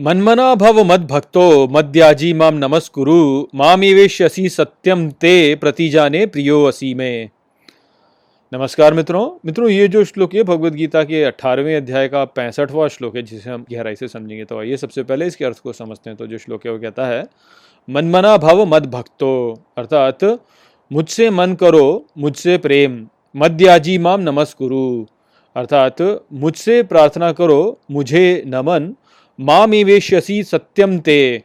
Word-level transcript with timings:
मन्मना 0.00 0.54
भव 0.54 0.84
मद 0.84 1.06
भक्तो 1.06 1.68
मद्याजी 1.68 2.32
माम 2.32 2.54
नमस्कुरु, 2.54 3.46
मामेवेश्यसी 3.54 4.48
सत्यम 4.48 5.10
ते 5.10 5.54
प्रतिजाने 5.54 6.26
प्रियो 6.26 6.64
असी 6.64 6.94
में। 6.94 7.28
नमस्कार 8.52 8.94
मित्रों 8.94 9.38
मित्रों, 9.46 9.68
ये 9.68 9.88
जो 9.88 10.04
श्लोक 10.04 10.34
है 10.34 10.42
भगवत 10.42 10.72
गीता 10.72 11.02
के 11.02 11.24
अठारहवें 11.24 11.76
अध्याय 11.76 12.08
का 12.08 12.24
पैंसठवां 12.24 12.88
श्लोक 12.88 13.16
है, 13.16 13.22
जिसे 13.22 13.50
हम 13.50 13.64
गहराई 13.72 13.96
से 13.96 14.08
समझेंगे 14.08 14.44
तो 14.44 14.58
आइए 14.58 14.76
सबसे 14.76 15.02
पहले 15.02 15.26
इसके 15.26 15.44
अर्थ 15.44 15.58
को 15.58 15.72
समझते 15.72 16.10
हैं। 16.10 16.16
तो 16.16 16.26
जो 16.26 16.38
श्लोक 16.38 16.66
है, 16.66 16.72
वो 16.72 16.78
कहता 16.78 17.06
है, 17.06 17.26
मनमना 17.90 18.36
भव 18.36 18.64
मद 18.64 18.86
भक्तो 18.86 19.62
अर्थात, 19.78 20.38
मुझसे 20.92 21.30
मन 21.30 21.54
करो, 21.54 22.06
मुझसे 22.18 22.58
प्रेम, 22.58 23.08
मद्याजी 23.36 23.98
माम 23.98 24.20
नमस्कुरु, 24.20 25.06
अर्थात, 25.56 26.24
मुझसे 26.32 26.82
प्रार्थना 26.82 27.32
करो, 27.32 27.78
मुझे 27.90 28.44
नमन 28.46 28.94
माम 29.40 29.74
इवेश्यसी 29.74 30.42
सत्यम 30.42 30.98
ते। 30.98 31.42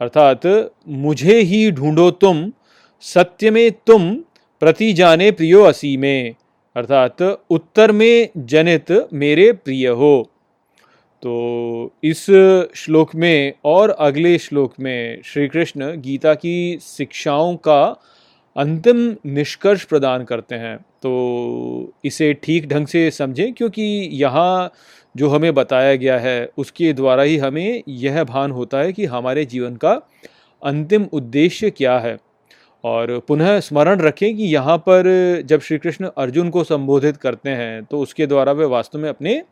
अर्थात, 0.00 0.70
मुझे 0.88 1.40
ही 1.40 1.70
ढूंढो 1.70 2.10
तुम, 2.10 2.52
सत्य 3.00 3.50
में 3.50 3.72
तुम 3.86 4.14
प्रति 4.60 4.92
जाने 4.92 5.30
प्रियो 5.30 5.62
असी 5.62 5.96
में। 5.96 6.34
अर्थात, 6.76 7.22
उत्तर 7.50 7.92
में 7.92 8.28
जनित 8.38 9.08
मेरे 9.12 9.52
प्रिय 9.52 9.88
हो। 9.88 10.30
तो 11.22 11.92
इस 12.04 12.26
श्लोक 12.74 13.14
में 13.14 13.52
और 13.64 13.90
अगले 13.90 14.38
श्लोक 14.38 14.74
में 14.80 15.22
श्री 15.24 15.48
कृष्ण 15.48 16.00
गीता 16.00 16.34
की 16.34 16.78
शिक्षाओं 16.82 17.56
का 17.56 18.02
अंतिम 18.56 19.16
निष्कर्ष 19.26 19.84
प्रदान 19.84 20.24
करते 20.24 20.54
हैं। 20.54 20.76
तो 20.76 21.92
इसे 22.04 22.34
ठीक 22.34 22.68
ढंग 22.68 22.86
से 22.86 23.10
समझें, 23.10 23.52
क्योंकि 23.52 24.08
यहाँ 24.12 24.72
जो 25.16 25.28
हमें 25.28 25.52
बताया 25.54 25.94
गया 25.96 26.18
है, 26.18 26.48
उसके 26.58 26.92
द्वारा 26.92 27.22
ही 27.22 27.36
हमें 27.38 27.82
यह 27.88 28.22
भान 28.24 28.50
होता 28.50 28.78
है 28.78 28.92
कि 28.92 29.04
हमारे 29.06 29.44
जीवन 29.46 29.76
का 29.76 30.00
अंतिम 30.62 31.06
उद्देश्य 31.12 31.70
क्या 31.72 31.98
है। 31.98 32.16
और 32.84 33.18
पुनः 33.28 33.58
स्मरण 33.60 34.00
रखें 34.00 34.36
कि 34.36 34.42
यहाँ 34.44 34.76
पर 34.78 35.06
जब 35.46 35.60
श्री 35.60 35.78
कृष्ण 35.78 36.08
अर्जुन 36.18 36.50
को 36.50 36.62
संबोधित 36.64 37.16
करते 37.16 37.50
हैं 37.50 37.84
तो 37.84 38.00
उसके 38.00 38.26
द्वारा 38.26 38.52
वे 38.52 38.64
वास्तव 38.66 38.98
में 38.98 39.08
अपने 39.08 39.42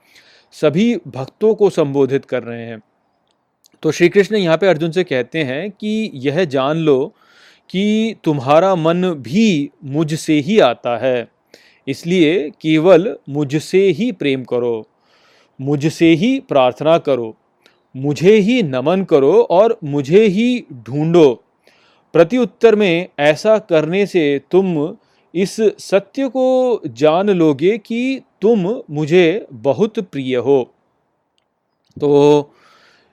सभी 0.54 0.94
भक्तों 1.06 1.54
को 1.54 1.70
संबोधित 1.70 2.24
कर 2.24 2.42
रहे 2.42 2.66
हैं। 2.66 2.80
तो 3.82 3.90
श्री 3.90 4.08
कृष्ण 4.08 4.36
यहाँ 4.36 4.56
पे 4.56 4.66
अर्जुन 4.66 4.90
से 4.90 5.04
कहते 5.04 5.42
हैं 5.42 5.70
कि 5.70 6.10
यह 6.14 6.44
जान 6.46 6.76
लो 6.78 7.12
कि 7.70 8.14
तुम्हारा 8.24 8.74
मन 8.74 9.02
भी 9.20 9.70
मुझसे 9.84 10.38
ही 10.40 10.58
आता 10.60 10.96
है, 10.98 11.28
इसलिए 11.86 12.50
केवल 12.60 13.14
मुझसे 13.28 13.80
ही 13.90 14.10
प्रेम 14.12 14.44
करो। 14.44 14.86
मुझसे 15.60 16.06
ही 16.06 16.38
प्रार्थना 16.40 16.96
करो, 16.98 17.34
मुझे 17.94 18.36
ही 18.36 18.62
नमन 18.62 19.04
करो 19.04 19.32
और 19.50 19.78
मुझे 19.84 20.24
ही 20.26 20.64
ढूंढो। 20.86 21.32
प्रति 22.14 22.38
उत्तर 22.38 22.74
में 22.74 23.08
ऐसा 23.18 23.58
करने 23.58 24.04
से 24.06 24.40
तुम 24.50 24.96
इस 25.34 25.56
सत्य 25.78 26.28
को 26.28 26.80
जान 26.86 27.30
लोगे 27.30 27.76
कि 27.78 28.20
तुम 28.42 28.66
मुझे 28.90 29.46
बहुत 29.52 29.98
प्रिय 30.00 30.36
हो। 30.36 30.62
तो 31.96 32.52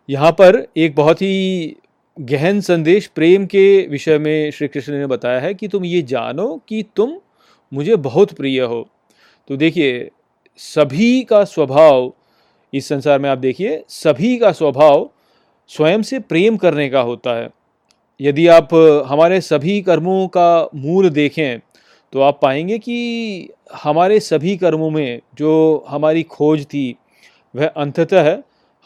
यहाँ 0.09 0.31
पर 0.31 0.65
एक 0.77 0.95
बहुत 0.95 1.21
ही 1.21 1.75
गहन 2.17 2.59
संदेश 2.61 3.07
प्रेम 3.07 3.45
के 3.45 3.87
विषय 3.87 4.17
में 4.17 4.51
श्री 4.51 4.67
कृष्ण 4.67 4.93
ने 4.93 5.05
बताया 5.07 5.39
है 5.39 5.53
कि 5.53 5.67
तुम 5.67 5.85
ये 5.85 6.01
जानो 6.01 6.47
कि 6.67 6.83
तुम 6.95 7.13
मुझे 7.71 7.95
बहुत 7.95 8.33
प्रिय 8.33 8.61
हो। 8.61 8.87
तो 9.49 9.57
देखिए, 9.57 10.09
सभी 10.57 11.21
का 11.23 11.43
स्वभाव 11.43 12.13
इस 12.73 12.87
संसार 12.87 13.19
में 13.19 13.29
आप 13.29 13.37
देखिए, 13.37 13.83
सभी 13.87 14.37
का 14.37 14.51
स्वभाव 14.51 15.09
स्वयं 15.69 16.01
से 16.01 16.19
प्रेम 16.19 16.57
करने 16.57 16.87
का 16.89 17.01
होता 17.01 17.35
है। 17.35 17.49
यदि 18.19 18.47
आप 18.47 18.73
हमारे 19.07 19.39
सभी 19.41 19.81
कर्मों 19.81 20.27
का 20.27 20.69
मूल 20.75 21.09
देखें 21.09 21.59
तो 22.13 22.21
आप 22.21 22.39
पाएँगे 22.41 22.77
कि 22.79 23.49
हमारे 23.73 24.19
सभी 24.19 24.55
कर्मों 24.57 24.89
में 24.89 25.21
जो 25.35 25.85
हमारी 25.87 26.23
खोज 26.23 26.65
थी, 26.65 26.95
वह 27.53 27.67
अंततः 27.67 28.37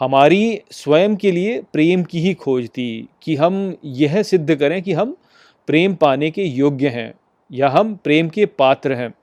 हमारी 0.02 0.62
स्वयं 0.72 1.16
के 1.16 1.32
लिए 1.32 1.62
प्रेम 1.74 2.04
की 2.04 2.20
ही 2.20 2.34
खोज 2.34 2.68
थी 2.68 3.08
कि 3.24 3.36
हम 3.36 3.76
यह 3.86 4.22
सिद्ध 4.24 4.56
करें 4.56 4.82
कि 4.82 4.94
हम 4.94 5.16
प्रेम 5.68 5.96
पाने 5.96 6.30
के 6.32 6.44
योग्य 6.44 6.90
हैं 6.90 7.14
या 7.52 7.70
हम 7.70 7.96
प्रेम 7.96 8.30
के 8.30 8.46
पात्र 8.46 8.94
हैं। 8.94 9.14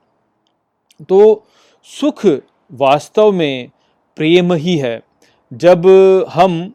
तो 1.09 1.45
सुख 1.87 2.25
वास्तव 2.71 3.31
में 3.31 3.69
प्रेम 4.17 4.53
ही 4.53 4.77
है। 4.77 5.01
जब 5.51 5.87
हम 6.29 6.73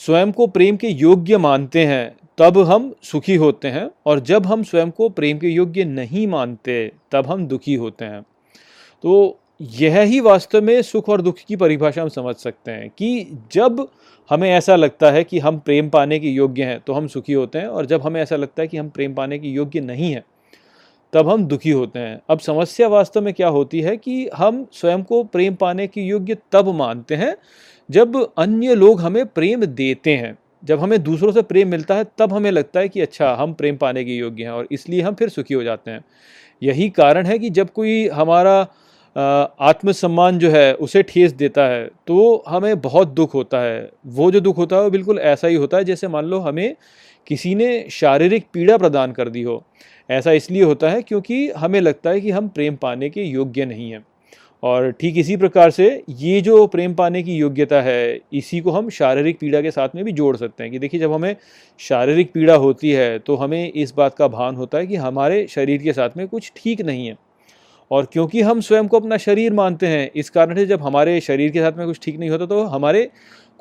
स्वयं 0.00 0.32
को 0.32 0.46
प्रेम 0.46 0.76
के 0.76 0.88
योग्य 0.88 1.38
मानते 1.38 1.84
हैं, 1.86 2.16
तब 2.38 2.58
हम 2.58 2.94
सुखी 3.02 3.34
होते 3.34 3.68
हैं, 3.68 3.88
और 4.06 4.20
जब 4.20 4.46
हम 4.46 4.62
स्वयं 4.62 4.90
को 4.90 5.08
प्रेम 5.08 5.38
के 5.38 5.48
योग्य 5.48 5.84
नहीं 5.84 6.26
मानते, 6.26 6.92
तब 7.12 7.26
हम 7.26 7.46
दुखी 7.46 7.74
होते 7.74 8.04
हैं। 8.04 8.22
तो 9.04 9.38
यह 9.60 10.00
ही 10.00 10.20
वास्तव 10.20 10.62
में 10.62 10.80
सुख 10.82 11.08
और 11.08 11.20
दुख 11.22 11.38
की 11.48 11.56
परिभाषा 11.56 12.02
हम 12.02 12.08
समझ 12.08 12.34
सकते 12.36 12.70
हैं 12.70 12.88
कि 12.90 13.38
जब 13.52 13.86
हमें 14.30 14.50
ऐसा 14.50 14.76
लगता 14.76 15.10
है 15.10 15.24
कि 15.24 15.38
हम 15.38 15.58
प्रेम 15.58 15.88
पाने 15.88 16.18
के 16.18 16.28
योग्य 16.28 16.64
हैं 16.64 16.80
तो 16.80 16.92
हम 16.92 17.06
सुखी 17.06 17.32
होते 17.32 17.58
हैं, 17.58 17.66
और 17.66 17.86
जब 17.86 18.02
हमें 18.02 18.20
ऐसा 18.22 18.36
लगता 18.36 18.62
है 18.62 18.68
कि 18.68 18.76
हम 18.76 18.88
प्रेम 18.88 19.14
पाने 19.14 19.38
के 19.38 19.48
योग्य 19.48 19.80
नहीं 19.80 20.12
हैं 20.12 20.22
तब 21.14 21.28
हम 21.28 21.44
दुखी 21.46 21.70
होते 21.70 21.98
हैं। 21.98 22.20
अब 22.30 22.38
समस्या 22.38 22.88
वास्तव 22.88 23.22
में 23.22 23.32
क्या 23.34 23.48
होती 23.48 23.80
है 23.80 23.96
कि 23.96 24.28
हम 24.34 24.66
स्वयं 24.72 25.02
को 25.02 25.22
प्रेम 25.24 25.54
पाने 25.54 25.86
के 25.86 26.00
योग्य 26.00 26.36
तब 26.52 26.68
मानते 26.74 27.14
हैं, 27.14 27.34
जब 27.88 28.16
अन्य 28.38 28.74
लोग 28.74 29.00
हमें 29.00 29.24
प्रेम 29.26 29.64
देते 29.64 30.14
हैं। 30.16 30.36
जब 30.62 30.80
हमें 30.80 31.02
दूसरों 31.02 31.32
से 31.32 31.42
प्रेम 31.42 31.68
मिलता 31.68 31.94
है, 31.94 32.04
तब 32.18 32.32
हमें 32.32 32.50
लगता 32.50 32.80
है 32.80 32.88
कि 32.88 33.00
अच्छा 33.00 33.34
हम 33.34 33.52
प्रेम 33.54 33.76
पाने 33.76 34.04
के 34.04 34.16
योग्य 34.16 34.44
हैं 34.44 34.50
और 34.50 34.68
इसलिए 34.72 35.00
हम 35.00 35.14
फिर 35.14 35.28
सुखी 35.28 35.54
हो 35.54 35.62
जाते 35.62 35.90
हैं। 35.90 36.04
यही 36.62 36.88
कारण 36.90 37.26
है 37.26 37.38
कि 37.38 37.50
जब 37.50 37.70
कोई 37.72 38.06
हमारा 38.08 38.60
आत्मसम्मान 39.60 40.38
जो 40.38 40.50
है, 40.50 40.74
उसे 40.74 41.02
ठेस 41.02 41.32
देता 41.32 41.66
है 41.66 41.84
तो 42.06 42.44
हमें 42.48 42.80
बहुत 42.80 43.08
दुख 43.08 43.34
होता 43.34 43.60
है। 43.60 43.90
वो 44.06 44.30
जो 44.30 44.40
दुख 44.40 44.56
होता 44.58 44.76
है, 44.76 44.82
वो 44.82 44.90
बिल्कुल 44.90 45.18
ऐसा 45.18 45.48
ही 45.48 45.54
होता 45.54 45.76
है, 45.76 45.84
जैसे 45.84 46.08
मान 46.08 46.24
लो 46.24 46.38
हमें 46.38 46.74
किसी 47.26 47.54
ने 47.54 47.86
शारीरिक 47.90 48.46
पीड़ा 48.52 48.76
प्रदान 48.76 49.12
कर 49.12 49.28
दी 49.28 49.42
हो। 49.42 49.62
ऐसा 50.08 50.32
इसलिए 50.32 50.62
होता 50.62 50.88
है 50.90 51.02
क्योंकि 51.02 51.48
हमें 51.50 51.80
लगता 51.80 52.10
है 52.10 52.20
कि 52.20 52.30
हम 52.30 52.48
प्रेम 52.48 52.76
पाने 52.76 53.10
के 53.10 53.22
योग्य 53.22 53.64
नहीं 53.64 53.90
हैं। 53.90 54.04
और 54.62 54.90
ठीक 54.90 55.16
इसी 55.18 55.36
प्रकार 55.36 55.70
से 55.70 55.86
ये 56.10 56.40
जो 56.40 56.66
प्रेम 56.66 56.94
पाने 56.94 57.22
की 57.22 57.34
योग्यता 57.36 57.80
है, 57.82 58.20
इसी 58.32 58.60
को 58.60 58.70
हम 58.70 58.88
शारीरिक 58.90 59.38
पीड़ा 59.38 59.60
के 59.60 59.70
साथ 59.70 59.88
में 59.94 60.04
भी 60.04 60.12
जोड़ 60.12 60.36
सकते 60.36 60.62
हैं 60.62 60.72
कि 60.72 60.78
देखिए, 60.78 61.00
जब 61.00 61.12
हमें 61.12 61.36
शारीरिक 61.80 62.32
पीड़ा 62.32 62.54
होती 62.54 62.90
है 62.90 63.18
तो 63.18 63.36
हमें 63.36 63.72
इस 63.72 63.94
बात 63.96 64.14
का 64.14 64.28
भान 64.28 64.56
होता 64.56 64.78
है 64.78 64.86
कि 64.86 64.96
हमारे 64.96 65.46
शरीर 65.50 65.82
के 65.82 65.92
साथ 65.92 66.16
में 66.16 66.26
कुछ 66.28 66.52
ठीक 66.56 66.80
नहीं 66.82 67.06
है। 67.06 67.16
और 67.90 68.06
क्योंकि 68.12 68.40
हम 68.42 68.60
स्वयं 68.60 68.86
को 68.88 68.98
अपना 68.98 69.16
शरीर 69.18 69.52
मानते 69.52 69.86
हैं, 69.86 70.10
इस 70.16 70.30
कारण 70.30 70.56
से 70.56 70.66
जब 70.66 70.82
हमारे 70.82 71.20
शरीर 71.20 71.50
के 71.50 71.60
साथ 71.60 71.78
में 71.78 71.86
कुछ 71.86 71.98
ठीक 72.02 72.18
नहीं 72.18 72.30
होता 72.30 72.46
तो 72.46 72.62
हमारे 72.66 73.08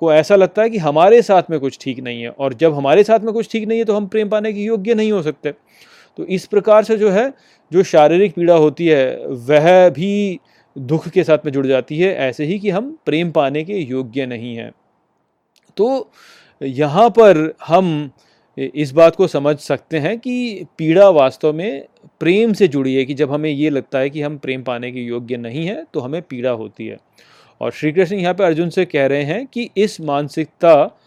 को 0.01 0.13
ऐसा 0.13 0.35
लगता 0.35 0.61
है 0.61 0.69
कि 0.69 0.77
हमारे 0.79 1.21
साथ 1.21 1.49
में 1.49 1.59
कुछ 1.59 1.77
ठीक 1.81 1.99
नहीं 1.99 2.21
है। 2.23 2.29
और 2.29 2.53
जब 2.53 2.73
हमारे 2.73 3.03
साथ 3.03 3.19
में 3.19 3.33
कुछ 3.33 3.51
ठीक 3.51 3.67
नहीं 3.67 3.79
है 3.79 3.85
तो 3.85 3.95
हम 3.95 4.07
प्रेम 4.07 4.29
पाने 4.29 4.53
के 4.53 4.61
योग्य 4.61 4.93
नहीं 4.93 5.11
हो 5.11 5.21
सकते। 5.21 5.53
तो 6.17 6.25
इस 6.25 6.45
प्रकार 6.45 6.83
से 6.83 6.97
जो 6.97 7.09
है, 7.11 7.31
जो 7.71 7.83
शारीरिक 7.83 8.33
पीड़ा 8.35 8.55
होती 8.55 8.87
है, 8.87 9.25
वह 9.27 9.89
भी 9.89 10.39
दुख 10.75 11.07
के 11.07 11.23
साथ 11.23 11.45
में 11.45 11.51
जुड़ 11.51 11.65
जाती 11.67 11.97
है। 11.99 12.13
ऐसे 12.19 12.45
ही 12.45 12.59
कि 12.59 12.69
हम 12.69 12.91
प्रेम 13.05 13.31
पाने 13.31 13.63
के 13.63 13.77
योग्य 13.79 14.25
नहीं 14.25 14.55
हैं। 14.55 14.71
तो 15.77 16.11
यहाँ 16.61 17.09
पर 17.09 17.53
हम 17.67 18.11
इस 18.57 18.91
बात 18.91 19.15
को 19.15 19.27
समझ 19.27 19.55
सकते 19.57 19.99
हैं 19.99 20.17
कि 20.19 20.65
पीड़ा 20.77 21.09
वास्तव 21.09 21.53
में 21.53 21.85
प्रेम 22.19 22.53
से 22.53 22.67
जुड़ी 22.67 22.93
है 22.95 23.05
कि 23.05 23.13
जब 23.13 23.31
हमें 23.31 23.49
ये 23.49 23.69
लगता 23.69 23.99
है 23.99 24.09
कि 24.09 24.21
हम 24.21 24.37
प्रेम 24.37 24.63
पाने 24.63 24.91
के 24.91 24.99
योग्य 24.99 25.37
नहीं 25.37 25.65
हैं 25.65 25.83
तो 25.93 25.99
हमें 25.99 26.21
पीड़ा 26.21 26.51
होती 26.51 26.87
है। 26.87 26.97
और 27.61 27.71
श्री 27.71 27.91
कृष्ण 27.91 28.15
यहाँ 28.15 28.33
पर 28.33 28.43
अर्जुन 28.43 28.69
से 28.69 28.85
कह 28.85 29.05
रहे 29.05 29.23
हैं 29.23 29.45
कि 29.47 29.69
इस 29.77 29.99
मानसिकता 30.01 30.99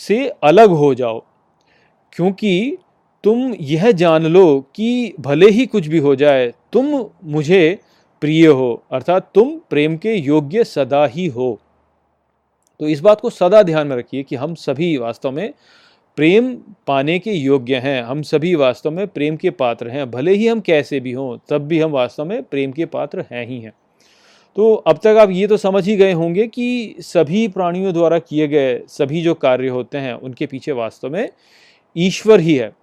से 0.00 0.26
अलग 0.42 0.70
हो 0.72 0.94
जाओ, 0.94 1.22
क्योंकि 2.12 2.76
तुम 3.24 3.54
यह 3.60 3.90
जान 3.92 4.26
लो 4.26 4.60
कि 4.74 5.14
भले 5.20 5.50
ही 5.50 5.66
कुछ 5.66 5.86
भी 5.86 5.98
हो 5.98 6.14
जाए, 6.16 6.52
तुम 6.72 7.10
मुझे 7.24 7.78
प्रिय 8.22 8.46
हो, 8.46 8.82
अर्थात 8.92 9.30
तुम 9.34 9.50
प्रेम 9.70 9.96
के 9.96 10.14
योग्य 10.14 10.64
सदा 10.64 11.04
ही 11.06 11.26
हो। 11.26 11.58
तो 12.80 12.88
इस 12.88 13.00
बात 13.00 13.20
को 13.20 13.30
सदा 13.30 13.62
ध्यान 13.62 13.86
में 13.86 13.96
रखिए 13.96 14.22
कि 14.22 14.36
हम 14.36 14.54
सभी 14.54 14.96
वास्तव 14.96 15.30
में 15.30 15.52
प्रेम 16.16 16.52
पाने 16.86 17.18
के 17.18 17.32
योग्य 17.32 17.76
हैं, 17.76 18.02
हम 18.02 18.22
सभी 18.22 18.54
वास्तव 18.54 18.90
में 18.90 19.06
प्रेम 19.08 19.36
के 19.36 19.50
पात्र 19.50 19.88
हैं, 19.88 20.10
भले 20.10 20.34
ही 20.34 20.48
हम 20.48 20.60
कैसे 20.60 21.00
भी 21.00 21.12
हों, 21.12 21.38
तब 21.48 21.66
भी 21.66 21.80
हम 21.80 21.90
वास्तव 21.90 22.24
में 22.24 22.42
प्रेम 22.42 22.72
के 22.72 22.84
पात्र 22.86 23.24
हैं 23.32 23.46
ही 23.46 23.60
हैं। 23.60 23.72
तो 24.56 24.74
अब 24.74 24.98
तक 25.04 25.16
आप 25.20 25.30
ये 25.30 25.46
तो 25.46 25.56
समझ 25.56 25.86
ही 25.88 25.96
गए 25.96 26.12
होंगे 26.12 26.46
कि 26.46 26.94
सभी 27.00 27.46
प्राणियों 27.48 27.92
द्वारा 27.92 28.18
किए 28.18 28.48
गए 28.48 28.78
सभी 28.88 29.22
जो 29.22 29.34
कार्य 29.34 29.68
होते 29.68 29.98
हैं, 29.98 30.14
उनके 30.14 30.46
पीछे 30.46 30.72
वास्तव 30.72 31.10
में 31.10 31.28
ईश्वर 31.96 32.40
ही 32.40 32.54
है। 32.54 32.79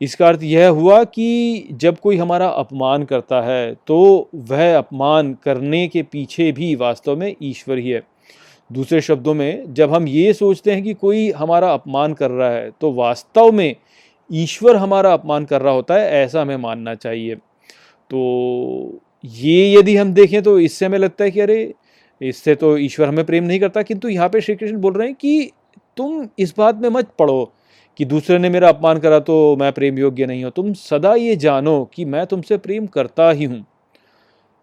इसका 0.00 0.26
अर्थ 0.28 0.42
यह 0.42 0.68
हुआ 0.68 1.02
कि 1.04 1.68
जब 1.74 1.98
कोई 1.98 2.16
हमारा 2.16 2.48
अपमान 2.48 3.04
करता 3.04 3.40
है 3.42 3.74
तो 3.86 4.28
वह 4.34 4.76
अपमान 4.78 5.32
करने 5.42 5.86
के 5.88 6.02
पीछे 6.02 6.50
भी 6.52 6.74
वास्तव 6.76 7.16
में 7.16 7.34
ईश्वर 7.42 7.78
ही 7.78 7.90
है। 7.90 8.02
दूसरे 8.70 9.00
शब्दों 9.00 9.34
में, 9.34 9.74
जब 9.74 9.94
हम 9.94 10.08
ये 10.08 10.32
सोचते 10.34 10.72
हैं 10.72 10.82
कि 10.82 10.94
कोई 10.94 11.30
हमारा 11.30 11.72
अपमान 11.72 12.14
कर 12.14 12.30
रहा 12.30 12.50
है 12.50 12.70
तो 12.80 12.92
वास्तव 12.92 13.50
में 13.52 13.74
ईश्वर 14.30 14.76
हमारा 14.76 15.12
अपमान 15.12 15.44
कर 15.44 15.62
रहा 15.62 15.72
होता 15.74 15.94
है, 15.94 16.10
ऐसा 16.14 16.40
हमें 16.42 16.56
मानना 16.58 16.94
चाहिए। 16.96 17.34
तो 17.34 19.00
ये 19.24 19.72
यदि 19.72 19.96
हम 19.96 20.12
देखें 20.14 20.42
तो 20.42 20.58
इससे 20.60 20.86
हमें 20.86 20.98
लगता 20.98 21.24
है 21.24 21.30
कि 21.30 21.40
अरे, 21.40 21.74
इससे 22.20 22.54
तो 22.54 22.76
ईश्वर 22.78 23.08
हमें 23.08 23.24
प्रेम 23.24 23.44
नहीं 23.44 23.60
करता, 23.60 23.82
किंतु 23.82 24.08
यहाँ 24.08 24.28
पे 24.28 24.40
श्री 24.40 24.54
कृष्ण 24.54 24.76
बोल 24.76 24.92
रहे 24.92 25.06
हैं 25.06 25.16
कि 25.16 25.50
तुम 25.96 26.26
इस 26.38 26.54
बात 26.58 26.80
में 26.80 26.88
मत 26.90 27.10
पढ़ो 27.18 27.52
कि 27.98 28.04
दूसरे 28.04 28.38
ने 28.38 28.48
मेरा 28.50 28.68
अपमान 28.68 28.98
करा 28.98 29.18
तो 29.20 29.56
मैं 29.56 29.72
प्रेम 29.72 29.98
योग्य 29.98 30.26
नहीं 30.26 30.44
हूँ। 30.44 30.52
तुम 30.52 30.72
सदा 30.72 31.14
ये 31.14 31.36
जानो 31.36 31.84
कि 31.94 32.04
मैं 32.04 32.26
तुमसे 32.26 32.56
प्रेम 32.56 32.86
करता 32.86 33.30
ही 33.30 33.44
हूँ। 33.44 33.64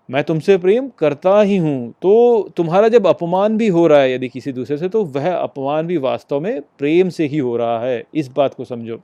मैं 0.10 0.24
तुमसे 0.24 0.58
प्रेम 0.58 0.90
करता 0.98 1.40
ही 1.42 1.58
हूँ। 1.58 1.94
तो 2.02 2.52
तुम्हारा 2.58 2.88
जब 2.88 3.08
अपमान 3.08 3.58
भी 3.58 3.68
हो 3.68 3.86
रहा 3.88 4.00
है 4.00 4.14
यदि 4.14 4.30
किसी 4.30 4.52
दूसरे 4.52 4.78
से 4.78 4.90
तो 4.90 5.04
वह 5.06 5.32
अपमान 5.32 5.88
भी 5.88 5.98
वास्तव 5.98 6.40
में 6.40 6.62
प्रेम 6.80 7.10
से 7.10 7.28
ही 7.28 7.38
हो 7.38 7.56
रहा 7.58 7.80
है। 7.80 8.04
इस 8.16 8.28
बात 8.28 8.54
को 8.54 8.66
समझो। 8.66 9.00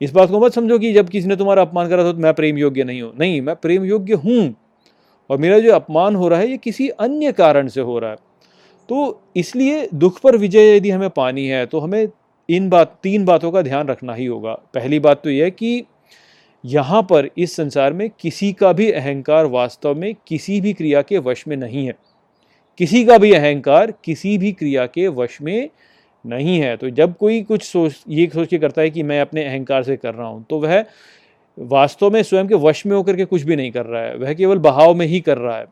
इस 0.00 0.12
बात 0.12 0.30
को 0.30 0.40
मत 0.40 0.52
समझो 0.52 0.78
कि 0.78 0.92
जब 0.92 1.08
किसी 1.08 1.28
ने 1.28 1.36
तुम्हारा 1.36 1.62
अपमान 1.62 1.88
करा 1.88 2.12
तो 2.12 2.18
मैं 2.18 2.32
प्रेम 2.34 2.58
योग्य 2.58 2.84
नहीं 2.84 3.02
हूँ। 3.02 3.12
नहीं, 3.20 3.40
मैं 3.40 3.56
प्रेम 3.56 3.84
योग्य 3.84 4.14
हूँ। 4.14 4.54
और 5.30 5.38
मेरा 5.38 5.58
जो 5.58 5.72
अपमान 5.72 6.16
हो 6.16 6.28
रहा 6.28 6.38
है, 6.38 6.48
ये 6.50 6.56
किसी 6.56 6.88
अन्य 6.88 7.32
कारण 7.32 7.68
से 7.68 7.80
हो 7.80 7.98
रहा 7.98 8.10
है। 8.10 8.16
तो 8.88 9.20
इसलिए 9.36 9.88
दुख 9.94 10.20
पर 10.20 10.36
विजय 10.36 10.76
यदि 10.76 10.90
हमें 10.90 11.10
पानी 11.10 11.46
है 11.46 11.64
तो 11.66 11.80
हमें 11.80 12.06
इन 12.48 12.68
बात, 12.68 12.98
तीन 13.02 13.24
बातों 13.24 13.50
का 13.52 13.62
ध्यान 13.62 13.88
रखना 13.88 14.14
ही 14.14 14.26
होगा। 14.26 14.52
पहली 14.74 14.98
बात 14.98 15.22
तो 15.24 15.30
यह 15.30 15.48
कि 15.50 15.84
यहाँ 16.64 17.02
पर 17.02 17.28
इस 17.38 17.56
संसार 17.56 17.92
में 17.92 18.08
किसी 18.20 18.52
का 18.52 18.72
भी 18.72 18.90
अहंकार 18.92 19.46
वास्तव 19.46 19.94
में 19.94 20.14
किसी 20.28 20.60
भी 20.60 20.72
क्रिया 20.72 21.02
के 21.02 21.18
वश 21.18 21.46
में 21.48 21.56
नहीं 21.56 21.86
है। 21.86 21.94
किसी 22.80 23.04
का 23.04 23.18
भी 23.18 23.32
अहंकार 23.32 23.92
किसी 24.04 24.36
भी 24.38 24.52
क्रिया 24.52 24.86
के 24.86 25.06
वश 25.08 25.40
में 25.42 25.68
नहीं 26.24 26.58
है। 26.60 26.76
तो 26.76 26.90
जब 26.90 27.16
कोई 27.16 27.42
कुछ 27.42 27.62
सोच, 27.62 28.02
ये 28.08 28.26
सोच 28.34 28.48
के 28.48 28.58
करता 28.58 28.82
है 28.82 28.90
कि 28.90 29.02
मैं 29.02 29.20
अपने 29.20 29.44
अहंकार 29.44 29.82
से 29.82 29.96
कर 29.96 30.14
रहा 30.14 30.28
हूँ 30.28 30.44
तो 30.50 30.58
वह 30.60 30.84
वास्तव 31.58 32.10
में 32.10 32.22
स्वयं 32.22 32.46
के 32.48 32.54
वश 32.54 32.84
में 32.86 32.96
होकर 32.96 33.16
के 33.16 33.24
कुछ 33.24 33.42
भी 33.42 33.56
नहीं 33.56 33.70
कर 33.70 33.86
रहा 33.86 34.02
है। 34.02 34.16
वह 34.16 34.32
केवल 34.34 34.58
बहाव 34.58 34.94
में 34.94 35.06
ही 35.06 35.20
कर 35.20 35.38
रहा 35.38 35.56
है। 35.58 35.66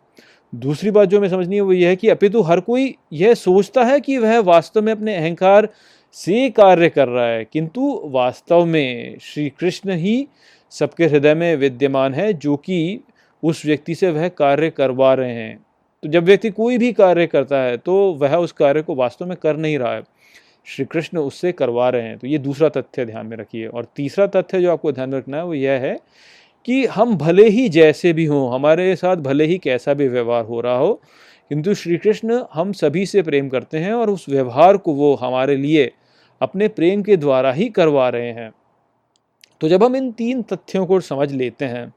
दूसरी 0.52 0.90
बात 0.90 1.08
जो 1.08 1.18
हमें 1.18 1.28
समझनी 1.28 1.56
है, 1.56 1.60
वो 1.60 1.72
यह 1.72 1.88
है 1.88 1.96
कि 1.96 2.08
अपितु 2.08 2.42
हर 2.42 2.60
कोई 2.60 2.94
यह 3.12 3.34
सोचता 3.34 3.84
है 3.84 4.00
कि 4.00 4.18
वह 4.18 4.38
वास्तव 4.40 4.82
में 4.82 4.92
अपने 4.92 5.16
अहंकार 5.16 5.68
से 6.16 6.48
कार्य 6.50 6.88
कर 6.88 7.08
रहा 7.08 7.26
है, 7.26 7.44
किंतु 7.44 8.00
वास्तव 8.04 8.64
में 8.64 9.18
श्री 9.22 9.48
कृष्ण 9.50 9.92
ही 9.92 10.26
सबके 10.72 11.06
हृदय 11.06 11.34
में 11.34 11.54
विद्यमान 11.56 12.14
है, 12.14 12.32
जो 12.32 12.56
कि 12.56 13.00
उस 13.42 13.64
व्यक्ति 13.66 13.94
से 13.94 14.10
वह 14.10 14.28
कार्य 14.28 14.70
करवा 14.70 15.12
रहे 15.14 15.32
हैं। 15.32 15.58
तो 16.02 16.08
जब 16.08 16.24
व्यक्ति 16.24 16.50
कोई 16.50 16.78
भी 16.78 16.92
कार्य 16.92 17.26
करता 17.26 17.58
है 17.58 17.76
तो 17.76 17.94
वह 18.12 18.36
उस 18.36 18.52
कार्य 18.52 18.82
को 18.82 18.94
वास्तव 18.94 19.26
में 19.26 19.36
कर 19.36 19.56
नहीं 19.56 19.78
रहा 19.78 19.94
है। 19.94 20.02
श्री 20.66 20.84
कृष्ण 20.84 21.18
उससे 21.18 21.52
करवा 21.52 21.88
रहे 21.88 22.02
हैं। 22.02 22.18
तो 22.18 22.26
ये 22.26 22.38
दूसरा 22.38 22.68
तथ्य 22.68 23.04
ध्यान 23.04 23.26
में 23.26 23.36
रखिए। 23.36 23.66
और 23.66 23.86
तीसरा 23.96 24.26
तथ्य 24.26 24.60
जो 24.62 24.72
आपको 24.72 24.92
ध्यान 24.92 25.10
में 25.10 25.18
रखना 25.18 25.36
है, 25.36 25.44
वो 25.44 25.54
यह 25.54 25.80
है 25.80 25.96
कि 26.68 26.84
हम 26.86 27.16
भले 27.16 27.48
ही 27.48 27.68
जैसे 27.68 28.12
भी 28.12 28.24
हों, 28.24 28.52
हमारे 28.54 28.94
साथ 28.96 29.16
भले 29.16 29.44
ही 29.44 29.58
कैसा 29.58 29.94
भी 29.94 30.08
व्यवहार 30.08 30.44
हो 30.44 30.60
रहा 30.60 30.76
हो, 30.76 30.92
किंतु 31.50 31.74
श्री 31.74 31.96
कृष्ण 31.96 32.42
हम 32.52 32.72
सभी 32.72 33.06
से 33.06 33.22
प्रेम 33.22 33.48
करते 33.48 33.78
हैं 33.78 33.92
और 33.92 34.10
उस 34.10 34.28
व्यवहार 34.28 34.76
को 34.76 34.92
वो 34.92 35.14
हमारे 35.14 35.56
लिए 35.56 35.90
अपने 36.42 36.68
प्रेम 36.68 37.02
के 37.02 37.16
द्वारा 37.16 37.52
ही 37.52 37.68
करवा 37.70 38.08
रहे 38.08 38.30
हैं। 38.32 38.50
तो 39.60 39.68
जब 39.68 39.84
हम 39.84 39.96
इन 39.96 40.10
तीन 40.12 40.42
तथ्यों 40.42 40.86
को 40.86 41.00
समझ 41.00 41.30
लेते 41.32 41.64
हैं 41.64 41.92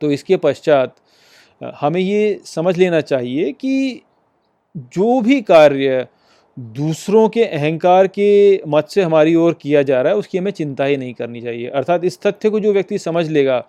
तो 0.00 0.10
इसके 0.10 0.36
पश्चात, 0.36 0.94
हमें 1.80 2.00
ये 2.00 2.40
समझ 2.44 2.76
लेना 2.78 3.00
चाहिए 3.00 3.52
कि 3.52 4.02
जो 4.76 5.20
भी 5.20 5.40
कार्य 5.42 6.06
दूसरों 6.56 7.28
के 7.28 7.44
अहंकार 7.44 8.06
के 8.06 8.60
मत 8.68 8.88
से 8.88 9.02
हमारी 9.02 9.34
ओर 9.34 9.54
किया 9.62 9.82
जा 9.82 10.00
रहा 10.02 10.12
है, 10.12 10.18
उसकी 10.18 10.38
हमें 10.38 10.50
चिंता 10.50 10.84
ही 10.84 10.96
नहीं 10.96 11.14
करनी 11.14 11.40
चाहिए। 11.40 11.68
अर्थात 11.68 12.04
इस 12.04 12.20
तथ्य 12.20 12.50
को 12.50 12.60
जो 12.60 12.72
व्यक्ति 12.72 12.98
समझ 12.98 13.28
लेगा, 13.28 13.64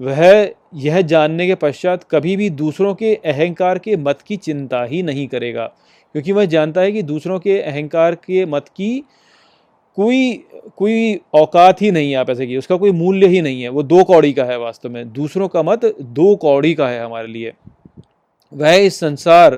वह 0.00 0.50
यह 0.76 1.00
जानने 1.02 1.46
के 1.46 1.54
पश्चात 1.54 2.04
कभी 2.10 2.36
भी 2.36 2.48
दूसरों 2.50 2.94
के 2.94 3.14
अहंकार 3.14 3.78
के 3.78 3.96
मत 3.96 4.22
की 4.22 4.36
चिंता 4.36 4.82
ही 4.84 5.02
नहीं 5.02 5.26
करेगा। 5.28 5.66
क्योंकि 6.14 6.32
वह 6.32 6.44
जानता 6.46 6.80
है 6.80 6.92
कि 6.92 7.02
दूसरों 7.02 7.38
के 7.38 7.58
अहंकार 7.60 8.14
के 8.14 8.44
मत 8.46 8.68
की 8.68 9.04
कोई 9.98 10.44
कोई 10.76 11.20
औकात 11.34 11.80
ही 11.82 11.90
नहीं 11.90 12.10
है 12.10 12.16
आप 12.16 12.28
ऐसे 12.30 12.46
की 12.46 12.56
उसका 12.56 12.76
कोई 12.76 12.90
मूल्य 12.92 13.26
ही 13.26 13.40
नहीं 13.42 13.62
है, 13.62 13.68
वो 13.68 13.82
दो 13.82 14.02
कौड़ी 14.04 14.32
का 14.32 14.44
है 14.44 14.58
वास्तव 14.58 14.90
में। 14.90 15.12
दूसरों 15.12 15.48
का 15.48 15.62
मत, 15.62 15.84
दो 16.00 16.34
कौड़ी 16.36 16.72
का 16.74 16.88
है 16.88 17.00
हमारे 17.04 17.28
लिए। 17.28 17.52
वह 18.52 18.74
इस 18.74 18.98
संसार 19.00 19.54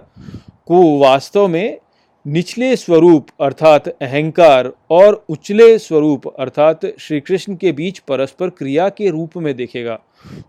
को 0.67 0.99
वास्तव 0.99 1.49
में 1.49 1.79
निचले 2.27 2.75
स्वरूप 2.77 3.27
अर्थात 3.41 3.89
अहंकार 3.89 4.71
और 4.91 5.25
उचले 5.29 5.79
स्वरूप 5.79 6.27
अर्थात 6.29 6.87
श्री 7.01 7.21
कृष्ण 7.21 7.57
के 7.57 7.73
बीच 7.73 7.99
परस्पर 7.99 8.51
क्रिया 8.51 8.89
के 8.89 9.11
रूप 9.11 9.37
में 9.37 9.55
देखेगा। 9.57 9.99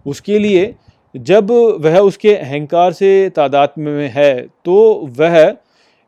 उसके 0.05 0.39
लिए 0.39 0.73
जब 1.15 1.51
वह 1.81 1.99
उसके 1.99 2.35
अहंकार 2.35 2.93
से 2.93 3.29
तादात्म्य 3.29 3.91
में 3.91 4.09
है 4.09 4.33
तो 4.65 4.79
वह 5.19 5.55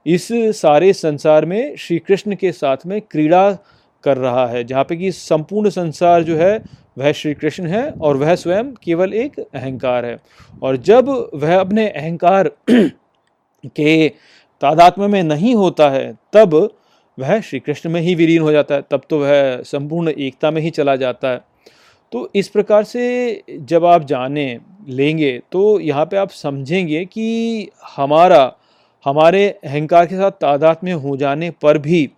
इस 0.06 0.28
सारे 0.56 0.94
संसार 0.94 1.46
में 1.46 1.76
श्री 1.78 2.00
कृष्ण 2.00 2.36
के 2.36 2.52
साथ 2.52 2.78
में 2.86 3.00
क्रीड़ा 3.02 3.58
कर 4.04 4.18
रहा 4.18 4.46
है, 4.48 4.64
जहाँ 4.64 4.84
पे 4.84 4.96
कि 4.96 5.12
संपूर्ण 5.12 5.70
संसार 5.70 6.24
जो 6.24 6.38
है, 6.38 6.58
वह 6.98 7.12
श्री 7.12 7.34
कृष्ण 7.34 7.68
है 7.68 7.90
और 7.92 8.18
वह 8.18 8.36
स्वयं 8.36 8.72
केवल 8.84 9.14
एक 9.14 9.40
अहंकार 9.40 10.06
है। 10.06 10.18
और 10.64 10.78
जब 10.78 11.10
वह 11.34 11.60
अपने 11.60 11.88
अहंकार 11.90 12.52
के 12.70 14.10
तादात्म्य 14.62 15.08
में 15.08 15.24
नहीं 15.24 15.56
होता 15.56 15.90
है, 15.90 16.14
तब 16.34 16.54
वह 17.18 17.40
श्री 17.42 17.60
कृष्ण 17.60 17.90
में 17.90 18.02
ही 18.02 18.16
विलीन 18.16 18.42
हो 18.42 18.52
जाता 18.52 18.76
है, 18.76 18.84
तब 18.92 19.02
तो 19.10 19.20
वह 19.20 19.62
संपूर्ण 19.62 20.10
एकता 20.10 20.52
में 20.52 20.62
ही 20.62 20.70
चला 20.70 20.96
जाता 20.96 21.30
है। 21.30 21.42
तो 22.12 22.30
इस 22.36 22.48
प्रकार 22.48 22.84
से 22.84 23.44
जब 23.50 23.86
आप 23.86 24.04
जाने 24.04 24.60
लेंगे 24.88 25.32
तो 25.52 25.80
यहाँ 25.80 26.06
पे 26.06 26.18
आप 26.18 26.30
समझेंगे 26.30 27.04
कि 27.06 27.70
हमारा, 27.98 28.54
हमारे 29.06 29.48
अहंकार 29.64 30.06
के 30.06 30.16
साथ 30.16 30.32
तादात्म्य 30.32 30.92
हो 30.92 31.16
जाने 31.18 31.50
पर 31.62 31.78
भी 31.78 32.10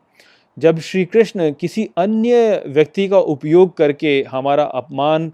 जब 0.57 0.79
श्री 0.79 1.03
कृष्ण 1.05 1.51
किसी 1.51 1.89
अन्य 1.97 2.63
व्यक्ति 2.67 3.07
का 3.07 3.19
उपयोग 3.19 3.75
करके 3.77 4.23
हमारा 4.29 4.63
अपमान 4.63 5.31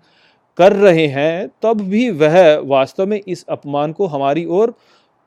कर 0.58 0.74
रहे 0.74 1.08
हैं, 1.08 1.50
तब 1.62 1.82
भी 1.82 2.10
वह 2.10 2.58
वास्तव 2.60 3.06
में 3.06 3.22
इस 3.28 3.46
अपमान 3.50 3.92
को 3.92 4.06
हमारी 4.06 4.46
ओर 4.46 4.74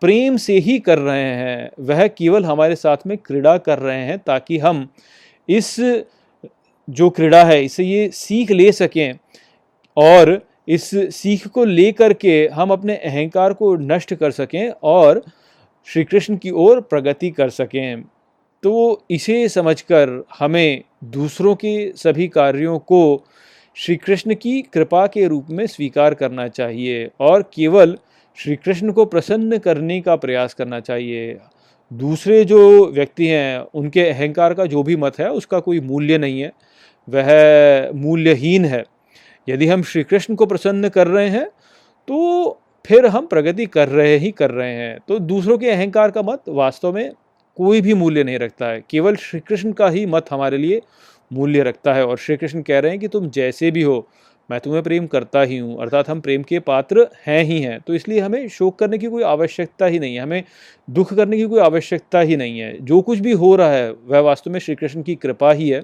प्रेम 0.03 0.37
से 0.37 0.59
ही 0.59 0.79
कर 0.79 0.99
रहे 0.99 1.35
हैं। 1.35 1.71
वह 1.81 2.07
केवल 2.09 2.45
हमारे 2.45 2.77
साथ 2.77 3.07
में 3.07 3.17
क्रीड़ा 3.19 3.57
कर 3.59 3.79
रहे 3.79 4.01
हैं 4.01 4.19
ताकि 4.19 4.59
हम 4.59 4.89
इस 5.49 5.77
जो 6.89 7.11
क्रीड़ा 7.11 7.45
है, 7.45 7.65
इसे 7.65 7.85
ये 7.85 8.09
सीख 8.09 8.51
ले 8.51 8.73
सकें 8.73 9.19
और 9.97 10.41
इस 10.69 10.91
सीख 11.15 11.47
को 11.47 11.65
लेकर 11.65 12.13
के 12.13 12.49
हम 12.53 12.71
अपने 12.71 12.97
अहंकार 12.97 13.53
को 13.53 13.75
नष्ट 13.77 14.15
कर 14.15 14.31
सकें 14.31 14.71
और 14.83 15.23
श्री 15.89 16.05
कृष्ण 16.05 16.37
की 16.37 16.51
ओर 16.51 16.81
प्रगति 16.81 17.31
कर 17.31 17.51
सकें। 17.51 18.05
तो 18.65 19.05
इसे 19.11 19.49
समझकर 19.49 20.25
हमें 20.39 20.83
दूसरों 21.05 21.55
के 21.55 21.93
सभी 21.97 22.29
कार्यों 22.29 22.79
को 22.79 23.25
श्री 23.77 23.97
कृष्ण 23.97 24.35
की 24.35 24.63
कृपा 24.63 25.07
के 25.07 25.27
रूप 25.27 25.47
में 25.51 25.67
स्वीकार 25.67 26.15
करना 26.15 26.47
चाहिए 26.49 27.09
और 27.21 27.43
केवल 27.55 27.97
श्री 28.39 28.57
कृष्ण 28.57 28.93
को 28.93 29.05
प्रसन्न 29.05 29.59
करने 29.59 30.01
का 30.01 30.17
प्रयास 30.17 30.55
करना 30.55 30.81
चाहिए। 30.81 31.37
दूसरे 31.93 32.45
जो 32.45 32.87
व्यक्ति 32.87 33.27
हैं, 33.27 33.59
उनके 33.75 34.01
अहंकार 34.01 34.55
का 34.55 34.67
जो 34.67 34.83
भी 34.83 34.97
मत 34.97 35.19
है, 35.19 35.31
उसका 35.31 35.61
कोई 35.61 35.81
मूल्य 35.81 36.19
नहीं 36.19 36.41
है। 36.41 36.53
वह 37.09 37.93
मूल्यहीन 37.95 38.65
है। 38.65 38.85
यदि 39.49 39.67
हम 39.67 39.83
श्री 39.83 40.03
कृष्ण 40.05 40.35
को 40.35 40.47
प्रसन्न 40.47 40.89
कर 40.89 41.07
रहे 41.07 41.29
हैं 41.29 41.47
तो 42.09 42.61
फिर 42.87 43.07
हम 43.07 43.27
प्रगति 43.27 43.67
कर 43.67 43.89
रहे 43.89 44.17
ही 44.17 44.31
कर 44.31 44.51
रहे 44.51 44.73
हैं। 44.73 44.99
तो 45.09 45.19
दूसरों 45.19 45.59
के 45.59 45.71
अहंकार 45.71 46.11
का 46.11 46.23
मत 46.23 46.43
वास्तव 46.49 46.93
में 46.93 47.11
कोई 47.57 47.81
भी 47.81 47.95
मूल्य 47.95 48.25
नहीं 48.25 48.39
रखता 48.39 48.67
है। 48.67 48.83
केवल 48.91 49.17
श्री 49.17 49.41
कृष्ण 49.41 49.73
का 49.73 49.89
ही 49.89 50.05
मत 50.07 50.31
हमारे 50.31 50.59
लिए 50.59 50.81
मूल्य 51.31 51.63
रखता 51.63 51.93
है 51.95 52.07
और 52.07 52.19
श्री 52.19 52.37
कृष्ण 52.37 52.63
कह 52.63 52.79
रहे 52.79 52.91
हैं 52.91 53.01
कि 53.01 53.09
तुम 53.09 53.29
जैसे 53.31 53.71
भी 53.71 53.83
हो, 53.83 54.07
मैं 54.51 54.59
तुम्हें 54.61 54.83
प्रेम 54.83 55.07
करता 55.07 55.43
ही 55.43 55.59
हूँ, 55.59 55.77
अर्थात 55.81 56.09
हम 56.09 56.21
प्रेम 56.21 56.43
के 56.43 56.59
पात्र 56.59 57.07
हैं 57.27 57.43
ही 57.45 57.61
हैं। 57.61 57.79
तो 57.81 57.95
इसलिए 57.95 58.21
हमें 58.21 58.49
शोक 58.49 58.79
करने 58.79 58.99
की 58.99 59.07
कोई 59.07 59.23
आवश्यकता 59.23 59.87
ही 59.87 59.99
नहीं 59.99 60.15
है, 60.15 60.23
हमें 60.23 60.43
दुख 60.89 61.15
करने 61.15 61.37
की 61.37 61.45
कोई 61.45 61.61
आवश्यकता 61.61 62.21
ही 62.21 62.37
नहीं 62.37 62.59
है। 62.59 62.77
जो 62.81 63.01
कुछ 63.03 63.19
भी 63.19 63.33
हो 63.33 63.55
रहा 63.57 63.71
है, 63.71 63.91
वह 63.91 64.21
वास्तव 64.21 64.51
में 64.51 64.61
श्री 64.61 64.75
कृष्ण 64.75 65.03
की 65.03 65.15
कृपा 65.15 65.53
ही 65.53 65.69
है 65.69 65.83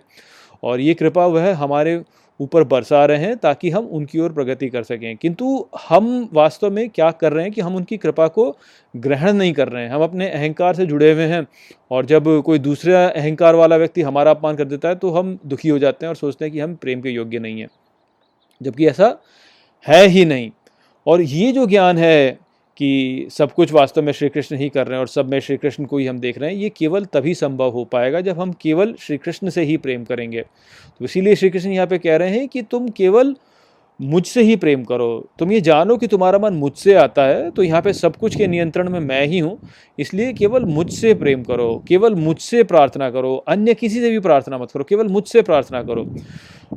और 0.63 0.81
ये 0.81 0.95
कृपा 0.95 1.27
वह 1.27 1.55
हमारे 1.55 2.03
ऊपर 2.41 2.65
बरसा 2.65 3.05
रहे 3.05 3.19
हैं 3.19 3.37
ताकि 3.37 3.71
हम 3.71 3.87
उनकी 3.87 4.19
ओर 4.19 4.33
प्रगति 4.33 4.69
कर 4.69 4.83
सकें। 4.83 5.17
किंतु 5.17 5.67
हम 5.89 6.29
वास्तव 6.33 6.71
में 6.71 6.89
क्या 6.89 7.11
कर 7.11 7.33
रहे 7.33 7.45
हैं 7.45 7.53
कि 7.53 7.61
हम 7.61 7.77
उनकी 7.77 7.97
कृपा 7.97 8.29
को 8.29 8.57
ग्रहण 8.97 9.33
नहीं 9.33 9.53
कर 9.53 9.69
रहे 9.69 9.83
हैं। 9.85 9.91
हम 9.91 10.03
अपने 10.03 10.29
अहंकार 10.29 10.75
से 10.75 10.87
जुड़े 10.87 11.13
हुए 11.13 11.25
हैं 11.25 11.47
और 11.91 12.07
जब 12.07 12.43
कोई 12.43 12.59
दूसरा 12.59 13.07
अहंकार 13.09 13.55
वाला 13.55 13.77
व्यक्ति 13.77 14.03
हमारा 14.03 14.31
अपमान 14.31 14.57
कर 14.57 14.65
देता 14.65 14.89
है 14.89 14.95
तो 14.95 15.11
हम 15.11 15.39
दुखी 15.47 15.69
हो 15.69 15.79
जाते 15.79 16.07
हैं 16.07 16.09
और 16.09 16.17
सोचते 16.17 16.45
हैं 16.45 16.53
कि 16.53 16.61
हम 16.61 16.75
प्रेम 16.75 17.01
के 17.01 17.11
योग्य 17.11 17.39
नहीं 17.39 17.61
हैं। 17.61 17.69
जबकि 18.63 18.87
ऐसा 18.87 19.17
है 19.87 20.07
ही 20.07 20.25
नहीं। 20.25 20.51
और 21.07 21.21
ये 21.21 21.53
जो 21.53 21.67
ज्ञान 21.67 21.99
है 21.99 22.39
कि 22.79 23.27
सब 23.31 23.53
कुछ 23.53 23.73
वास्तव 23.73 24.03
में 24.03 24.13
श्री 24.13 24.29
कृष्ण 24.29 24.57
ही 24.57 24.69
कर 24.69 24.87
रहे 24.87 24.95
हैं 24.95 25.01
और 25.01 25.09
सब 25.09 25.31
में 25.31 25.39
श्री 25.41 25.57
कृष्ण 25.57 25.85
को 25.85 25.99
ही 25.99 26.07
हम 26.07 26.19
देख 26.19 26.39
रहे 26.39 26.51
हैं, 26.51 26.57
ये 26.57 26.69
केवल 26.69 27.05
तभी 27.05 27.35
संभव 27.35 27.71
हो 27.71 27.85
पाएगा 27.85 28.21
जब 28.21 28.41
हम 28.41 28.53
केवल 28.63 28.95
श्री 29.01 29.17
कृष्ण 29.19 29.51
से 29.51 29.63
ही 29.63 29.77
प्रेम 29.77 30.05
करेंगे। 30.05 30.41
तो 30.41 31.05
इसीलिए 31.05 31.35
श्री 31.37 31.51
कृष्ण 31.51 31.71
यहाँ 31.71 31.87
पे 31.87 31.99
कह 31.99 32.17
रहे 32.17 32.31
हैं 32.31 32.49
कि 32.49 32.63
तुम 32.63 32.89
केवल 32.89 33.35
मुझसे 34.01 34.43
ही 34.43 34.55
प्रेम 34.57 34.85
करो। 34.85 35.09
तुम 35.39 35.51
ये 35.53 35.61
जानो 35.61 35.97
कि 35.97 36.07
तुम्हारा 36.07 36.39
मन 36.39 36.55
मुझसे 36.55 36.95
आता 36.95 37.25
है 37.25 37.51
तो 37.51 37.63
यहाँ 37.63 37.81
पे 37.83 37.93
सब 37.93 38.17
कुछ 38.17 38.37
के 38.37 38.47
नियंत्रण 38.47 38.89
में 38.91 38.99
मैं 39.01 39.27
ही 39.27 39.39
हूँ, 39.39 39.59
इसलिए 39.99 40.33
केवल 40.33 40.65
मुझसे 40.67 41.13
प्रेम 41.15 41.43
करो, 41.43 41.75
केवल 41.89 42.15
मुझसे 42.17 42.63
प्रार्थना 42.65 43.11
करो, 43.11 43.35
अन्य 43.49 43.75
किसी 43.75 44.01
से 44.01 44.11
भी 44.11 44.19
प्रार्थना 44.21 44.59
मत 44.59 44.71
करो, 44.71 44.85
केवल 44.85 45.09
मुझसे 45.09 45.43
प्रार्थना 45.43 45.83
करो 45.83 46.07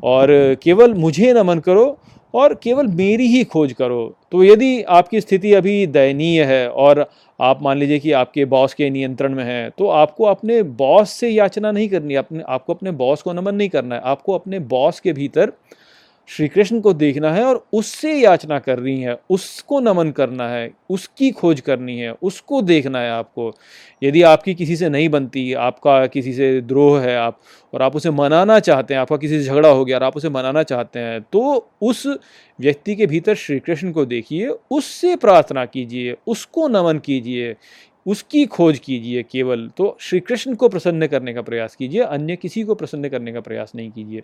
और 0.04 0.56
केवल 0.64 0.94
मुझे 0.96 1.32
नमन 1.34 1.60
करो 1.60 1.86
और 2.34 2.54
केवल 2.54 2.88
मेरी 2.88 3.28
ही 3.28 3.44
खोज 3.44 3.74
करो। 3.74 4.16
तो 4.32 4.44
यदि 4.44 4.82
आपकी 4.82 5.22
स्थिति 5.22 5.54
अभी 5.54 5.86
दयनीय 5.88 6.44
है 6.44 6.68
और 6.70 7.06
आप 7.40 7.62
मान 7.64 7.78
लीजिए 7.78 8.00
कि 8.00 8.12
आपके 8.12 8.46
बॉस 8.46 8.74
के 8.74 8.90
नियंत्रण 8.90 9.36
में 9.36 9.44
है 9.44 9.70
तो 9.70 9.88
आपको 9.90 10.26
अपने 10.26 10.62
बॉस 10.64 11.10
से 11.10 11.30
याचना 11.30 11.72
नहीं 11.72 11.88
करनी, 11.90 12.16
अपने, 12.16 12.44
आपको 12.48 12.74
अपने 12.74 12.92
बॉस 12.94 13.22
को 13.22 13.34
नमन 13.34 13.56
नहीं 13.56 13.70
करना 13.70 13.96
है। 13.96 14.02
आपको 14.02 14.34
अपने 14.34 14.60
बॉस 14.60 15.00
के 15.00 15.14
भीतर 15.14 15.52
श्री 16.30 16.48
कृष्ण 16.48 16.80
को 16.80 16.92
देखना 16.94 17.32
है 17.32 17.44
और 17.44 17.66
उससे 17.74 18.14
याचना 18.14 18.58
करनी 18.60 19.00
है, 19.02 19.18
उसको 19.30 19.80
नमन 19.80 20.12
करना 20.12 20.48
है, 20.50 20.72
उसकी 20.90 21.30
खोज 21.32 21.60
करनी 21.62 21.98
है, 22.00 22.12
उसको 22.14 22.62
देखना 22.62 23.00
है 23.00 23.12
आपको। 23.12 23.52
यदि 24.02 24.22
आपकी 24.22 24.54
किसी 24.54 24.76
से 24.76 24.90
नहीं 24.90 25.10
बनती, 25.10 25.54
आपका 25.54 26.06
किसी 26.08 26.34
से 26.34 26.60
द्रोह 26.62 27.00
है 27.02 27.16
आप, 27.18 27.40
और 27.74 27.82
आप 27.82 27.96
उसे 27.96 28.12
मनाना 28.12 28.60
चाहते 28.60 28.94
हैं, 28.94 29.02
आपका 29.02 29.18
किसी 29.18 29.42
से 29.44 29.50
झगड़ा 29.50 29.70
हो 29.70 29.86
गया 29.86 29.98
और 29.98 30.04
आप 30.04 30.18
उसे 30.18 30.30
मनाना 30.30 30.64
चाहते 30.64 31.00
हैं 31.00 31.22
तो 31.24 31.70
उस 31.82 32.06
व्यक्ति 32.60 32.96
के 32.96 33.06
भीतर 33.06 33.36
श्री 33.36 33.60
कृष्ण 33.60 33.92
को 33.92 34.06
देखिए, 34.06 34.48
उससे 34.72 35.16
प्रार्थना 35.16 35.66
कीजिए, 35.66 36.16
उसको 36.28 36.68
नमन 36.68 37.00
कीजिए, 37.00 37.56
उसकी 38.06 38.46
खोज 38.46 38.80
कीजिए 38.80 39.22
केवल। 39.24 39.68
तो 39.78 39.96
श्री 40.02 40.20
कृष्ण 40.20 40.56
को 40.56 40.70
प्रसन्न 40.70 41.08
करने 41.08 41.34
का 41.34 41.42
प्रयास 41.42 41.76
कीजिए, 41.76 42.02
अन्य 42.02 42.36
किसी 42.36 42.64
को 42.64 42.76
प्रसन्न 42.76 43.10
करने 43.10 43.34
का 43.34 43.42
प्रयास 43.42 43.72
नहीं 43.76 43.92
कीजिए। 43.92 44.24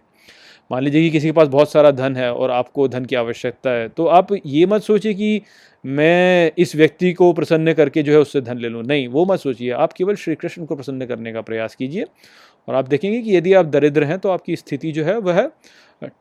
मान 0.72 0.84
लीजिए 0.84 1.02
कि 1.02 1.10
किसी 1.10 1.28
के 1.28 1.32
पास 1.32 1.48
बहुत 1.48 1.72
सारा 1.72 1.92
धन 1.92 2.16
है 2.16 2.32
और 2.34 2.52
आपको 2.52 2.88
धन 2.88 3.06
की 3.06 3.16
आवश्यकता 3.16 3.70
है 3.70 3.88
तो 3.90 4.06
आप 4.08 4.28
ये 4.46 4.66
मत 4.66 4.82
सोचिए 4.82 5.14
कि 5.14 5.42
मैं 5.84 6.52
इस 6.58 6.76
व्यक्ति 6.76 7.12
को 7.14 7.32
प्रसन्न 7.34 7.74
करके 7.74 8.04
जो 8.04 8.12
है 8.12 8.20
उससे 8.20 8.42
धन 8.42 8.58
ले 8.58 8.70
लूँ। 8.70 8.84
नहीं, 8.84 9.08
वो 9.08 9.26
मत 9.26 9.40
सोचिए। 9.40 9.72
आप 9.72 9.94
केवल 9.94 10.16
श्री 10.16 10.36
कृष्ण 10.36 10.66
को 10.66 10.76
प्रसन्न 10.76 11.06
करने 11.06 11.34
का 11.34 11.42
प्रयास 11.42 11.76
कीजिए 11.76 12.06
और 12.68 12.76
आप 12.76 12.88
देखेंगे 12.88 13.22
कि 13.22 13.36
यदि 13.38 13.54
आप 13.54 13.66
दरिद्र 13.66 14.04
हैं 14.04 14.18
तो 14.20 14.30
आपकी 14.30 14.56
स्थिति 14.56 14.92
जो 14.92 15.04
है 15.06 15.18
वह 15.20 15.50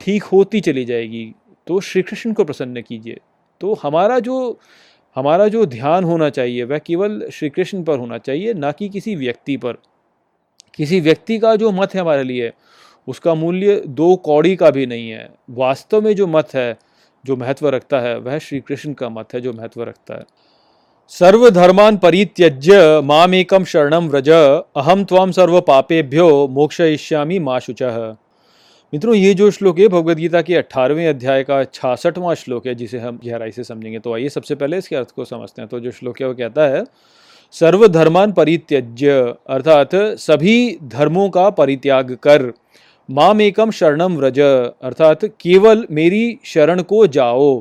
ठीक 0.01 0.23
होती 0.23 0.61
चली 0.61 0.85
जाएगी। 0.85 1.33
तो 1.67 1.81
श्री 1.81 2.03
कृष्ण 2.03 2.33
को 2.33 2.45
प्रसन्न 2.45 2.83
कीजिए। 2.83 3.19
तो 3.61 3.75
हमारा 3.75 4.19
जो 4.21 4.59
हमारा 5.17 5.49
जो 5.49 5.65
ध्यान 5.67 6.05
होना 6.05 6.29
चाहिए, 6.31 6.65
वह 6.65 6.79
केवल 6.79 7.29
श्री 7.33 7.49
कृष्ण 7.51 7.83
पर 7.83 7.99
होना 7.99 8.19
चाहिए, 8.19 8.55
ना 8.55 8.73
कि 8.73 8.89
किसी 8.89 9.15
व्यक्ति 9.17 9.57
पर। 9.57 9.77
किसी 10.77 11.01
व्यक्ति 11.01 11.39
का 11.39 11.55
जो 11.57 11.71
मत 11.73 11.95
है 11.95 12.01
हमारे 12.01 12.23
लिए 12.23 12.53
उसका 13.09 13.35
मूल्य 13.35 13.83
दो 13.89 14.15
कौड़ी 14.17 14.57
का 14.57 14.71
भी 14.71 14.87
नहीं 14.87 15.11
है। 15.11 15.29
वास्तव 15.51 16.01
में 16.01 16.15
जो 16.17 16.27
मत 16.27 16.55
है, 16.55 16.77
जो 17.25 17.37
महत्व 17.37 17.69
रखता 17.69 18.01
है, 18.01 18.19
वह 18.19 18.39
श्री 18.39 18.61
कृष्ण 18.61 18.93
का 18.93 19.09
मत 19.09 19.35
है, 19.35 19.41
जो 19.41 19.53
महत्व 19.53 19.83
रखता 19.83 20.15
है। 20.15 20.25
सर्वधर्मान 21.13 21.97
परित्यज्य 21.97 23.01
मामेकम 23.01 23.65
शरणम 23.65 24.09
व्रज 24.09 24.29
अहम 24.29 25.05
त्वाम 25.05 25.31
सर्व 25.31 25.61
पापेभ्यो 25.61 26.49
मोक्षयिष्यामि 26.49 27.39
माँ 27.39 27.59
शुच। 27.61 27.83
मित्रों, 28.93 29.15
ये 29.15 29.33
जो 29.35 29.51
श्लोक 29.51 29.79
है 29.79 29.89
भगवदगीता 29.89 30.43
के 30.43 30.55
अठारहवें 30.55 31.09
अध्याय 31.09 31.43
का 31.45 31.63
छासठवां 31.65 32.35
श्लोक 32.35 32.67
है, 32.67 32.75
जिसे 32.75 32.99
हम 32.99 33.21
गहराई 33.25 33.51
से 33.51 33.65
समझेंगे। 33.65 33.99
तो 33.99 34.15
आइए 34.15 34.29
सबसे 34.29 34.55
पहले 34.55 34.79
इसके 34.79 34.97
अर्थ 34.97 35.11
को 35.11 35.25
समझते 35.25 35.63
हैं। 35.63 35.69
तो 35.69 35.81
जो 35.81 35.91
श्लोक 35.91 36.21
है, 36.21 36.27
वो 36.27 36.35
कहता 36.35 36.67
है, 36.67 36.85
सर्वधर्मान 37.55 38.33
परित्यज्य, 38.33 39.35
अर्थात 39.47 39.95
सभी 40.19 40.79
धर्मों 40.85 41.29
का 41.31 41.49
परित्याग 41.51 42.13
कर 42.23 42.53
माम 43.09 43.41
एकम 43.41 43.71
शरणम 43.71 44.17
व्रज। 44.17 44.39
अर्थात 44.41 45.25
केवल 45.41 45.87
मेरी 45.91 46.39
शरण 46.45 46.83
को 46.83 47.07
जाओ। 47.07 47.61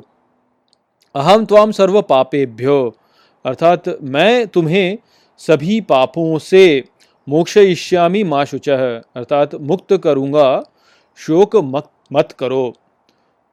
अहम 1.15 1.45
त्वाम 1.45 1.71
सर्व 1.71 2.01
पापेभ्यो 2.01 2.79
अर्थात 3.45 3.87
मैं 4.03 4.47
तुम्हें 4.47 4.97
सभी 5.39 5.79
पापों 5.81 6.37
से 6.39 6.83
मोक्ष 7.27 7.57
इष्यामी 7.57 8.23
माँ 8.23 8.43
शुच। 8.45 8.69
अर्थात 8.69 9.55
मुक्त 9.61 9.93
करूँगा, 9.97 10.49
शोक 11.19 11.55
मत 11.55 11.89
मत 12.13 12.35
करो। 12.39 12.69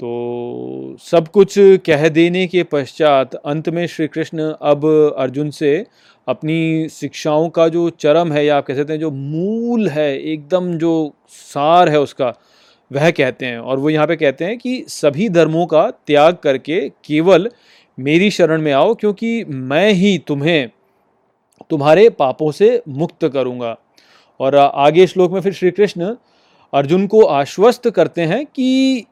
तो 0.01 0.97
सब 1.03 1.29
कुछ 1.29 1.55
कह 1.87 2.09
देने 2.09 2.47
के 2.47 2.63
पश्चात 2.65 3.35
अंत 3.35 3.69
में 3.69 3.87
श्री 3.87 4.09
कृष्ण 4.09 4.53
अब 4.63 4.87
अर्जुन 5.19 5.51
से 5.51 5.87
अपनी 6.26 6.88
शिक्षाओं 6.88 7.49
का 7.49 7.69
जो 7.69 7.88
चरम 7.90 8.33
है, 8.33 8.45
या 8.47 8.57
आप 8.57 8.66
कह 8.66 8.75
सकते 8.75 8.93
हैं 8.93 9.00
जो 9.00 9.11
मूल 9.11 9.88
है, 9.88 10.19
एकदम 10.23 10.73
जो 10.78 11.12
सार 11.28 11.88
है 11.88 12.00
उसका, 12.00 12.33
वह 12.90 13.11
कहते 13.11 13.47
हैं। 13.47 13.59
और 13.59 13.78
वो 13.78 13.90
यहाँ 13.90 14.07
पे 14.07 14.16
कहते 14.16 14.45
हैं 14.45 14.59
कि 14.59 14.85
सभी 14.88 15.28
धर्मों 15.28 15.66
का 15.66 15.88
त्याग 16.07 16.37
करके 16.43 16.81
केवल 17.04 17.50
मेरी 17.99 18.31
शरण 18.31 18.62
में 18.62 18.73
आओ, 18.73 18.95
क्योंकि 18.95 19.45
मैं 19.45 19.90
ही 19.90 20.16
तुम्हें 20.19 20.69
तुम्हारे 21.71 22.09
पापों 22.11 22.50
से 22.52 22.83
मुक्त 22.88 23.26
करूँगा। 23.26 23.76
और 24.40 24.54
आगे 24.57 25.07
श्लोक 25.07 25.33
में 25.33 25.40
फिर 25.40 25.52
श्री 25.52 25.71
कृष्ण 25.71 26.14
अर्जुन 26.73 27.07
को 27.07 27.23
आश्वस्त 27.23 27.88
करते 27.90 28.23
हैं 28.23 28.45
कि 28.47 29.04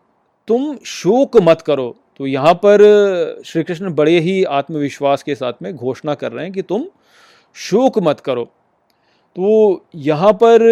तुम 0.48 0.74
शोक 0.76 1.36
मत 1.42 1.60
करो। 1.60 1.94
तो 2.18 2.26
यहाँ 2.26 2.54
पर 2.54 2.82
श्री 3.46 3.62
कृष्ण 3.62 3.92
बड़े 3.94 4.18
ही 4.20 4.42
आत्मविश्वास 4.44 5.22
के 5.22 5.34
साथ 5.34 5.62
में 5.62 5.74
घोषणा 5.74 6.14
कर 6.14 6.32
रहे 6.32 6.44
हैं 6.44 6.52
कि 6.52 6.62
तुम 6.62 6.84
शोक 7.56 7.98
मत 7.98 8.20
करो। 8.20 8.44
तो 9.36 9.84
यहाँ 9.94 10.32
पर 10.32 10.62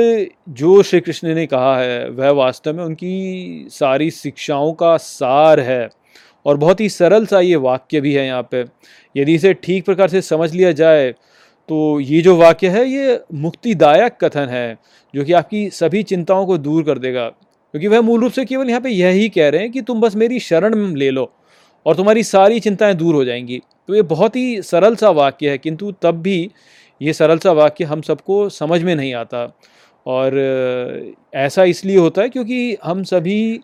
जो 0.51 0.83
श्री 0.83 1.01
कृष्ण 1.01 1.35
ने 1.35 1.47
कहा 1.47 1.77
है, 1.79 2.09
वह 2.11 2.31
वास्तव 2.31 2.75
में 2.75 2.85
उनकी 2.85 3.67
सारी 3.71 4.11
शिक्षाओं 4.11 4.73
का 4.73 4.97
सार 4.97 5.61
है 5.61 5.89
और 6.47 6.57
बहुत 6.57 6.81
ही 6.81 6.89
सरल 6.89 7.27
सा 7.27 7.41
ये 7.41 7.57
वाक्य 7.59 8.01
भी 8.01 8.15
है 8.15 8.27
यहाँ 8.27 8.49
पे। 8.51 8.65
यदि 9.15 9.35
इसे 9.35 9.53
ठीक 9.55 9.85
प्रकार 9.85 10.09
से 10.09 10.21
समझ 10.23 10.53
लिया 10.55 10.73
जाए 10.73 11.11
तो 11.69 12.01
ये 12.01 12.21
जो 12.23 12.37
वाक्य 12.37 12.69
है, 12.69 12.85
ये 12.87 13.21
मुक्तिदायक 13.35 14.17
कथन 14.25 14.49
है, 14.49 14.79
जो 15.15 15.25
कि 15.25 15.33
आपकी 15.33 15.69
सभी 15.71 16.03
चिंताओं 16.03 16.47
को 16.47 16.57
दूर 16.59 16.83
कर 16.83 16.99
देगा। 16.99 17.29
क्योंकि 17.29 17.89
वह 17.89 18.01
मूल 18.01 18.21
रूप 18.21 18.33
से 18.33 18.45
केवल 18.45 18.69
यहाँ 18.69 18.81
पे 18.81 18.91
यही 18.91 19.29
कह 19.29 19.49
रहे 19.49 19.61
हैं 19.61 19.71
कि 19.73 19.81
तुम 19.83 20.01
बस 20.01 20.17
मेरी 20.17 20.41
शरण 20.41 20.95
ले 20.95 21.11
लो 21.11 21.31
और 21.87 21.97
तुम्हारी 21.97 22.23
सारी 22.23 22.61
चिंताएँ 22.61 22.95
दूर 22.95 23.15
हो 23.15 23.25
जाएँगी। 23.25 23.61
तो 23.91 23.95
ये 23.95 24.03
बहुत 24.03 24.37
ही 24.37 24.63
सरल 24.63 24.97
सा 24.97 25.09
वाक्य 25.11 25.51
है, 25.51 25.59
किंतु 25.59 25.91
तब 26.03 26.21
भी 26.23 26.51
ये 27.01 27.13
सरल 27.13 27.39
सा 27.39 27.53
वाक्य 27.53 27.85
हम 27.85 28.03
सबको 28.03 28.49
समझ 28.49 28.83
में 28.83 28.95
नहीं 28.95 29.15
आता। 29.15 29.43
और 30.07 30.37
ऐसा 31.35 31.65
इसलिए 31.65 31.97
होता 31.97 32.23
है 32.23 32.29
क्योंकि 32.29 32.77
हम 32.85 33.03
सभी 33.05 33.61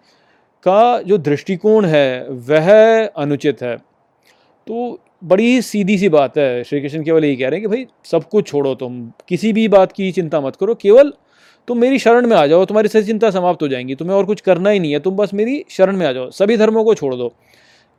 का 0.64 1.02
जो 1.02 1.18
दृष्टिकोण 1.18 1.84
है, 1.84 2.28
वह 2.28 3.06
अनुचित 3.06 3.62
है। 3.62 3.76
तो 4.66 4.98
बड़ी 5.24 5.62
सीधी 5.62 5.98
सी 5.98 6.08
बात 6.08 6.38
है, 6.38 6.64
श्री 6.64 6.80
कृष्ण 6.80 7.04
केवल 7.04 7.24
यही 7.24 7.36
कह 7.36 7.48
रहे 7.48 7.60
हैं 7.60 7.68
कि 7.68 7.76
भाई, 7.76 7.86
सब 8.04 8.28
कुछ 8.28 8.48
छोड़ो 8.48 8.74
तुम, 8.74 9.00
किसी 9.28 9.52
भी 9.52 9.68
बात 9.68 9.92
की 9.92 10.12
चिंता 10.12 10.40
मत 10.40 10.56
करो, 10.56 10.74
केवल 10.74 11.12
तुम 11.68 11.78
मेरी 11.78 11.98
शरण 11.98 12.26
में 12.26 12.36
आ 12.36 12.46
जाओ, 12.46 12.64
तुम्हारी 12.64 12.88
सही 12.88 13.02
चिंता 13.02 13.30
समाप्त 13.30 13.62
हो 13.62 13.68
जाएँगी, 13.68 13.94
तुम्हें 13.94 14.16
और 14.16 14.24
कुछ 14.24 14.40
करना 14.40 14.70
ही 14.70 14.78
नहीं 14.78 14.92
है, 14.92 15.00
तुम 15.00 15.16
बस 15.16 15.34
मेरी 15.34 15.64
शरण 15.70 15.96
में 15.96 16.06
आ 16.06 16.12
जाओ, 16.12 16.30
सभी 16.30 16.56
धर्मों 16.56 16.84
को 16.84 16.94
छोड़ 16.94 17.14
दो। 17.14 17.34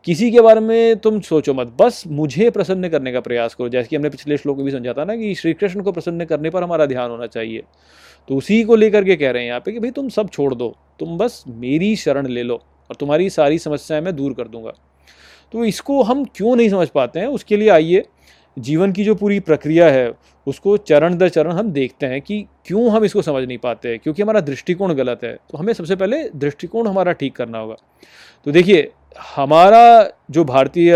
किसी 0.08 0.32
के 0.32 0.42
बारे 0.42 0.60
में 0.60 0.96
तुम 0.96 1.20
सोचो 1.22 1.54
मत। 1.54 1.76
बस 1.80 2.04
मुझे 2.08 2.50
प्रसन्न 2.50 2.90
करने 2.90 3.12
का 3.12 3.20
प्रयास 3.20 3.56
करो। 3.56 3.70
जैसे 3.70 3.88
कि 3.88 3.96
हमने 3.96 4.10
पिछले 4.10 4.38
श्लोक 4.38 4.58
में 4.58 4.66
भी 4.66 4.72
समझा 4.72 4.94
था 4.94 5.06
ना 5.06 5.16
कि 5.16 5.36
श्री 5.36 5.54
कृष्ण 5.54 5.82
को 5.82 5.92
प्रसन्न 5.92 6.26
करने 6.26 6.50
पर 6.50 6.64
हमारा 6.64 6.86
ध्यान 6.86 7.12
होना 7.12 7.28
चाहिए। 7.28 7.64
तो 8.28 8.36
उसी 8.36 8.64
को 8.64 8.76
लेकर 8.76 9.04
के 9.04 9.16
कह 9.16 9.32
रहे 9.32 9.42
हैं 9.42 9.50
यहाँ 9.50 9.60
पे 9.60 9.72
कि 9.72 9.80
भाई 9.80 9.92
तुम 9.92 10.10
सब 10.10 10.30
छोड़ 10.30 10.54
दो। 10.56 10.76
तुम 11.00 11.18
बस 11.18 11.44
मेरी 11.48 11.96
शरण 11.96 12.28
ले 12.28 12.44
लो 12.44 12.56
और 12.56 12.96
तुम्हारी 12.96 13.30
सारी 13.30 13.60
समस्याएँ 13.60 14.02
मैं 14.02 14.16
दूर 14.16 14.34
कर 14.34 14.48
दूँगा। 14.48 14.72
तो 15.52 15.66
इसको 15.66 16.02
हम 16.04 16.24
क्यों 16.26 16.56
नहीं 16.56 16.70
समझ 16.70 16.88
पाते 16.88 17.20
हैं? 17.20 17.28
उसके 17.28 17.58
लिए 17.58 17.70
आइए। 17.70 18.04
जीवन 18.60 18.92
की 18.92 19.04
जो 19.04 19.16
पूरी 19.16 19.40
प्रक्रिया 19.40 19.90
है, 19.90 20.12
उसको 20.48 20.78
चरण 20.78 21.18
दर 21.18 21.30
चरण 21.30 21.52
हम 21.52 21.72
देखते 21.72 22.06
हैं 22.06 22.22
कि 22.22 22.46
क्यों 22.66 22.90
हम 22.92 23.06
इसको 23.06 23.22
समझ 23.22 23.48
नहीं 23.48 23.58
पाते 23.58 23.98
क्योंकि 23.98 24.22
हमारा 24.22 24.40
दृष्टिकोण 24.42 24.94
गलत 24.94 25.20
है। 25.24 25.38
तो 25.52 25.58
हमें 25.58 25.74
सबसे 25.74 25.96
पहले 25.96 26.30
दृष्टिकोण 26.30 26.88
हमारा 26.88 27.12
ठीक 27.12 27.36
करना 27.36 27.58
होगा। 27.58 27.76
तो 28.46 28.52
देखिए 28.52 28.92
हमारा 29.36 30.12
जो 30.32 30.44
भारतीय 30.44 30.94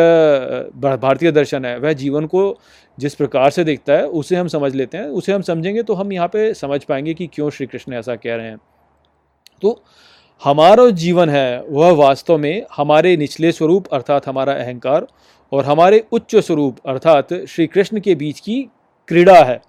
भारतीय 0.78 1.32
दर्शन 1.32 1.66
है, 1.66 1.78
वह 1.80 1.94
जीवन 1.94 2.26
को 2.26 2.58
जिस 2.98 3.16
प्रकार 3.16 3.50
से 3.50 3.64
देखता 3.64 3.94
है, 3.94 4.06
उसे 4.06 4.36
हम 4.36 4.48
समझ 4.48 4.74
लेते 4.76 4.98
हैं। 4.98 5.06
उसे 5.06 5.34
हम 5.34 5.42
समझेंगे 5.42 5.84
तो 5.84 5.94
हम 5.94 6.12
यहाँ 6.14 6.28
पे 6.28 6.54
समझ 6.54 6.84
पाएँगे 6.84 7.14
कि 7.14 7.28
क्यों 7.28 7.50
श्री 7.50 7.68
कृष्ण 7.68 7.94
ऐसा 7.94 8.16
कह 8.16 8.36
रहे 8.36 8.48
हैं। 8.48 8.58
तो 9.62 9.82
हमारा 10.42 10.90
जीवन 10.90 11.30
है, 11.30 11.64
वह 11.64 11.92
वास्तव 11.92 12.38
में 12.38 12.66
हमारे 12.76 13.16
निचले 13.18 13.52
स्वरूप 13.52 13.88
अर्थात 13.94 14.28
हमारा 14.28 14.54
अहंकार 14.54 15.08
और 15.52 15.66
हमारे 15.66 16.04
उच्च 16.12 16.36
स्वरूप 16.36 16.78
अर्थात 16.86 17.34
श्री 17.50 17.68
कृष्ण 17.68 18.00
के 18.00 18.16
बीच 18.16 18.40
की 18.40 18.62
क्रीड़ा 19.10 19.44
है। 19.44 19.62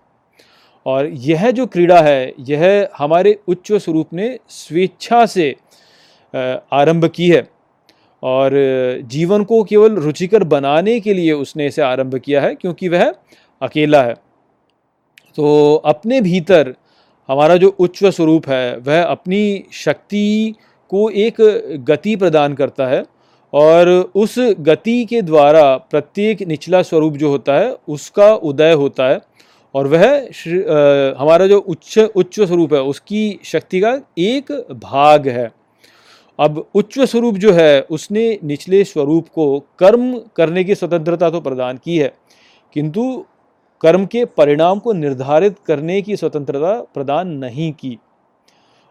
और 0.87 1.07
यह 1.07 1.51
जो 1.51 1.67
क्रीड़ा 1.67 2.01
है, 2.01 2.33
यह 2.41 2.89
हमारे 2.99 3.39
उच्च 3.49 3.73
स्वरूप 3.73 4.15
ने 4.15 4.39
स्वेच्छा 4.49 5.25
से 5.27 5.55
आरंभ 6.35 7.07
की 7.07 7.29
है। 7.31 7.49
और 8.23 8.53
जीवन 9.11 9.45
को 9.45 9.63
केवल 9.65 9.95
रुचिकर 9.95 10.45
बनाने 10.47 10.99
के 11.01 11.15
लिए 11.15 11.33
उसने 11.33 11.67
इसे 11.67 11.83
आरंभ 11.83 12.17
किया 12.17 12.41
है, 12.41 12.55
क्योंकि 12.55 12.89
वह 12.89 13.13
अकेला 13.63 14.03
है। 14.03 14.15
तो 15.39 15.75
अपने 15.87 16.21
भीतर 16.21 16.75
हमारा 17.29 17.57
जो 17.57 17.69
उच्च 17.79 18.05
स्वरूप 18.07 18.49
है, 18.49 18.77
वह 18.77 19.03
अपनी 19.03 19.65
शक्ति 19.73 20.55
को 20.91 21.09
एक 21.11 21.37
गति 21.89 22.15
प्रदान 22.17 22.55
करता 22.55 22.87
है 22.87 23.05
और 23.53 23.89
उस 24.15 24.35
गति 24.61 25.05
के 25.05 25.23
द्वारा 25.23 25.77
प्रत्येक 25.91 26.43
निचला 26.43 26.83
स्वरूप 26.83 27.17
जो 27.17 27.29
होता 27.29 27.55
है, 27.55 27.75
उसका 27.89 28.35
उदय 28.35 28.73
होता 28.73 29.09
है 29.09 29.21
और 29.75 29.87
वह 29.87 30.05
हमारा 31.21 31.47
जो 31.47 31.59
उच्च 31.59 31.99
उच्च 31.99 32.41
स्वरूप 32.41 32.75
है, 32.75 32.81
उसकी 32.83 33.39
शक्ति 33.45 33.81
का 33.81 33.99
एक 34.19 34.53
भाग 34.83 35.29
है। 35.29 35.51
अब 36.39 36.65
उच्च 36.75 36.99
स्वरूप 37.01 37.35
जो 37.35 37.53
है, 37.53 37.81
उसने 37.83 38.39
निचले 38.45 38.83
स्वरूप 38.85 39.29
को 39.29 39.59
कर्म 39.79 40.19
करने 40.37 40.65
की 40.65 40.75
स्वतंत्रता 40.75 41.31
तो 41.31 41.41
प्रदान 41.41 41.77
की 41.77 41.99
है, 41.99 42.13
किंतु 42.77 43.25
कर्म 43.81 44.07
के 44.07 44.25
परिणाम 44.25 44.79
को 44.79 44.93
निर्धारित 44.93 45.59
करने 45.67 46.01
की 46.03 46.17
स्वतंत्रता 46.17 46.81
प्रदान 46.95 47.29
नहीं 47.37 47.73
की। 47.73 47.99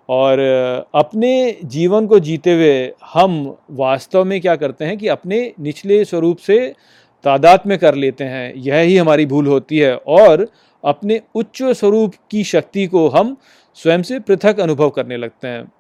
और 0.10 0.40
अपने 0.96 1.58
जीवन 1.66 2.08
को 2.08 2.20
जीते 2.20 2.54
हुए 2.54 2.94
हम 3.14 3.58
वास्तव 3.72 4.24
में 4.26 4.40
क्या 4.42 4.56
करते 4.56 4.86
हैं 4.86 4.98
कि 4.98 5.08
अपने 5.08 5.54
निचले 5.60 6.04
स्वरूप 6.06 6.38
से 6.38 6.58
तादाद 7.24 7.64
में 7.68 7.78
कर 7.80 7.96
लेते 7.96 8.24
हैं, 8.24 8.54
यह 8.56 8.76
ही 8.76 8.98
हमारी 8.98 9.26
भूल 9.26 9.48
होती 9.48 9.78
है, 9.78 9.96
और 9.96 10.48
अपने 10.84 11.22
उच्च 11.36 11.64
स्वरूप 11.64 12.14
की 12.32 12.44
शक्ति 12.44 12.88
को 12.88 13.08
हम 13.10 13.36
स्वयं 13.78 14.04
से 14.04 14.20
पृथक 14.20 14.60
अनुभव 14.60 14.90
करने 14.90 15.18
लगते 15.18 15.48
हैं। 15.48 15.72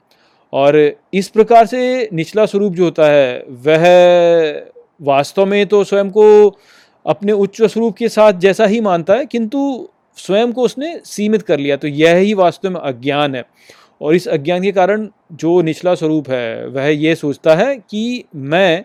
और 0.53 0.77
इस 1.13 1.27
प्रकार 1.29 1.65
से 1.65 2.09
निचला 2.13 2.45
स्वरूप 2.45 2.73
जो 2.73 2.83
होता 2.83 3.05
है, 3.05 3.45
वह 3.49 3.85
वास्तव 5.01 5.45
में 5.45 5.65
तो 5.65 5.83
स्वयं 5.83 6.09
को 6.09 6.57
अपने 7.05 7.31
उच्च 7.33 7.61
स्वरूप 7.61 7.95
के 7.97 8.09
साथ 8.09 8.33
जैसा 8.39 8.65
ही 8.65 8.81
मानता 8.81 9.13
है, 9.13 9.25
किंतु 9.25 9.87
स्वयं 10.17 10.51
को 10.53 10.61
उसने 10.61 10.99
सीमित 11.05 11.41
कर 11.41 11.59
लिया। 11.59 11.75
तो 11.77 11.87
यह 11.87 12.15
ही 12.15 12.33
वास्तव 12.33 12.69
में 12.69 12.79
अज्ञान 12.81 13.35
है। 13.35 13.43
और 14.01 14.15
इस 14.15 14.27
अज्ञान 14.27 14.61
के 14.63 14.71
कारण 14.71 15.07
जो 15.33 15.61
निचला 15.61 15.95
स्वरूप 15.95 16.29
है, 16.29 16.67
वह 16.67 16.87
ये 16.87 17.15
सोचता 17.15 17.55
है 17.55 17.75
कि 17.79 18.23
मैं 18.35 18.83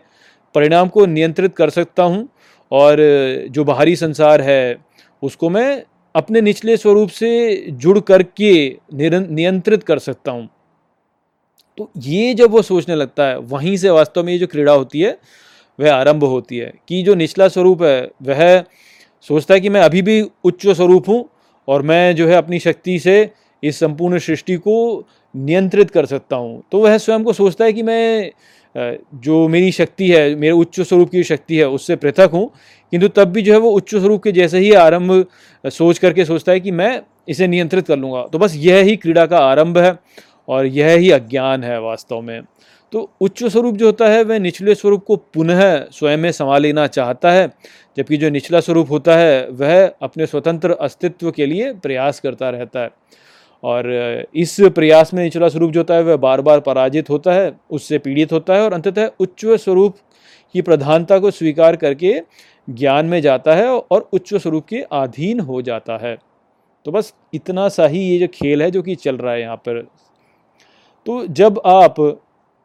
परिणाम 0.54 0.88
को 0.88 1.06
नियंत्रित 1.06 1.54
कर 1.56 1.70
सकता 1.70 2.02
हूँ 2.02 2.28
और 2.73 2.96
जो 3.50 3.64
बाहरी 3.64 3.96
संसार 3.96 4.40
है, 4.40 4.76
उसको 5.23 5.50
मैं 5.50 5.82
अपने 6.14 6.40
निचले 6.40 6.76
स्वरूप 6.76 7.08
से 7.11 7.66
जुड़ 7.70 7.99
करके 8.00 8.52
नियंत्रित 8.94 9.82
कर 9.82 9.99
सकता 9.99 10.32
हूँ। 10.32 10.49
तो 11.78 11.90
ये 11.99 12.35
जब 12.35 12.50
वो 12.50 12.62
सोचने 12.62 12.95
लगता 12.95 13.26
है, 13.26 13.38
वहीं 13.38 13.76
से 13.76 13.90
वास्तव 13.90 14.25
में 14.25 14.33
ये 14.33 14.38
जो 14.38 14.47
क्रीड़ा 14.47 14.73
होती 14.73 15.00
है, 15.00 15.18
वह 15.78 15.92
आरंभ 15.95 16.25
होती 16.25 16.59
है 16.59 16.73
कि 16.88 17.02
जो 17.02 17.14
निचला 17.14 17.49
स्वरूप 17.49 17.83
है, 17.83 18.11
वह 18.23 18.64
सोचता 19.26 19.54
है 19.54 19.61
कि 19.61 19.68
मैं 19.68 19.80
अभी 19.80 20.02
भी 20.02 20.21
उच्च 20.45 20.66
स्वरूप 20.66 21.09
हूँ 21.09 21.25
और 21.68 21.83
मैं 21.83 22.14
जो 22.16 22.28
है 22.28 22.35
अपनी 22.35 22.59
शक्ति 22.59 22.99
से 22.99 23.30
इस 23.62 23.78
संपूर्ण 23.78 24.18
सृष्टि 24.18 24.56
को 24.56 25.06
नियंत्रित 25.35 25.90
कर 25.90 26.06
सकता 26.06 26.37
हूँ। 26.37 26.62
तो 26.73 26.78
वह 26.78 26.97
स्वयं 26.99 27.25
को 27.25 27.33
सोचता 27.33 27.64
है 27.64 27.73
कि 27.73 27.83
मैं 27.83 28.30
जो 28.75 29.47
मेरी 29.49 29.73
शक्ति 29.73 30.09
है, 30.11 30.35
मेरे 30.35 30.52
उच्च 30.52 30.80
स्वरूप 30.80 31.11
की 31.11 31.23
शक्ति 31.25 31.56
है, 31.56 31.68
उससे 31.68 31.97
पृथक 31.97 32.30
हूँ। 32.33 32.50
किंतु 32.92 33.09
तब 33.09 33.28
भी 33.28 33.42
जो 33.42 33.52
है 33.52 33.59
वो 33.59 33.71
उच्च 33.71 33.95
स्वरूप 33.95 34.23
के 34.23 34.33
जैसे 34.33 34.59
ही 34.59 34.73
आरंभ 34.75 35.25
सोच 35.64 35.99
करके 35.99 36.25
सोचता 36.25 36.52
है 36.52 36.61
कि 36.61 36.71
मैं 36.71 37.00
इसे 37.28 37.47
नियंत्रित 37.47 37.87
कर 37.87 37.97
लूँगा। 37.97 38.23
तो 38.23 38.38
बस 38.38 38.54
यह 38.56 38.83
ही 38.83 38.97
क्रीड़ा 38.97 39.26
का 39.26 39.38
आरंभ 39.38 39.78
है 39.78 39.92
और 40.48 40.66
यह 40.66 40.96
ही 40.96 41.10
अज्ञान 41.10 41.64
है 41.64 41.80
वास्तव 41.80 42.20
में। 42.20 42.42
तो 42.92 43.10
उच्च 43.20 43.44
स्वरूप 43.44 43.74
जो 43.74 43.86
होता 43.86 44.08
है, 44.08 44.22
वह 44.24 44.38
निचले 44.38 44.74
स्वरूप 44.74 45.04
को 45.04 45.16
पुनः 45.16 45.84
स्वयं 45.90 46.16
में 46.16 46.32
संभाल 46.32 46.62
लेना 46.62 46.87
चाहता 46.87 47.32
है, 47.32 47.50
जबकि 47.96 48.16
जो 48.16 48.30
निचला 48.30 48.61
स्वरूप 48.61 48.90
होता 48.90 49.16
है, 49.16 49.48
वह 49.48 49.87
अपने 50.02 50.26
स्वतंत्र 50.26 50.70
अस्तित्व 50.70 51.30
के 51.30 51.46
लिए 51.46 51.72
प्रयास 51.72 52.20
करता 52.20 52.50
रहता 52.50 52.80
है। 52.80 52.90
और 53.62 53.90
इस 54.35 54.56
प्रयास 54.61 55.14
में 55.14 55.24
निचला 55.24 55.48
स्वरूप 55.48 55.70
जो 55.70 55.80
होता 55.80 55.94
है, 55.94 56.02
वह 56.02 56.16
बार 56.16 56.40
बार 56.40 56.61
पराजित 56.61 57.11
होता 57.11 57.32
है, 57.32 57.52
उससे 57.70 57.98
पीड़ित 57.98 58.32
होता 58.32 58.54
है 58.54 58.62
और 58.62 58.72
अंततः 58.72 59.11
उच्च 59.20 59.46
स्वरूप 59.46 59.96
की 60.52 60.62
प्रधानता 60.62 61.18
को 61.18 61.30
स्वीकार 61.30 61.76
करके 61.76 62.20
ज्ञान 62.70 63.06
में 63.06 63.20
जाता 63.20 63.54
है 63.54 63.68
और 63.68 64.09
उच्च 64.12 64.35
स्वरूप 64.35 64.66
के 64.66 64.76
अधीन 64.92 65.40
हो 65.40 65.62
जाता 65.62 65.96
है। 65.96 66.16
तो 66.85 66.92
बस 66.92 67.14
इतना 67.35 67.68
सा 67.68 67.87
ही 67.87 68.00
ये 68.00 68.18
जो 68.18 68.26
खेल 68.35 68.62
है, 68.62 68.70
जो 68.70 68.82
कि 68.82 68.94
चल 68.94 69.16
रहा 69.16 69.32
है 69.32 69.40
यहाँ 69.40 69.56
पर। 69.56 69.87
तो 71.07 71.27
जब 71.27 71.61
आप 71.66 71.95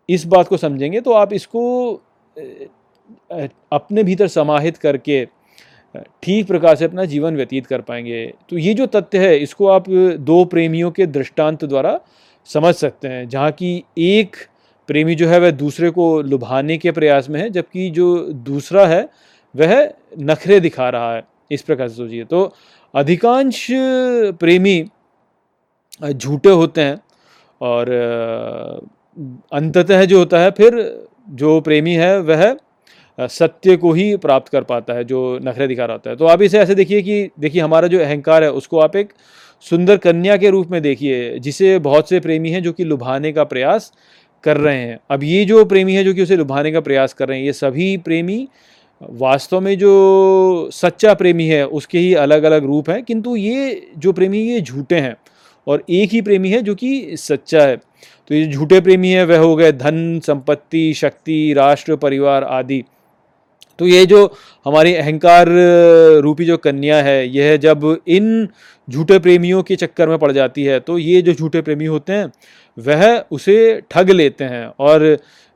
इस 0.10 0.26
बात 0.26 0.48
को 0.48 0.58
समझेंगे 0.58 1.02
तो 1.02 1.12
आप 1.14 1.34
इसको 1.34 1.94
अपने 3.72 4.04
भीतर 4.04 4.28
समाहित 4.30 4.78
करके 4.78 5.26
ठीक 6.24 6.48
प्रकार 6.48 6.76
से 6.76 6.86
अपना 6.86 7.06
जीवन 7.06 7.36
व्यतीत 7.36 7.66
कर 7.68 7.82
पाएँगे। 7.82 8.26
तो 8.50 8.58
ये 8.58 8.74
जो 8.74 8.86
तथ्य 8.86 9.20
है, 9.20 9.38
इसको 9.40 9.68
आप 9.68 9.90
दो 9.90 10.44
प्रेमियों 10.46 10.92
के 10.92 11.06
दृष्टांत 11.08 11.66
द्वारा 11.66 12.00
समझ 12.50 12.74
सकते 12.76 13.08
हैं, 13.08 13.28
जहाँ 13.30 13.52
की 13.52 13.84
एक 13.98 14.36
प्रेमी 14.90 15.16
जो 15.16 15.28
है, 15.28 15.40
वह 15.40 15.52
दूसरे 15.52 15.90
को 15.90 16.22
लुभाने 16.22 16.78
के 16.78 16.92
प्रयास 16.92 17.30
में 17.30 17.40
है, 17.42 17.50
जबकि 17.50 17.90
जो 17.90 18.18
दूसरा 18.46 18.86
है, 18.88 19.08
वह 19.56 19.94
नखरे 20.20 20.60
दिखा 20.60 20.90
रहा 20.90 21.14
है। 21.16 21.24
इस 21.52 21.62
प्रकार 21.62 21.88
से 21.90 21.96
सोचिए। 21.96 22.24
तो 22.24 22.54
अधिकांश 22.94 23.68
प्रेमी 24.40 24.84
झूठे 26.04 26.50
होते 26.52 26.82
हैं 26.82 26.98
और 27.62 27.90
अंततः 29.54 30.06
जो 30.06 30.20
होता 30.20 30.40
है, 30.40 30.52
फिर 30.52 31.04
जो 31.30 31.62
प्रेमी 31.62 31.94
है, 31.94 32.20
वह 32.20 32.56
सत्य 33.20 33.78
को 33.78 33.92
ही 33.92 34.18
प्राप्त 34.18 34.50
कर 34.50 34.62
पाता 34.62 34.94
है, 34.94 35.04
जो 35.04 35.40
नखरे 35.44 35.68
दिखा 35.68 35.86
रहा 35.86 35.94
होता 35.94 36.10
है। 36.10 36.16
तो 36.16 36.26
आप 36.26 36.42
इसे 36.42 36.60
ऐसे 36.60 36.76
देखिए 36.76 37.02
कि, 37.02 37.30
देखिए, 37.40 37.62
हमारा 37.62 37.88
जो 37.88 38.00
अहंकार 38.00 38.44
है, 38.44 38.52
उसको 38.52 38.80
आप 38.80 38.96
एक 38.96 39.14
सुंदर 39.62 39.98
कन्या 39.98 40.38
के 40.38 40.50
रूप 40.50 40.68
में 40.72 40.82
देखिए, 40.82 41.40
जिसे 41.40 41.80
बहुत 41.80 42.10
से 42.10 42.20
प्रेमी 42.20 42.50
हैं 42.50 42.64
जो 42.64 42.72
कि 42.72 42.84
लुभाने 42.84 43.32
का 43.32 43.44
प्रयास 43.44 43.92
कर 44.44 44.58
रहे 44.58 44.78
हैं। 44.78 45.00
अब 45.10 45.24
ये 45.24 45.46
जो 45.46 45.66
प्रेमी 45.66 45.94
है 45.94 46.04
जो 46.04 46.14
कि 46.14 46.22
उसे 46.22 46.36
लुभाने 46.36 46.72
का 46.72 46.80
प्रयास 46.80 47.14
कर 47.14 47.28
रहे 47.28 47.38
हैं, 47.38 47.46
ये 47.46 47.54
सभी 47.54 47.98
प्रेमी 47.98 48.48
वास्तव 49.02 49.62
में 49.62 49.78
जो 49.78 50.70
सच्चा 50.74 51.14
प्रेमी 51.14 51.48
है, 51.48 51.68
उसके 51.68 52.00
ही 52.00 52.14
अलग 52.14 52.44
अलग 52.44 52.66
रूप 52.66 52.90
हैं, 52.90 53.04
किंतु 53.04 53.36
ये 53.36 53.92
जो 53.98 54.12
प्रेमी 54.14 54.40
ये 54.40 54.62
झूठे 54.62 54.96
हैं। 54.96 55.16
और 55.68 55.84
एक 55.90 56.10
ही 56.10 56.22
प्रेमी 56.22 56.50
है 56.50 56.62
जो 56.62 56.76
कि 56.76 57.18
सच्चा 57.18 57.62
है। 57.62 57.76
तो 57.78 58.36
ये 58.36 58.46
झूठे 58.48 58.80
प्रेमी 58.82 59.12
है, 59.12 59.26
वह 59.26 59.38
हो 59.38 59.56
गए 59.56 59.72
धन, 59.72 60.20
संपत्ति, 60.20 60.94
शक्ति, 60.94 61.54
राष्ट्र, 61.54 61.96
परिवार 61.98 62.44
आदि। 62.44 62.84
तो 63.80 63.88
ये 63.88 64.06
जो 64.06 64.26
हमारी 64.66 64.94
अहंकार 64.96 65.48
रूपी 66.22 66.46
जो 66.46 66.58
कन्या 66.58 67.02
है, 67.04 67.28
यह 67.28 67.56
जब 67.58 67.86
इन 68.08 68.48
झूठे 68.88 69.20
प्रेमियों 69.20 69.62
के 69.64 69.76
चक्कर 69.76 70.10
में 70.10 70.18
पड़ 70.18 70.32
जाती 70.32 70.64
है 70.64 70.80
तो 70.80 70.98
ये 70.98 71.22
जो 71.22 71.34
झूठे 71.34 71.62
प्रेमी 71.62 71.86
होते 71.86 72.14
हैं, 72.14 72.32
वह 72.78 73.24
उसे 73.32 73.82
ठग 73.92 74.10
लेते 74.10 74.44
हैं। 74.44 74.66
और 74.80 75.06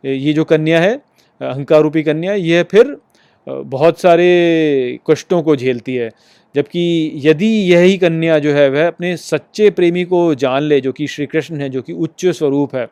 ये 0.04 0.34
जो 0.34 0.44
कन्या 0.44 0.80
है, 0.82 0.96
अहंकार 1.42 1.82
रूपी 1.82 2.04
कन्या, 2.04 2.34
यह 2.34 2.64
फिर 2.64 2.96
बहुत 3.48 4.00
सारे 4.00 5.00
कष्टों 5.10 5.42
को 5.44 5.56
झेलती 5.56 5.96
है। 5.96 6.10
जबकि 6.56 7.12
यदि 7.16 7.74
यही 7.74 7.98
कन्या 7.98 8.40
जो 8.40 8.54
है 8.54 8.70
वह 8.70 8.88
अपने 8.88 9.18
सच्चे 9.18 9.70
प्रेमी 9.70 10.04
को 10.04 10.36
जान 10.36 10.64
ले, 10.64 10.82
जो 10.82 10.92
कि 10.92 11.08
श्री 11.08 11.26
कृष्ण 11.26 11.62
है, 11.62 11.70
जो 11.70 11.82
कि 11.82 11.94
उच्च 11.94 12.26
स्वरूप 12.26 12.76
है, 12.76 12.88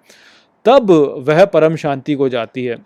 तब 0.65 0.91
वह 1.27 1.45
परम 1.45 1.75
शांति 1.75 2.13
को 2.13 2.29
जाती 2.29 2.65
है। 2.65 2.77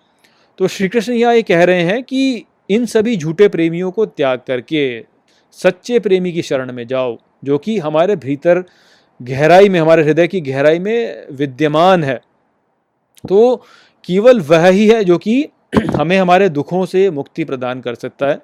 तो 0.57 0.67
श्री 0.67 0.87
कृष्ण 0.87 1.13
यहाँ 1.13 1.35
ये 1.35 1.41
कह 1.41 1.63
रहे 1.63 1.81
हैं 1.81 2.03
कि 2.03 2.45
इन 2.69 2.85
सभी 2.85 3.17
झूठे 3.17 3.47
प्रेमियों 3.47 3.91
को 3.91 4.05
त्याग 4.05 4.39
करके 4.47 5.05
सच्चे 5.51 5.99
प्रेमी 5.99 6.31
की 6.31 6.41
शरण 6.41 6.71
में 6.71 6.87
जाओ, 6.87 7.17
जो 7.43 7.57
कि 7.57 7.77
हमारे 7.77 8.15
भीतर 8.15 8.63
गहराई 9.21 9.69
में, 9.69 9.79
हमारे 9.79 10.03
हृदय 10.03 10.27
की 10.27 10.41
गहराई 10.41 10.79
में 10.79 11.25
विद्यमान 11.31 12.03
है। 12.03 12.21
तो 13.29 13.55
केवल 14.05 14.39
वह 14.39 14.67
ही 14.67 14.87
है 14.87 15.03
जो 15.03 15.17
कि 15.17 15.47
हमें 15.95 16.17
हमारे 16.17 16.49
दुखों 16.49 16.85
से 16.85 17.09
मुक्ति 17.09 17.43
प्रदान 17.43 17.81
कर 17.81 17.95
सकता 17.95 18.27
है। 18.27 18.39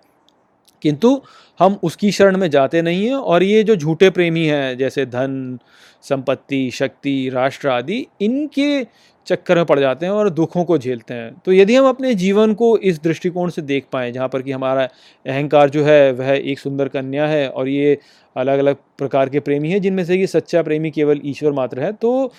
किंतु 0.82 1.22
हम 1.60 1.78
उसकी 1.84 2.12
शरण 2.12 2.38
में 2.38 2.50
जाते 2.50 2.82
नहीं 2.82 3.06
हैं 3.08 3.16
और 3.16 3.44
ये 3.44 3.64
जो 3.64 3.76
झूठे 3.76 4.10
प्रेमी 4.10 4.46
हैं, 4.46 4.78
जैसे 4.78 5.06
धन, 5.06 5.58
संपत्ति, 6.04 6.70
शक्ति, 6.74 7.30
राष्ट्र 7.34 7.70
आदि, 7.70 8.06
इनके 8.22 8.86
चक्कर 9.28 9.56
में 9.56 9.66
पड़ 9.66 9.80
जाते 9.80 10.06
हैं 10.06 10.14
और 10.14 10.30
दुखों 10.30 10.64
को 10.64 10.78
झेलते 10.78 11.14
हैं। 11.14 11.34
तो 11.46 11.52
यदि 11.54 11.76
हम 11.76 11.88
अपने 11.90 12.14
जीवन 12.16 12.54
को 12.54 12.78
इस 12.80 13.02
दृष्टिकोण 13.04 13.50
से 13.50 13.62
देख 13.62 13.86
पाएँ, 13.92 14.12
जहाँ 14.12 14.28
पर 14.30 14.42
कि 14.42 14.52
हमारा 14.52 14.84
अहंकार 15.26 15.70
जो 15.70 15.84
है, 15.84 16.12
वह 16.12 16.32
एक 16.32 16.60
सुंदर 16.60 16.88
कन्या 16.88 17.28
है 17.28 17.48
और 17.50 17.68
ये 17.68 17.98
अलग 18.36 18.60
अलग 18.60 18.76
प्रकार 18.98 19.30
के 19.30 19.40
प्रेमी 19.40 19.70
हैं, 19.70 19.82
जिनमें 19.82 20.04
से 20.06 20.18
कि 20.18 20.28
सच्चा 20.28 20.62
प्रेमी 20.64 20.92
केवल 20.92 21.22
ईश्वर 21.26 21.52
मात्र 21.52 21.84
है 21.84 21.92
तो 21.94 22.32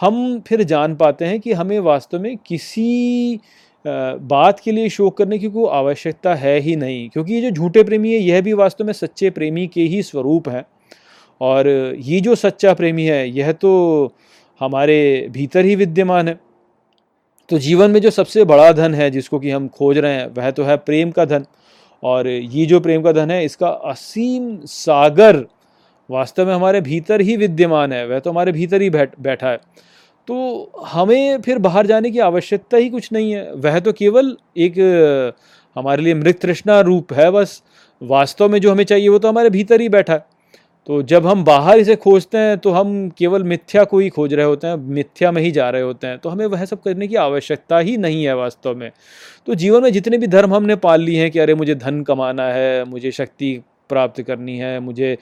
हम 0.00 0.40
फिर 0.40 0.62
जान 0.64 0.94
पाते 0.96 1.24
हैं 1.24 1.38
कि 1.40 1.52
हमें 1.52 1.78
वास्तव 1.80 2.20
में 2.20 2.36
किसी 2.46 3.40
बात 3.86 4.60
के 4.60 4.72
लिए 4.72 4.88
शोक 4.88 5.16
करने 5.16 5.38
की 5.38 5.48
कोई 5.48 5.70
आवश्यकता 5.70 6.34
है 6.34 6.58
ही 6.60 6.76
नहीं, 6.76 7.08
क्योंकि 7.08 7.34
ये 7.34 7.40
जो 7.40 7.50
झूठे 7.50 7.82
प्रेमी 7.82 8.12
है, 8.12 8.18
यह 8.18 8.40
भी 8.40 8.52
वास्तव 8.52 8.84
में 8.84 8.92
सच्चे 8.92 9.30
प्रेमी 9.30 9.66
के 9.66 9.82
ही 9.82 10.02
स्वरूप 10.02 10.48
हैं। 10.48 10.64
और 11.40 11.68
ये 11.98 12.20
जो 12.20 12.34
सच्चा 12.34 12.74
प्रेमी 12.74 13.04
है, 13.04 13.28
यह 13.30 13.52
तो 13.52 14.12
हमारे 14.60 15.28
भीतर 15.30 15.64
ही 15.64 15.76
विद्यमान 15.76 16.28
है। 16.28 16.38
तो 17.48 17.58
जीवन 17.58 17.90
में 17.90 18.00
जो 18.00 18.10
सबसे 18.10 18.44
बड़ा 18.44 18.72
धन 18.72 18.94
है, 18.94 19.10
जिसको 19.10 19.38
कि 19.38 19.50
हम 19.50 19.68
खोज 19.68 19.98
रहे 19.98 20.12
हैं, 20.12 20.26
वह 20.26 20.50
तो 20.50 20.64
है 20.64 20.76
प्रेम 20.76 21.10
का 21.10 21.24
धन। 21.24 21.44
और 22.02 22.28
ये 22.28 22.66
जो 22.66 22.80
प्रेम 22.80 23.02
का 23.02 23.12
धन 23.12 23.30
है, 23.30 23.44
इसका 23.44 23.68
असीम 23.68 24.58
सागर 24.64 25.46
वास्तव 26.10 26.46
में 26.46 26.54
हमारे 26.54 26.80
भीतर 26.80 27.20
ही 27.20 27.36
विद्यमान 27.36 27.92
है, 27.92 28.06
वह 28.06 28.18
तो 28.18 28.30
हमारे 28.30 28.52
भीतर 28.52 28.82
ही 28.82 28.90
बैठ, 28.90 29.10
बैठा 29.20 29.48
है। 29.48 29.60
तो 30.28 30.84
हमें 30.86 31.40
फिर 31.40 31.58
बाहर 31.58 31.86
जाने 31.86 32.10
की 32.10 32.18
आवश्यकता 32.20 32.76
ही 32.76 32.88
कुछ 32.90 33.08
नहीं 33.12 33.32
है। 33.32 33.52
वह 33.54 33.78
तो 33.80 33.92
केवल 33.92 34.36
एक 34.58 34.74
हमारे 35.76 36.02
लिए 36.02 36.14
मृत 36.14 36.38
तृष्णा 36.42 36.80
रूप 36.80 37.12
है 37.12 37.30
बस। 37.30 37.62
वास्तव 38.00 38.48
में 38.48 38.60
जो 38.60 38.72
हमें 38.72 38.84
चाहिए 38.84 39.08
वो 39.08 39.18
तो 39.18 39.28
हमारे 39.28 39.50
भीतर 39.50 39.80
ही 39.80 39.88
बैठा 39.88 40.12
है। 40.12 40.24
तो 40.88 41.02
जब 41.02 41.26
हम 41.26 41.44
बाहर 41.44 41.78
इसे 41.78 41.94
खोजते 41.96 42.38
हैं 42.38 42.56
तो 42.58 42.70
हम 42.70 43.08
केवल 43.18 43.42
मिथ्या 43.44 43.84
को 43.84 43.98
ही 43.98 44.08
खोज 44.08 44.32
रहे 44.34 44.46
होते 44.46 44.66
हैं, 44.66 44.76
मिथ्या 44.76 45.30
में 45.32 45.40
ही 45.42 45.50
जा 45.50 45.68
रहे 45.70 45.82
होते 45.82 46.06
हैं। 46.06 46.18
तो 46.18 46.28
हमें 46.28 46.46
वह 46.46 46.64
सब 46.64 46.82
करने 46.82 47.08
की 47.08 47.16
आवश्यकता 47.16 47.78
ही 47.78 47.96
नहीं 47.96 48.24
है 48.24 48.34
वास्तव 48.36 48.74
में। 48.74 48.90
तो 49.46 49.54
जीवन 49.54 49.82
में 49.82 49.92
जितने 49.92 50.18
भी 50.18 50.26
धर्म 50.26 50.54
हमने 50.54 50.76
पाल 50.76 51.00
लिए 51.00 51.20
हैं 51.20 51.30
कि 51.30 51.38
अरे 51.38 51.54
मुझे 51.54 51.74
धन 51.74 52.02
कमाना 52.02 52.48
है, 52.48 52.84
मुझे 52.84 53.10
शक्ति 53.12 53.60
प्राप्त 53.92 54.22
करनी 54.22 54.56
है 54.58 54.78
मुझे 54.80 55.16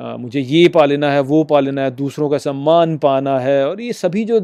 आ, 0.00 0.16
मुझे 0.16 0.40
ये 0.40 0.68
पा 0.68 0.84
लेना 0.84 1.10
है 1.12 1.20
वो 1.22 1.42
पा 1.44 1.60
लेना 1.60 1.82
है 1.82 1.90
दूसरों 1.96 2.28
का 2.30 2.38
सम्मान 2.38 2.96
पाना 2.98 3.38
है 3.40 3.58
और 3.68 3.80
ये 3.80 3.92
सभी 3.92 4.24
जो 4.24 4.40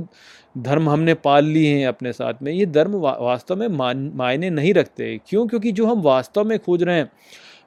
धर्म 0.59 0.89
हमने 0.89 1.15
पाल 1.15 1.45
लिए 1.47 1.75
हैं 1.79 1.87
अपने 1.87 2.13
साथ 2.13 2.43
में 2.43 2.53
ये 2.53 2.67
धर्म 2.67 2.93
वा, 2.93 3.13
वास्तव 3.21 3.57
में 3.57 3.69
मायने 4.17 4.51
नहीं 4.51 4.75
रखते। 4.75 5.17
क्यों? 5.29 5.47
क्योंकि 5.47 5.73
जो 5.73 5.87
हम 5.87 6.03
वास्तव 6.03 6.45
में 6.45 6.59
खोज 6.59 6.83
रहे 6.83 6.97
हैं 6.97 7.11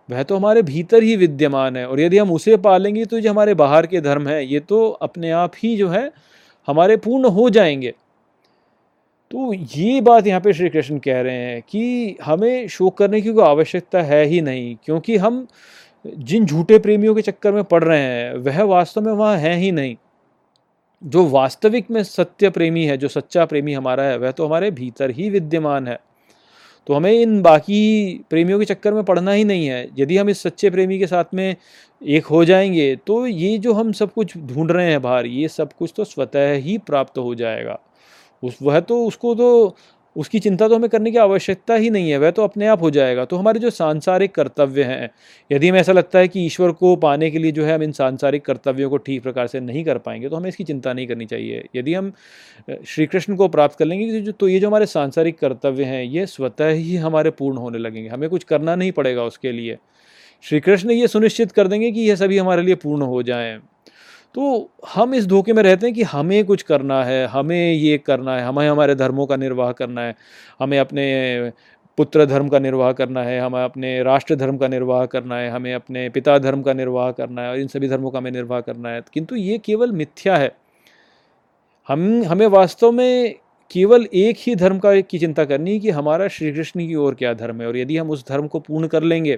वह 0.10 0.24
तो 0.24 0.38
हमारे 0.38 0.62
भीतर 0.62 1.04
ही 1.04 1.16
विद्यमान 1.16 1.78
है 1.78 1.88
और 1.88 2.00
यदि 2.00 2.18
हम 2.18 2.32
उसे 2.32 2.58
पालेंगे 2.58 3.06
तो 3.06 3.20
जो 3.20 3.30
हमारे 3.30 3.54
बाहर 3.54 3.86
के 3.88 4.02
धर्म 4.02 4.28
हैं 4.28 4.42
ये 4.42 4.60
तो 4.60 4.90
अपने 5.02 5.32
आप 5.32 5.52
ही 5.64 5.76
जो 5.78 5.90
है 5.90 6.12
हमारे 6.68 6.98
पूर्ण 6.98 7.30
हो 7.30 7.50
जाएँगे। 7.50 7.94
तो 9.32 9.54
ये 9.54 10.02
बात 10.02 10.28
यहाँ 10.28 10.42
पे 10.42 10.54
श्री 10.54 10.70
कृष्ण 10.70 10.98
कह 10.98 11.22
रहे 11.22 11.36
हैं 11.36 11.62
कि 11.70 12.18
हमें 12.24 12.68
शोक 12.68 12.98
करने 12.98 13.22
की 13.22 13.34
कोई 13.34 13.44
आवश्यकता 13.44 14.02
है 14.02 14.24
ही 14.26 14.42
नहीं 14.42 14.76
क्योंकि 14.86 15.18
हम 15.18 15.48
जिन 16.08 16.46
झूठे 16.46 16.80
प्रेमियों 16.80 17.16
के 17.16 17.22
चक्कर 17.22 17.52
में 17.52 17.64
पड़ 17.64 17.84
रहे 17.84 18.00
हैं, 18.00 18.34
वह 18.34 18.64
वास्तव 18.64 19.02
में 19.02 19.14
वहाँ 19.14 19.38
हैं 19.38 19.58
ही 19.58 19.72
नहीं। 19.72 19.96
जो 21.04 21.26
वास्तविक 21.26 21.92
में 21.92 22.04
सत्य 22.04 22.50
प्रेमी 22.50 22.86
है, 22.86 22.98
जो 22.98 23.08
सच्चा 23.08 23.46
प्रेमी 23.46 23.74
हमारा 23.74 24.04
है, 24.04 24.18
वह 24.18 24.32
तो 24.32 24.46
हमारे 24.46 24.72
भीतर 24.72 25.10
ही 25.10 25.30
विद्यमान 25.30 25.88
है। 25.88 26.00
तो 26.88 26.94
हमें 26.94 27.12
इन 27.12 27.42
बाकी 27.42 28.22
प्रेमियों 28.30 28.60
के 28.60 28.66
चक्कर 28.66 28.94
में 28.94 29.04
पड़ना 29.04 29.32
ही 29.32 29.44
नहीं 29.44 29.68
है। 29.68 29.90
यदि 30.00 30.18
हम 30.18 30.30
इस 30.30 30.42
सच्चे 30.42 30.70
प्रेमी 30.70 31.00
के 31.00 31.08
साथ 31.08 31.26
में 31.34 31.56
एक 32.06 32.26
हो 32.26 32.46
जाएँगे 32.46 32.96
तो 32.96 33.28
ये 33.28 33.58
जो 33.58 33.74
हम 33.74 33.92
सब 33.92 34.14
कुछ 34.14 34.38
ढूंढ 34.38 34.72
रहे 34.72 34.92
हैं 34.92 35.02
बाहर, 35.02 35.26
ये 35.26 35.48
सब 35.48 35.74
कुछ 35.74 35.94
तो 35.98 36.04
स्वतः 36.04 36.54
ही 36.54 36.78
प्राप्त 36.78 37.18
हो 37.18 37.36
जाएगा। 37.36 37.80
उस, 38.44 38.58
वह 38.62 38.80
तो 38.80 39.06
उसको 39.06 39.36
तो 39.36 39.76
उसकी 40.16 40.40
चिंता 40.40 40.68
तो 40.68 40.76
हमें 40.76 40.90
करने 40.90 41.12
की 41.12 41.18
आवश्यकता 41.18 41.76
ही 41.76 41.90
नहीं 41.90 42.10
है, 42.10 42.18
वह 42.18 42.32
तो 42.32 42.44
अपने 42.44 42.68
आप 42.68 42.82
हो 42.82 42.90
जाएगा। 42.92 43.26
तो 43.26 43.38
हमारे 43.38 43.60
जो 43.60 43.70
सांसारिक 43.70 44.34
कर्तव्य 44.36 44.84
हैं, 44.84 45.10
यदि 45.50 45.70
हमें 45.70 45.80
ऐसा 45.80 45.92
लगता 45.92 46.20
है 46.20 46.28
कि 46.28 46.46
ईश्वर 46.46 46.72
को 46.74 46.96
पाने 46.98 47.30
के 47.32 47.40
लिए 47.40 47.52
जो 47.52 47.66
है 47.66 47.76
हम 47.76 47.84
इन 47.84 47.92
सांसारिक 47.92 48.46
कर्तव्यों 48.46 48.90
को 48.90 48.98
ठीक 48.98 49.24
प्रकार 49.24 49.48
से 49.48 49.60
नहीं 49.60 49.84
कर 49.86 49.98
पाएँगे 50.00 50.30
तो 50.30 50.36
हमें 50.36 50.50
इसकी 50.50 50.64
चिंता 50.64 50.94
नहीं 50.94 51.08
करनी 51.08 51.26
चाहिए। 51.26 51.64
यदि 51.76 51.94
हम 51.94 52.12
श्री 52.88 53.06
कृष्ण 53.06 53.36
को 53.36 53.48
प्राप्त 53.48 53.78
कर 53.80 53.86
लेंगे 53.86 54.32
तो 54.32 54.48
ये 54.48 54.60
जो 54.60 54.68
हमारे 54.68 54.86
सांसारिक 54.86 55.40
कर्तव्य 55.40 55.84
हैं, 55.84 56.04
ये 56.04 56.26
स्वतः 56.28 56.70
ही 56.70 56.96
हमारे 56.98 57.30
पूर्ण 57.32 57.58
होने 57.58 57.78
लगेंगे। 57.78 58.10
हमें 58.10 58.30
कुछ 58.30 58.44
करना 58.44 58.76
नहीं 58.76 58.92
पड़ेगा 58.92 59.24
उसके 59.24 59.52
लिए। 59.52 59.78
श्री 60.44 60.60
कृष्ण 60.60 60.92
ये 60.92 61.08
सुनिश्चित 61.08 61.52
कर 61.52 61.68
देंगे 61.68 61.92
कि 61.92 62.02
ये 62.02 62.16
सभी 62.16 62.38
हमारे 62.38 62.62
लिए 62.62 62.76
पूर्ण 62.78 63.02
हो 63.04 63.22
जाएँ। 63.24 63.60
तो 64.36 64.70
हम 64.96 65.14
इस 65.14 65.26
धोखे 65.28 65.54
में 65.54 65.64
रहते 65.64 65.86
हैं 65.86 65.96
कि 65.96 66.04
हमें 66.04 66.44
कुछ 66.46 66.62
करना 66.62 67.04
है, 67.04 67.26
हमें 67.28 67.74
ये 67.74 67.98
करना 67.98 68.36
है, 68.38 68.44
हमें 68.44 68.70
हमारे 68.70 68.96
धर्मों 68.96 69.26
का 69.26 69.36
निर्वाह 69.36 69.72
करना 69.72 70.02
है, 70.02 70.16
हमें 70.60 70.80
अपने 70.80 71.52
पुत्र 71.98 72.26
धर्म 72.26 72.48
का 72.50 72.60
निर्वाह 72.60 72.92
करना 72.92 73.24
है, 73.24 73.40
हमें 73.40 73.64
अपने 73.64 74.02
राष्ट्र 74.04 74.36
धर्म 74.36 74.58
का 74.58 74.68
निर्वाह 74.68 75.06
करना 75.06 75.38
है, 75.38 75.50
हमें 75.50 75.74
अपने 75.74 76.10
पिता 76.10 76.38
धर्म 76.40 76.62
का 76.62 76.74
निर्वाह 76.74 77.12
करना 77.12 77.42
है 77.42 77.50
और 77.50 77.60
इन 77.60 77.68
सभी 77.68 77.88
धर्मों 77.90 78.12
का 78.12 78.18
हमें 78.20 78.32
निर्वाह 78.32 78.62
करना 78.62 78.90
है। 78.90 79.02
किंतु 79.14 79.36
ये 79.36 79.58
केवल 79.58 79.92
मिथ्या 79.92 80.38
है। 80.38 80.52
हम, 81.88 82.24
हमें 82.24 82.48
वास्तव 82.48 82.92
में 82.92 83.36
केवल 83.72 84.08
एक 84.14 84.38
ही 84.40 84.56
धर्म 84.56 84.80
का, 84.80 85.00
की 85.02 85.20
चिंता 85.20 85.46
करनी 85.46 85.74
है 85.74 85.80
कि 85.80 85.90
हमारा 85.90 86.28
श्री 86.28 86.52
कृष्ण 86.52 86.88
की 86.88 86.96
ओर 86.96 87.16
क्या 87.16 87.34
धर्म 87.34 87.62
है 87.62 87.68
और 87.68 87.78
यदि 87.78 87.98
हम 87.98 88.10
उस 88.10 88.28
धर्म 88.28 88.48
को 88.48 88.60
पूर्ण 88.60 88.88
कर 88.88 89.04
लेंगे 89.04 89.36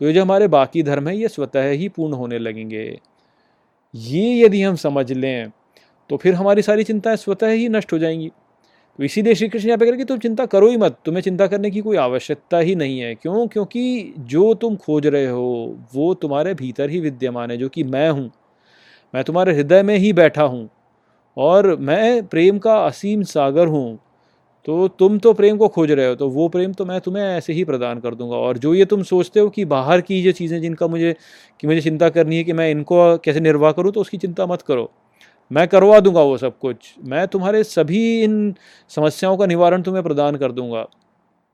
तो 0.00 0.06
ये 0.06 0.12
जो 0.12 0.22
हमारे 0.22 0.48
बाकी 0.48 0.82
धर्म 0.82 1.08
है, 1.08 1.16
ये 1.16 1.28
स्वतः 1.28 1.68
ही 1.70 1.88
पूर्ण 1.88 2.14
होने 2.14 2.38
लगेंगे। 2.38 2.98
ये 3.94 4.38
यदि 4.38 4.62
हम 4.62 4.76
समझ 4.76 5.10
लें 5.12 5.50
तो 6.10 6.16
फिर 6.16 6.34
हमारी 6.34 6.62
सारी 6.62 6.84
चिंताएँ 6.84 7.16
स्वतः 7.16 7.48
ही 7.48 7.68
नष्ट 7.68 7.92
हो 7.92 7.98
जाएँगी। 7.98 8.28
तो 8.98 9.04
इसीलिए 9.04 9.34
श्री 9.34 9.48
कृष्ण 9.48 9.68
यहाँ 9.68 9.78
पे 9.78 9.96
कि 9.96 10.04
तुम 10.04 10.18
चिंता 10.18 10.46
करो 10.46 10.68
ही 10.70 10.76
मत, 10.76 10.98
तुम्हें 11.04 11.22
चिंता 11.22 11.46
करने 11.46 11.70
की 11.70 11.80
कोई 11.80 11.96
आवश्यकता 11.96 12.58
ही 12.58 12.74
नहीं 12.74 13.00
है। 13.00 13.14
क्यों? 13.14 13.46
क्योंकि 13.48 14.14
जो 14.18 14.54
तुम 14.54 14.76
खोज 14.76 15.06
रहे 15.06 15.26
हो, 15.26 15.78
वो 15.94 16.14
तुम्हारे 16.14 16.54
भीतर 16.54 16.90
ही 16.90 17.00
विद्यमान 17.00 17.50
है, 17.50 17.56
जो 17.56 17.68
कि 17.68 17.84
मैं 17.84 18.10
हूँ। 18.10 18.30
मैं 19.14 19.24
तुम्हारे 19.24 19.54
हृदय 19.54 19.82
में 19.82 19.96
ही 19.98 20.12
बैठा 20.12 20.42
हूँ 20.44 20.68
और 21.36 21.76
मैं 21.80 22.26
प्रेम 22.26 22.58
का 22.58 22.76
असीम 22.86 23.22
सागर 23.24 23.66
हूँ। 23.66 23.98
तो 24.66 24.86
तुम 24.88 25.18
तो 25.18 25.32
प्रेम 25.32 25.56
को 25.56 25.68
खोज 25.68 25.90
रहे 25.90 26.06
हो 26.08 26.14
तो 26.14 26.28
वो 26.28 26.48
प्रेम 26.48 26.72
तो 26.72 26.84
मैं 26.84 27.00
तुम्हें 27.00 27.24
ऐसे 27.26 27.52
ही 27.52 27.64
प्रदान 27.64 28.00
कर 28.00 28.14
दूँगा। 28.14 28.36
और 28.36 28.58
जो 28.58 28.74
ये 28.74 28.84
तुम 28.84 29.02
सोचते 29.02 29.40
हो 29.40 29.48
कि 29.50 29.64
बाहर 29.64 30.00
की 30.00 30.22
जो 30.22 30.32
चीज़ें 30.32 30.60
जिनका 30.60 30.86
मुझे, 30.86 31.14
कि 31.60 31.66
मुझे 31.66 31.80
चिंता 31.80 32.08
करनी 32.08 32.36
है 32.36 32.44
कि 32.44 32.52
मैं 32.52 32.70
इनको 32.70 33.16
कैसे 33.18 33.40
निर्वाह 33.40 33.72
करूँ 33.72 33.92
तो 33.92 34.00
उसकी 34.00 34.18
चिंता 34.18 34.46
मत 34.46 34.62
करो। 34.62 34.90
मैं 35.50 35.66
करवा 35.68 35.98
दूँगा 36.00 36.22
वो 36.22 36.36
सब 36.38 36.58
कुछ। 36.58 36.94
मैं 37.04 37.26
तुम्हारे 37.28 37.62
सभी 37.64 38.22
इन 38.22 38.54
समस्याओं 38.90 39.36
का 39.36 39.46
निवारण 39.46 39.82
तुम्हें 39.82 40.02
प्रदान 40.04 40.36
कर 40.36 40.52
दूँगा। 40.52 40.82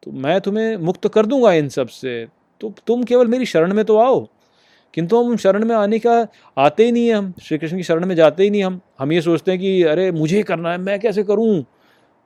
तो 0.02 0.12
मैं 0.12 0.40
तुम्हें 0.40 0.76
मुक्त 0.78 1.08
कर 1.08 1.26
दूँगा 1.26 1.52
इन 1.52 1.68
सबसे। 1.68 2.26
तो 2.60 2.72
तुम 2.86 3.02
केवल 3.04 3.28
मेरी 3.28 3.46
शरण 3.46 3.74
में 3.74 3.84
तो 3.84 3.98
आओ। 3.98 4.26
किंतु 4.94 5.22
हम 5.22 5.36
शरण 5.36 5.64
में 5.64 5.74
आने 5.76 5.98
का, 5.98 6.26
आते 6.56 6.84
ही 6.84 6.92
नहीं 6.92 7.06
है 7.08 7.14
हम। 7.14 7.32
श्री 7.42 7.58
कृष्ण 7.58 7.76
की 7.76 7.82
शरण 7.82 8.06
में 8.06 8.14
जाते 8.16 8.42
ही 8.42 8.50
नहीं 8.50 8.62
हम। 8.64 8.80
हम 8.98 9.12
ये 9.12 9.20
सोचते 9.20 9.50
हैं 9.50 9.60
कि 9.60 9.82
अरे, 9.84 10.10
मुझे 10.12 10.42
करना 10.42 10.72
है, 10.72 10.78
मैं 10.78 10.98
कैसे 11.00 11.22
करूँ? 11.22 11.64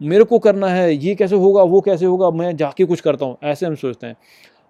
मेरे 0.02 0.24
को 0.24 0.38
करना 0.38 0.68
है, 0.68 0.94
ये 0.94 1.14
कैसे 1.14 1.36
होगा, 1.36 1.62
वो 1.62 1.80
कैसे 1.80 2.06
होगा, 2.06 2.30
मैं 2.30 2.56
जाके 2.56 2.84
कुछ 2.84 3.00
करता 3.00 3.26
हूँ, 3.26 3.36
ऐसे 3.42 3.66
हम 3.66 3.74
सोचते 3.74 4.06
हैं। 4.06 4.16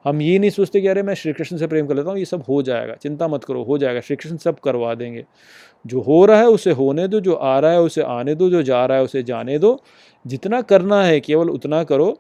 हम 0.05 0.23
ये 0.23 0.39
नहीं 0.39 0.51
सोचते 0.51 0.81
कि 0.81 0.87
अरे 0.87 1.03
मैं 1.03 1.15
श्री 1.15 1.33
कृष्ण 1.33 1.57
से 1.57 1.67
प्रेम 1.67 1.87
कर 1.87 1.95
लेता 1.95 2.11
हूँ, 2.11 2.19
ये 2.19 2.25
सब 2.25 2.45
हो 2.49 2.63
जाएगा, 2.63 2.95
चिंता 2.95 3.29
मत 3.29 3.45
करो, 3.45 3.63
हो 3.63 3.79
जाएगा, 3.79 4.01
श्री 4.01 4.17
कृष्ण 4.17 4.37
सब 4.37 4.59
करवा 4.61 4.95
देंगे। 4.95 5.25
जो 5.87 6.01
हो 6.01 6.27
रहा 6.27 6.39
है 6.39 6.47
उसे 6.47 6.71
होने 6.71 7.09
दो, 7.09 7.21
जो 7.21 7.35
आ 7.35 7.59
रहा 7.59 7.71
है 7.71 7.81
उसे 7.81 8.03
आने 8.03 8.35
दो, 8.35 8.51
जो 8.51 8.63
जा 8.63 8.87
रहा 8.87 8.99
है 8.99 9.05
उसे 9.05 9.23
जाने 9.23 9.59
दो। 9.59 9.83
जितना 10.27 10.61
करना 10.63 11.05
है, 11.05 11.21
केवल 11.21 11.51
उतना 11.51 11.85
करो, 11.85 12.19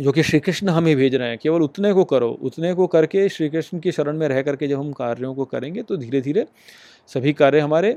जो 0.00 0.12
कि 0.12 0.22
श्री 0.22 0.40
कृष्ण 0.40 0.68
हमें 0.68 0.96
भेज 0.96 1.14
रहे 1.14 1.28
हैं, 1.28 1.38
केवल 1.38 1.62
उतने 1.62 1.92
को 1.92 2.04
करो, 2.04 2.38
उतने 2.42 2.74
को 2.74 2.86
करके 2.86 3.28
श्री 3.28 3.48
कृष्ण 3.48 3.78
की 3.78 3.92
शरण 3.92 4.16
में 4.16 4.28
रह 4.28 4.42
करके 4.42 4.68
जब 4.68 4.78
हम 4.78 4.92
कार्यों 4.92 5.34
को 5.34 5.44
करेंगे 5.44 5.82
तो 5.82 5.96
धीरे 5.96 6.20
धीरे 6.20 6.46
सभी 7.06 7.32
कार्य 7.32 7.60
हमारे 7.60 7.96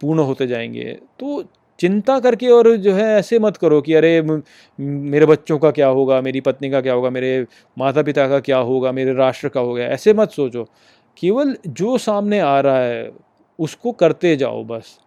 पूर्ण 0.00 0.18
होते 0.18 0.46
जाएँगे। 0.46 0.98
तो 1.18 1.44
चिंता 1.80 2.18
करके 2.20 2.48
और 2.48 2.76
जो 2.76 2.92
है 2.94 3.04
ऐसे 3.18 3.38
मत 3.38 3.56
करो 3.56 3.80
कि 3.80 3.94
अरे 3.94 4.20
मेरे 4.78 5.26
बच्चों 5.26 5.58
का 5.58 5.70
क्या 5.70 5.86
होगा, 5.88 6.20
मेरी 6.20 6.40
पत्नी 6.40 6.70
का 6.70 6.80
क्या 6.80 6.94
होगा, 6.94 7.10
मेरे 7.10 7.46
माता 7.78 8.02
पिता 8.02 8.28
का 8.28 8.40
क्या 8.40 8.58
होगा, 8.58 8.92
मेरे 8.92 9.14
राष्ट्र 9.14 9.48
का 9.48 9.60
होगा, 9.60 9.82
ऐसे 9.82 10.14
मत 10.14 10.30
सोचो। 10.30 10.64
केवल 11.16 11.56
जो 11.66 11.98
सामने 11.98 12.40
आ 12.40 12.60
रहा 12.60 12.78
है, 12.78 13.10
उसको 13.58 13.92
करते 13.92 14.36
जाओ 14.36 14.64
बस। 14.64 14.98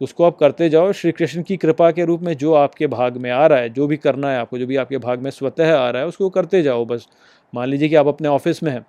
उसको 0.00 0.24
आप 0.24 0.36
करते 0.38 0.68
जाओ, 0.68 0.92
श्री 0.92 1.12
कृष्ण 1.12 1.42
की 1.42 1.56
कृपा 1.56 1.90
के 1.90 2.04
रूप 2.04 2.22
में 2.22 2.34
जो 2.36 2.54
आपके 2.54 2.86
भाग 2.86 3.16
में 3.16 3.30
आ 3.30 3.46
रहा 3.46 3.58
है, 3.58 3.68
जो 3.68 3.86
भी 3.86 3.96
करना 3.96 4.30
है 4.30 4.38
आपको, 4.38 4.58
जो 4.58 4.66
भी 4.66 4.76
आपके 4.76 4.98
भाग 4.98 5.22
में 5.22 5.30
स्वतः 5.30 5.74
आ 5.76 5.90
रहा 5.90 6.02
है, 6.02 6.08
उसको 6.08 6.30
करते 6.30 6.62
जाओ 6.62 6.84
बस। 6.84 7.08
मान 7.54 7.68
लीजिए 7.68 7.88
कि 7.88 7.94
आप 7.94 8.06
अपने 8.06 8.28
ऑफ़िस 8.28 8.62
में 8.62 8.72
हैं 8.72 8.84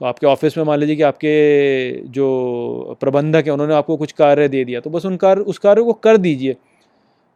तो 0.00 0.06
आपके 0.06 0.26
ऑफ़िस 0.26 0.56
में 0.58 0.64
मान 0.64 0.78
लीजिए 0.78 0.96
कि 0.96 1.02
आपके 1.02 2.08
जो 2.08 2.96
प्रबंधक 3.00 3.46
है, 3.46 3.52
उन्होंने 3.52 3.74
आपको 3.74 3.96
कुछ 3.96 4.12
कार्य 4.12 4.48
दे 4.48 4.64
दिया 4.64 4.80
तो 4.80 4.90
बस 4.90 5.06
उन 5.06 5.16
कार्य, 5.16 5.40
उस 5.42 5.58
कार्य 5.58 5.82
को 5.82 5.92
कर 5.94 6.16
दीजिए। 6.16 6.56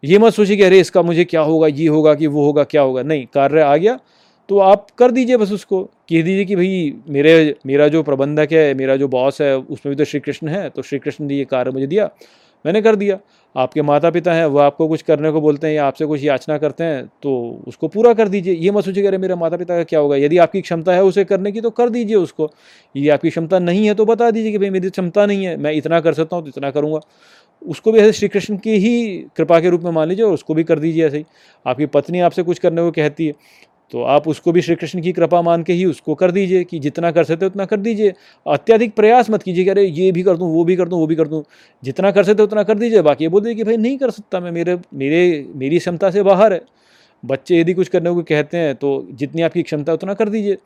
ये 0.03 0.19
मत 0.19 0.33
सोचिए 0.33 0.57
कि 0.57 0.63
अरे 0.63 0.81
इसका 0.81 1.03
मुझे 1.03 1.25
क्या 1.25 1.41
होगा, 1.41 1.67
ये 1.67 1.87
होगा 1.89 2.15
कि 2.15 2.27
वो 2.27 2.45
होगा, 2.45 2.65
क्या 2.65 2.83
होगा। 2.83 3.03
नहीं, 3.03 3.27
कार्य 3.35 3.61
आ 3.63 3.77
गया 3.77 3.99
तो 4.49 4.59
आप 4.59 4.87
कर 4.99 5.11
दीजिए 5.11 5.37
बस 5.37 5.53
उसको। 5.53 5.83
कह 5.83 6.23
दीजिए 6.23 6.45
कि 6.45 6.57
भाई, 6.57 6.95
मेरे, 7.09 7.55
मेरा 7.67 7.89
जो 7.89 8.03
प्रबंधक 8.03 8.53
है, 8.53 8.75
मेरा 8.75 8.97
जो 8.97 9.09
बॉस 9.09 9.41
है, 9.43 9.57
उसमें 9.57 9.91
भी 9.91 9.97
तो 9.97 10.05
श्री 10.05 10.21
कृष्ण 10.21 10.49
है 10.49 10.69
तो 10.71 10.83
श्री 10.83 10.99
कृष्ण 10.99 11.25
ने 11.25 11.35
ये 11.35 11.45
कार्य 11.45 11.71
मुझे 11.71 11.87
दिया। 11.87 12.11
मैंने 12.65 12.83
कर 12.83 12.97
दिया। 12.97 13.19
आपके 13.55 13.83
माता 13.83 14.11
पिता 14.11 14.33
हैं, 14.33 14.45
वो 14.47 14.59
आपको 14.59 14.87
कुछ 14.89 15.03
करने 15.03 15.31
को 15.33 15.41
बोलते 15.41 15.67
हैं 15.67 15.75
या 15.75 15.87
आपसे 15.87 16.07
कुछ 16.07 16.23
याचना 16.23 16.57
करते 16.59 16.85
हैं 16.85 17.07
तो 17.23 17.33
उसको 17.69 17.89
पूरा 17.89 18.13
कर 18.15 18.29
दीजिए। 18.29 18.55
ये 18.55 18.71
मत 18.71 18.85
सोचिए 18.85 19.07
अरे 19.07 19.19
मेरे 19.19 19.35
माता 19.35 19.57
पिता 19.57 19.77
का 19.77 19.85
क्या 19.85 20.01
होगा? 20.01 20.17
यदि 20.17 20.39
आपकी 20.39 20.61
क्षमता 20.61 20.93
है 20.93 21.03
उसे 21.05 21.25
करने 21.25 21.53
की 21.53 21.61
तो 21.61 21.71
कर 21.71 21.89
दीजिए 21.89 22.17
उसको। 22.17 22.51
यदि 22.95 23.09
आपकी 23.09 23.31
क्षमता 23.31 23.59
नहीं 23.59 23.87
है 23.87 23.95
तो 23.95 24.05
बता 24.07 24.31
दीजिए 24.31 24.53
कि 24.53 24.59
भाई 24.59 24.71
मेरी 24.71 24.91
क्षमता 24.91 25.27
नहीं 25.27 25.45
है, 25.45 25.57
मैं 25.57 25.73
इतना 25.73 26.01
कर 26.01 26.15
सकता 26.15 26.37
हूँ 26.37 26.45
तो 26.45 26.49
इतना 26.49 26.71
करूँगा। 26.71 27.01
उसको 27.63 27.93
भी 27.93 27.99
ऐसे 27.99 28.13
श्री 28.13 28.29
कृष्ण 28.29 28.57
की 28.57 28.77
ही 28.79 29.19
कृपा 29.37 29.59
के 29.61 29.71
रूप 29.71 29.83
में 29.83 29.91
मान 29.91 30.09
लीजिए 30.09 30.25
और 30.25 30.33
उसको 30.33 30.55
भी 30.55 30.65
कर 30.65 30.79
दीजिए 30.79 31.07
ऐसे 31.07 31.19
ही। 31.19 31.25
आपकी 31.67 31.87
पत्नी 31.89 32.21
आपसे 32.21 32.43
कुछ 32.43 32.59
करने 32.59 32.83
को 32.83 32.91
कहती 32.91 33.27
है। 33.27 33.33
तो 33.93 34.03
आप 34.05 34.27
उसको 34.29 34.53
भी 34.53 34.63
श्री 34.63 34.75
कृष्ण 34.77 35.01
की 35.03 35.13
कृपा 35.13 35.41
मान 35.43 35.63
के 35.63 35.73
ही 35.73 35.85
उसको 35.85 36.15
कर 36.15 36.31
दीजिए 36.31 36.65
कि 36.65 36.79
जितना 36.79 37.11
कर 37.11 37.25
सकते 37.25 37.47
उतना 37.47 37.65
कर 37.65 37.77
दीजिए। 37.77 38.13
अत्यधिक 38.47 38.95
प्रयास 38.95 39.31
मत 39.31 39.43
कीजिए 39.43 39.65
कि 39.65 39.71
अरे 39.71 39.85
ये 39.85 40.11
भी 40.13 40.23
कर 40.23 40.37
दूँ, 40.37 40.53
वो 40.55 40.65
भी 40.65 40.77
कर 40.77 40.89
दूँ, 40.89 40.99
वो 40.99 41.07
भी 41.07 41.17
कर 41.17 41.29
दूँ। 41.29 41.43
जितना 41.83 42.11
कर 42.11 42.25
सकते 42.25 42.43
उतना 42.43 42.63
कर 42.63 42.79
दीजिए, 42.79 43.03
बाकी 43.03 43.25
ये 43.25 43.29
बोल 43.29 43.43
दीजिए 43.43 43.55
कि 43.55 43.65
भाई 43.65 43.77
नहीं 43.77 43.99
कर 43.99 44.11
सकता 44.11 44.41
मैं, 44.41 44.51
मेरे 44.53 44.79
मेरे, 44.95 45.47
मेरी 45.57 45.79
क्षमता 45.79 46.11
से 46.11 46.23
बाहर 46.23 46.53
है। 46.53 46.61
बच्चे 47.23 47.59
यदि 47.61 47.75
कुछ 47.75 47.89
करने 47.89 48.11
को 48.11 48.23
कहते 48.23 48.57
हैं 48.57 48.75
तो 48.75 49.07
जितनी 49.13 49.43
आपकी 49.43 49.63
क्षमता 49.63 49.93
उतना 49.93 50.15
कर 50.15 50.29
दीजिए। 50.29 50.57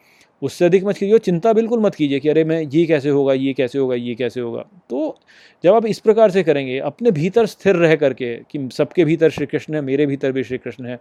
उससे 0.43 0.65
अधिक 0.65 0.85
मत 0.85 0.99
कीजिए 0.99 1.19
चिंता 1.19 1.53
बिल्कुल 1.53 1.81
मत 1.81 1.95
कीजिए 1.95 2.21
कि 2.21 2.29
अरे 2.29 2.45
मैं 2.45 2.63
ये 2.63 2.87
कैसे 2.87 3.09
होगा, 3.09 3.33
ये 3.33 3.53
कैसे 3.53 3.79
होगा, 3.79 3.95
ये 3.95 4.15
कैसे 4.15 4.41
होगा। 4.41 4.65
तो 4.91 5.19
जब 5.65 5.75
आप 5.75 5.87
इस 5.87 5.99
प्रकार 5.99 6.31
से 6.31 6.43
करेंगे, 6.43 6.79
अपने 6.79 7.11
भीतर 7.11 7.47
स्थिर 7.47 7.77
रह 7.77 7.97
करके 7.97 8.37
कि 8.37 8.69
सबके 8.73 9.05
भीतर 9.05 9.31
श्री 9.31 9.47
कृष्ण 9.47 9.75
है, 9.75 9.81
मेरे 9.81 10.07
भीतर 10.07 10.33
भी 10.33 10.45
श्री 10.45 10.59
कृष्ण 10.59 10.87
है, 10.87 10.99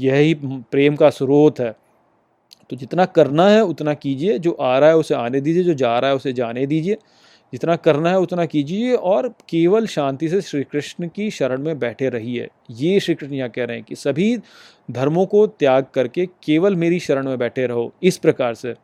यही 0.00 0.34
प्रेम 0.44 0.96
का 0.96 1.10
स्रोत 1.10 1.60
है। 1.60 1.76
तो 2.70 2.76
जितना 2.76 3.04
करना 3.04 3.48
है, 3.48 3.64
उतना 3.64 3.94
कीजिए, 3.94 4.38
जो 4.38 4.52
आ 4.52 4.78
रहा 4.78 4.88
है, 4.88 4.96
उसे 4.96 5.14
आने 5.14 5.40
दीजिए, 5.40 5.62
जो 5.62 5.74
जा 5.74 5.98
रहा 5.98 6.10
है, 6.10 6.16
उसे 6.16 6.32
जाने 6.32 6.66
दीजिए। 6.66 6.96
जितना 7.52 7.76
करना 7.76 8.10
है, 8.10 8.18
उतना 8.18 8.44
कीजिए 8.46 8.94
और 8.94 9.28
केवल 9.28 9.86
शांति 9.86 10.28
से 10.28 10.40
श्री 10.40 10.62
कृष्ण 10.64 11.08
की 11.08 11.30
शरण 11.30 11.62
में 11.62 11.78
बैठे 11.78 12.08
रहिए। 12.08 12.48
ये 12.70 13.00
श्री 13.00 13.14
कृष्ण 13.14 13.34
यहाँ 13.34 13.50
कह 13.50 13.64
रहे 13.64 13.76
हैं 13.76 13.86
कि 13.88 13.94
सभी 13.94 14.38
धर्मों 14.88 15.24
को 15.26 15.46
त्याग 15.48 15.86
करके 15.94 16.26
केवल 16.44 16.76
मेरी 16.76 17.00
शरण 17.00 17.26
में 17.26 17.38
बैठे 17.38 17.66
रहो, 17.66 17.92
इस 18.02 18.16
प्रकार 18.16 18.54
से। 18.54 18.74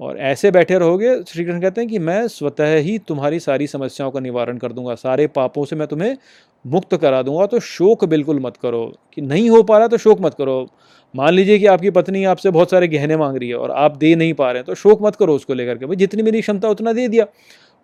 और 0.00 0.18
ऐसे 0.18 0.50
बैठे 0.50 0.78
रहोगे 0.78 1.14
श्री 1.22 1.44
कृष्ण 1.44 1.60
कहते 1.60 1.80
हैं 1.80 1.88
कि 1.90 1.98
मैं 1.98 2.26
स्वतः 2.28 2.74
ही 2.76 2.98
तुम्हारी 2.98 3.40
सारी 3.40 3.66
समस्याओं 3.66 4.10
का 4.10 4.20
निवारण 4.20 4.58
कर 4.58 4.72
दूँगा, 4.72 4.94
सारे 4.94 5.26
पापों 5.26 5.64
से 5.64 5.76
मैं 5.76 5.88
तुम्हें 5.88 6.16
मुक्त 6.64 6.96
करा 6.96 7.20
दूँगा। 7.22 7.46
तो 7.46 7.60
शोक 7.60 8.04
बिल्कुल 8.04 8.40
मत 8.40 8.56
करो, 8.56 8.84
कि 9.14 9.22
नहीं 9.22 9.50
हो 9.50 9.62
पा 9.62 9.78
रहा 9.78 9.88
तो 9.88 9.98
शोक 9.98 10.20
मत 10.20 10.34
करो। 10.34 10.66
मान 11.14 11.32
लीजिए 11.34 11.58
कि 11.58 11.66
आपकी 11.66 11.90
पत्नी 11.90 12.24
आपसे 12.24 12.50
बहुत 12.50 12.70
सारे 12.70 12.88
गहने 12.88 13.16
मांग 13.16 13.36
रही 13.36 13.48
है 13.48 13.54
और 13.54 13.70
आप 13.70 13.96
दे 13.96 14.14
नहीं 14.14 14.34
पा 14.34 14.50
रहे 14.50 14.58
हैं 14.58 14.66
तो 14.66 14.74
शोक 14.74 15.02
मत 15.02 15.16
करो 15.16 15.34
उसको 15.34 15.54
लेकर 15.54 15.78
के, 15.78 15.86
भाई, 15.86 15.96
जितनी 15.96 16.22
मेरी 16.22 16.40
क्षमता 16.40 16.68
उतना 16.68 16.92
दे 16.92 17.06
दिया, 17.08 17.26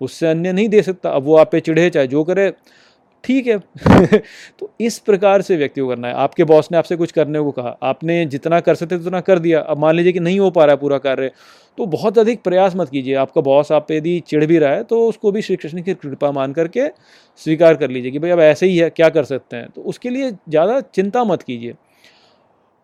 उससे 0.00 0.26
अन्य 0.26 0.52
नहीं 0.52 0.68
दे 0.68 0.82
सकता, 0.82 1.10
अब 1.10 1.22
वो 1.22 1.36
आप 1.36 1.52
पे 1.52 1.60
चिढ़े, 1.60 1.88
चाहे 1.90 2.06
जो 2.06 2.24
करे 2.24 2.52
ठीक 3.26 3.46
है। 3.46 3.58
तो 4.58 4.70
इस 4.80 4.98
प्रकार 4.98 5.42
से 5.42 5.56
व्यक्ति 5.56 5.80
को 5.80 5.88
करना 5.88 6.08
है। 6.08 6.14
आपके 6.14 6.44
बॉस 6.44 6.68
ने 6.72 6.78
आपसे 6.78 6.96
कुछ 6.96 7.12
करने 7.12 7.40
को 7.40 7.50
कहा। 7.50 7.76
आपने 7.82 8.24
जितना 8.26 8.60
कर 8.60 8.74
सकते 8.74 8.96
उतना 8.96 9.20
कर 9.20 9.38
दिया। 9.38 9.60
अब 9.60 9.78
मान 9.78 9.94
लीजिए 9.94 10.12
कि 10.12 10.20
नहीं 10.20 10.38
हो 10.40 10.50
पा 10.50 10.64
रहा 10.64 10.74
है 10.74 10.80
पूरा 10.80 10.98
कार्य 10.98 11.30
तो 11.78 11.86
बहुत 11.86 12.18
अधिक 12.18 12.42
प्रयास 12.42 12.76
मत 12.76 12.88
कीजिए। 12.88 13.14
आपका 13.16 13.40
बॉस 13.40 13.72
आप 13.72 13.90
यदि 13.92 14.18
चिढ़ 14.28 14.44
भी 14.44 14.58
रहा 14.58 14.70
है 14.70 14.82
तो 14.84 15.00
उसको 15.08 15.32
भी 15.32 15.42
श्री 15.42 15.56
कृष्ण 15.56 15.82
की 15.82 15.94
कृपा 15.94 16.30
मान 16.32 16.52
करके 16.52 16.88
स्वीकार 17.40 17.74
कर 17.76 17.90
लीजिए 17.90 18.10
कि 18.10 18.18
भाई 18.18 18.30
अब 18.30 18.40
ऐसे 18.40 18.66
ही 18.66 18.76
है, 18.78 18.90
क्या 18.90 19.08
कर 19.08 19.24
सकते 19.24 19.56
हैं? 19.56 19.68
तो 19.70 19.82
उसके 19.82 20.10
लिए 20.10 20.30
ज़्यादा 20.30 20.80
चिंता 20.94 21.24
मत 21.24 21.42
कीजिए। 21.42 21.74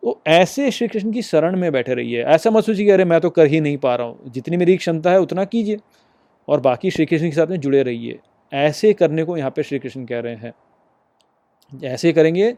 तो 0.02 0.20
ऐसे 0.26 0.70
श्री 0.70 0.88
कृष्ण 0.88 1.12
की 1.12 1.22
शरण 1.22 1.56
में 1.56 1.70
बैठे 1.72 1.94
रहिए। 1.94 2.22
ऐसा 2.24 2.50
मत 2.50 2.64
सोचिए 2.64 2.90
अरे 2.90 3.04
मैं 3.04 3.20
तो 3.20 3.30
कर 3.30 3.46
ही 3.46 3.60
नहीं 3.60 3.76
पा 3.76 3.94
रहा 3.94 4.06
हूँ। 4.06 4.30
जितनी 4.32 4.56
मेरी 4.56 4.76
क्षमता 4.76 5.10
है, 5.10 5.20
उतना 5.20 5.44
कीजिए। 5.44 5.78
और 6.48 6.60
बाकी 6.60 6.90
श्री 6.90 7.06
कृष्ण 7.06 7.26
के 7.26 7.36
साथ 7.36 7.46
में 7.46 7.60
जुड़े 7.60 7.82
रहिए। 7.82 8.18
ऐसे 8.52 8.92
करने 8.92 9.24
को 9.24 9.36
यहाँ 9.36 9.50
पे 9.50 9.62
श्री 9.62 9.78
कृष्ण 9.78 10.04
कह 10.06 10.20
रहे 10.20 10.34
हैं। 10.34 10.52
ऐसे 11.72 12.12
करेंगे 12.12 12.50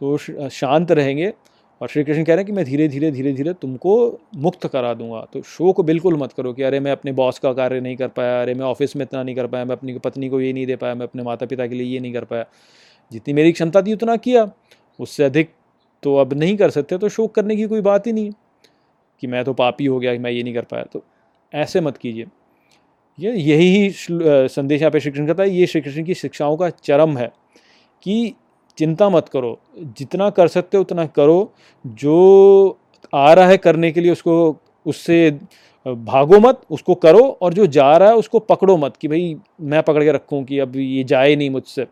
तो 0.00 0.16
शांत 0.50 0.92
रहेंगे 0.92 1.32
और 1.80 1.88
श्री 1.88 2.02
कृष्ण 2.04 2.24
कह 2.24 2.34
रहे 2.34 2.36
हैं 2.36 2.46
कि 2.46 2.52
मैं 2.52 2.64
धीरे 2.64 2.88
धीरे 2.88 3.10
धीरे 3.10 3.32
धीरे 3.32 3.52
तुमको 3.52 3.96
मुक्त 4.36 4.66
करा 4.66 4.92
दूँगा। 4.94 5.20
तो 5.32 5.42
शोक 5.42 5.80
बिल्कुल 5.80 6.16
मत 6.16 6.32
करो 6.32 6.52
कि 6.52 6.62
अरे 6.62 6.80
मैं 6.80 6.92
अपने 6.92 7.12
बॉस 7.12 7.38
का 7.38 7.52
कार्य 7.52 7.80
नहीं 7.80 7.96
कर 7.96 8.08
पाया, 8.08 8.40
अरे 8.42 8.54
मैं 8.54 8.64
ऑफ़िस 8.64 8.96
में 8.96 9.04
इतना 9.04 9.22
नहीं 9.22 9.34
कर 9.34 9.46
पाया, 9.46 9.64
मैं 9.64 9.76
अपनी 9.76 9.98
पत्नी 9.98 10.28
को 10.28 10.40
ये 10.40 10.52
नहीं 10.52 10.66
दे 10.66 10.76
पाया, 10.76 10.94
मैं 10.94 11.06
अपने 11.06 11.22
माता 11.22 11.46
पिता 11.46 11.66
के 11.66 11.74
लिए 11.74 11.86
ये 11.86 12.00
नहीं 12.00 12.12
कर 12.12 12.24
पाया। 12.24 12.46
जितनी 13.12 13.34
मेरी 13.34 13.52
क्षमता 13.52 13.82
थी 13.82 13.92
उतना 13.92 14.16
किया, 14.16 14.50
उससे 14.98 15.24
अधिक 15.24 15.50
तो 16.02 16.16
अब 16.16 16.32
नहीं 16.32 16.56
कर 16.56 16.70
सकते 16.70 16.98
तो 16.98 17.08
शोक 17.08 17.34
करने 17.34 17.56
की 17.56 17.66
कोई 17.66 17.80
बात 17.80 18.06
ही 18.06 18.12
नहीं 18.12 18.30
कि 19.22 19.26
मैं 19.26 19.44
तो 19.44 19.52
पापी 19.54 19.86
हो 19.86 19.98
गया 19.98 20.12
कि 20.12 20.18
मैं 20.18 20.30
ये 20.30 20.42
नहीं 20.42 20.54
कर 20.54 20.64
पाया। 20.64 20.84
तो 20.84 21.04
ऐसे 21.52 21.80
मत 21.80 21.96
कीजिए। 21.96 22.26
ये 23.20 23.32
यही 23.32 23.90
संदेश 24.48 24.80
यहाँ 24.80 24.90
पे 24.90 25.00
श्री 25.00 25.10
कृष्ण 25.10 25.26
कहता 25.26 25.42
है 25.42 25.50
ये 25.50 25.66
श्री 25.66 25.80
कृष्ण 25.80 26.04
की 26.04 26.14
शिक्षाओं 26.14 26.56
का 26.56 26.68
चरम 26.70 27.16
है 27.18 27.32
कि 28.02 28.34
चिंता 28.78 29.08
मत 29.08 29.28
करो। 29.28 29.58
जितना 29.78 30.30
कर 30.30 30.48
सकते 30.48 30.76
हो, 30.76 30.80
उतना 30.80 31.06
करो। 31.06 31.52
जो 31.86 32.78
आ 33.14 33.32
रहा 33.32 33.46
है 33.48 33.56
करने 33.56 33.92
के 33.92 34.00
लिए, 34.00 34.12
उसको, 34.12 34.56
उससे 34.86 35.38
भागो 35.86 36.40
मत, 36.40 36.60
उसको 36.70 36.94
करो 36.94 37.38
और 37.42 37.54
जो 37.54 37.66
जा 37.66 37.96
रहा 37.96 38.08
है, 38.08 38.14
उसको 38.14 38.38
पकड़ो 38.38 38.76
मत 38.76 38.96
कि 38.96 39.08
भाई, 39.08 39.36
मैं 39.60 39.82
पकड़ 39.82 40.04
के 40.04 40.12
रखूँ 40.12 40.44
कि 40.44 40.58
अब 40.58 40.76
ये 40.76 41.04
जाए 41.04 41.36
नहीं 41.36 41.50
मुझसे। 41.50 41.82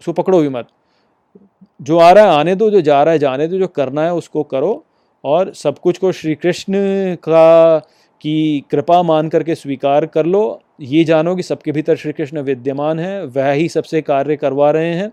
उसको 0.00 0.12
पकड़ो 0.12 0.40
भी 0.40 0.48
मत। 0.48 0.68
जो 1.82 1.98
आ 1.98 2.12
रहा 2.12 2.24
है, 2.24 2.30
आने 2.30 2.54
दो। 2.54 2.70
जो 2.70 2.80
जा 2.80 3.02
रहा 3.02 3.12
है, 3.12 3.18
जाने 3.18 3.48
दो। 3.48 3.58
जो 3.58 3.68
करना 3.68 4.04
है, 4.04 4.14
उसको 4.14 4.42
करो 4.42 4.84
और 5.24 5.54
सब 5.54 5.78
कुछ 5.78 5.98
को 5.98 6.12
श्री 6.12 6.34
कृष्ण 6.34 6.72
का 7.14 7.78
की 8.20 8.64
कृपा 8.70 9.02
मान 9.02 9.28
करके 9.28 9.54
स्वीकार 9.54 10.06
कर 10.06 10.26
लो। 10.26 10.60
ये 10.80 11.04
जानो 11.04 11.34
कि 11.36 11.42
सबके 11.42 11.72
भीतर 11.72 11.96
श्री 11.96 12.12
कृष्ण 12.12 12.42
विद्यमान 12.42 12.98
है, 12.98 13.24
वह 13.26 13.50
ही 13.50 13.68
सबसे 13.68 14.02
कार्य 14.02 14.36
करवा 14.36 14.70
रहे 14.70 14.94
हैं। 14.94 15.10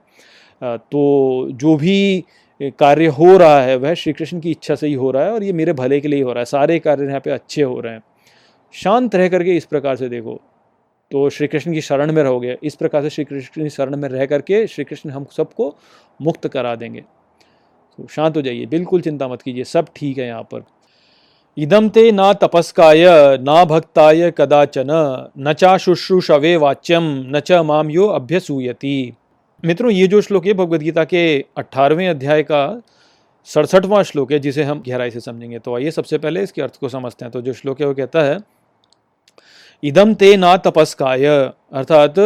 तो 0.61 1.47
जो 1.51 1.75
भी 1.77 2.23
कार्य 2.61 3.07
हो 3.07 3.35
रहा 3.37 3.61
है, 3.61 3.75
वह 3.75 3.93
श्री 3.93 4.13
कृष्ण 4.13 4.39
की 4.39 4.51
इच्छा 4.51 4.75
से 4.75 4.87
ही 4.87 4.93
हो 4.93 5.11
रहा 5.11 5.23
है 5.23 5.31
और 5.31 5.43
ये 5.43 5.53
मेरे 5.53 5.73
भले 5.73 5.99
के 5.99 6.07
लिए 6.07 6.23
हो 6.23 6.33
रहा 6.33 6.41
है। 6.41 6.45
सारे 6.45 6.77
कार्य 6.79 7.07
यहाँ 7.07 7.19
पे 7.19 7.31
अच्छे 7.31 7.61
हो 7.61 7.79
रहे 7.79 7.93
हैं। 7.93 8.03
शांत 8.73 9.15
रह 9.15 9.29
करके 9.29 9.55
इस 9.57 9.65
प्रकार 9.65 9.95
से 9.95 10.09
देखो। 10.09 10.39
तो 11.11 11.29
श्री 11.29 11.47
कृष्ण 11.47 11.73
की 11.73 11.81
शरण 11.81 12.11
में 12.11 12.21
रहोगे। 12.23 12.57
इस 12.63 12.75
प्रकार 12.75 13.01
से 13.01 13.09
श्री 13.09 13.25
कृष्ण 13.25 13.63
की 13.63 13.69
शरण 13.69 13.95
में 13.95 14.07
रह 14.09 14.25
करके 14.25 14.65
श्री 14.67 14.83
कृष्ण 14.83 15.09
हम 15.09 15.25
सबको 15.31 15.75
मुक्त 16.19 16.47
करा 16.47 16.75
देंगे। 16.75 17.01
तो 17.01 18.07
शांत 18.07 18.37
हो 18.37 18.41
जाइए। 18.41 18.65
बिल्कुल 18.65 19.01
चिंता 19.01 19.27
मत 19.27 19.41
कीजिए। 19.41 19.63
सब 19.63 19.87
ठीक 19.95 20.17
है 20.17 20.27
यहाँ 20.27 20.43
पर। 20.43 20.63
इदम 21.57 21.87
ते 21.89 22.11
न 22.11 22.33
तपस्काय, 22.33 23.05
न 23.39 23.65
भक्ताय 23.65 24.31
कदाचन, 24.31 24.87
न 25.39 25.53
चा 25.53 25.77
शुश्रूषवे 25.77 26.55
वाच्यम 26.57 27.03
न 27.27 27.39
च 27.39 27.51
माम 27.63 27.89
यो 27.89 28.07
अभ्यसूयति। 28.07 29.13
मित्रों, 29.63 29.91
ये 29.91 30.07
जो 30.07 30.21
श्लोक 30.21 30.45
है, 30.45 30.53
भगवदगीता 30.53 31.03
के 31.03 31.23
अट्ठारहवें 31.57 32.07
अध्याय 32.09 32.43
का 32.43 32.81
सड़सठवां 33.47 34.03
श्लोक 34.03 34.31
है, 34.31 34.39
जिसे 34.39 34.63
हम 34.63 34.83
गहराई 34.87 35.11
से 35.11 35.19
समझेंगे। 35.19 35.59
तो 35.59 35.75
आइए 35.75 35.91
सबसे 35.91 36.17
पहले 36.17 36.41
इसके 36.43 36.61
अर्थ 36.61 36.79
को 36.79 36.89
समझते 36.89 37.25
हैं। 37.25 37.31
तो 37.31 37.41
जो 37.41 37.53
श्लोक 37.53 37.81
है, 37.81 37.87
वो 37.87 37.93
कहता 37.93 38.23
है 38.23 38.37
इदम 39.83 40.13
ते 40.13 40.35
न 40.37 40.55
तपस्काय, 40.57 41.25
अर्थात 41.25 42.19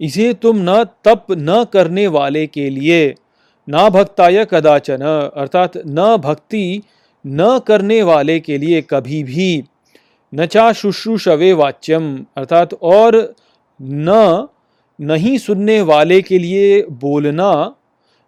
इसे 0.00 0.32
तुम 0.34 0.56
न 0.60 0.84
तप 1.04 1.26
न 1.30 1.64
करने 1.72 2.06
वाले 2.06 2.46
के 2.46 2.68
लिए, 2.70 3.14
ना 3.68 3.88
भक्ताय 3.88 4.44
कदाचन, 4.44 5.02
अर्थात 5.36 5.76
न 5.78 6.16
भक्ति 6.16 6.82
न 7.26 7.58
करने 7.66 8.02
वाले 8.02 8.40
के 8.40 8.58
लिए 8.58 8.82
कभी 8.82 9.22
भी 9.24 9.64
न 10.32 10.46
चा 10.46 10.72
शुश्रूषवे 10.72 11.52
वाच्यम, 11.52 12.26
अर्थात 12.36 12.74
और 12.74 13.34
न, 13.82 14.46
नहीं 15.00 15.38
सुनने 15.38 15.80
वाले 15.80 16.22
के 16.22 16.38
लिए 16.38 16.82
बोलना, 16.82 17.74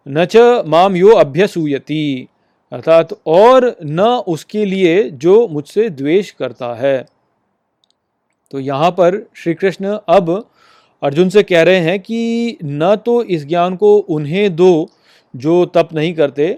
न 0.06 0.24
च 0.24 0.36
माम 0.66 0.96
यो 0.96 1.08
अभ्यसूयति, 1.08 2.28
अर्थात 2.72 3.08
और 3.26 3.76
न 3.84 4.00
उसके 4.28 4.64
लिए 4.64 5.10
जो 5.10 5.48
मुझसे 5.48 5.88
द्वेष 5.90 6.30
करता 6.30 6.74
है। 6.74 7.06
तो 8.50 8.58
यहाँ 8.58 8.90
पर 8.90 9.26
श्री 9.36 9.54
कृष्ण 9.54 9.98
अब 10.08 10.30
अर्जुन 11.02 11.28
से 11.28 11.42
कह 11.42 11.62
रहे 11.62 11.78
हैं 11.78 11.98
कि 12.00 12.58
न 12.64 12.96
तो 12.96 13.22
इस 13.22 13.46
ज्ञान 13.46 13.76
को 13.76 13.96
उन्हें 13.96 14.56
दो 14.56 14.90
जो 15.34 15.64
तप 15.66 15.88
नहीं 15.94 16.14
करते 16.14 16.56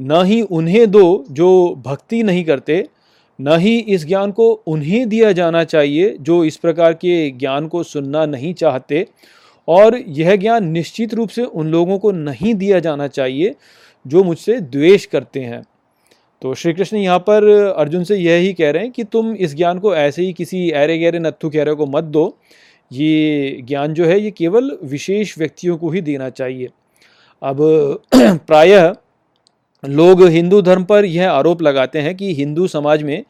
न 0.00 0.24
ही 0.24 0.42
उन्हें 0.42 0.90
दो 0.90 1.24
जो 1.30 1.74
भक्ति 1.86 2.22
नहीं 2.22 2.44
करते, 2.44 2.86
न 3.40 3.58
ही 3.58 3.78
इस 3.78 4.06
ज्ञान 4.06 4.32
को 4.32 4.50
उन्हें 4.66 5.08
दिया 5.08 5.32
जाना 5.32 5.64
चाहिए 5.64 6.16
जो 6.20 6.44
इस 6.44 6.56
प्रकार 6.56 6.92
के 6.92 7.30
ज्ञान 7.30 7.68
को 7.68 7.82
सुनना 7.82 8.26
नहीं 8.26 8.54
चाहते, 8.54 9.06
और 9.68 9.98
यह 10.08 10.36
ज्ञान 10.36 10.68
निश्चित 10.68 11.14
रूप 11.14 11.28
से 11.28 11.44
उन 11.44 11.66
लोगों 11.66 11.98
को 11.98 12.10
नहीं 12.12 12.54
दिया 12.54 12.78
जाना 12.78 13.06
चाहिए 13.06 13.54
जो 14.06 14.24
मुझसे 14.24 14.60
द्वेष 14.60 15.06
करते 15.06 15.40
हैं। 15.40 15.62
तो 16.42 16.54
श्री 16.54 16.72
कृष्ण 16.72 16.96
यहाँ 16.96 17.18
पर 17.18 17.74
अर्जुन 17.76 18.04
से 18.04 18.16
यह 18.16 18.36
ही 18.36 18.52
कह 18.52 18.70
रहे 18.70 18.82
हैं 18.82 18.92
कि 18.92 19.04
तुम 19.04 19.34
इस 19.34 19.54
ज्ञान 19.56 19.78
को 19.78 19.94
ऐसे 19.96 20.22
ही 20.22 20.32
किसी 20.32 20.70
ऐरे 20.70 20.98
गहरे 20.98 21.18
नत्थु 21.18 21.50
कहरे 21.50 21.74
को 21.74 21.86
मत 21.86 22.04
दो। 22.04 22.38
ये 22.92 23.62
ज्ञान 23.64 23.94
जो 23.94 24.04
है, 24.04 24.20
ये 24.20 24.30
केवल 24.30 24.78
विशेष 24.84 25.38
व्यक्तियों 25.38 25.76
को 25.76 25.90
ही 25.90 26.00
देना 26.00 26.30
चाहिए। 26.30 26.68
अब 27.42 27.56
प्रायः 28.16 28.94
लोग 29.88 30.26
हिंदू 30.26 30.62
धर्म 30.62 30.84
पर 30.84 31.04
यह 31.04 31.30
आरोप 31.30 31.62
लगाते 31.62 31.98
हैं 31.98 32.16
कि 32.16 32.34
हिंदू 32.34 32.66
समाज 32.66 33.02
में 33.02 33.24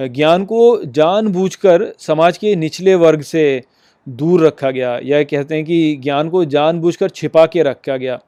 ज्ञान 0.00 0.44
को 0.44 0.84
जानबूझकर 0.84 1.94
समाज 1.98 2.38
के 2.38 2.56
निचले 2.56 2.94
वर्ग 2.94 3.20
से 3.20 3.62
दूर 4.08 4.46
रखा 4.46 4.70
गया। 4.70 5.00
या 5.04 5.22
कहते 5.22 5.54
हैं 5.54 5.64
कि 5.64 5.96
ज्ञान 5.96 6.28
को 6.28 6.44
जानबूझकर 6.44 7.08
छिपा 7.08 7.46
के 7.46 7.62
रखा 7.62 7.96
गया। 7.96 8.20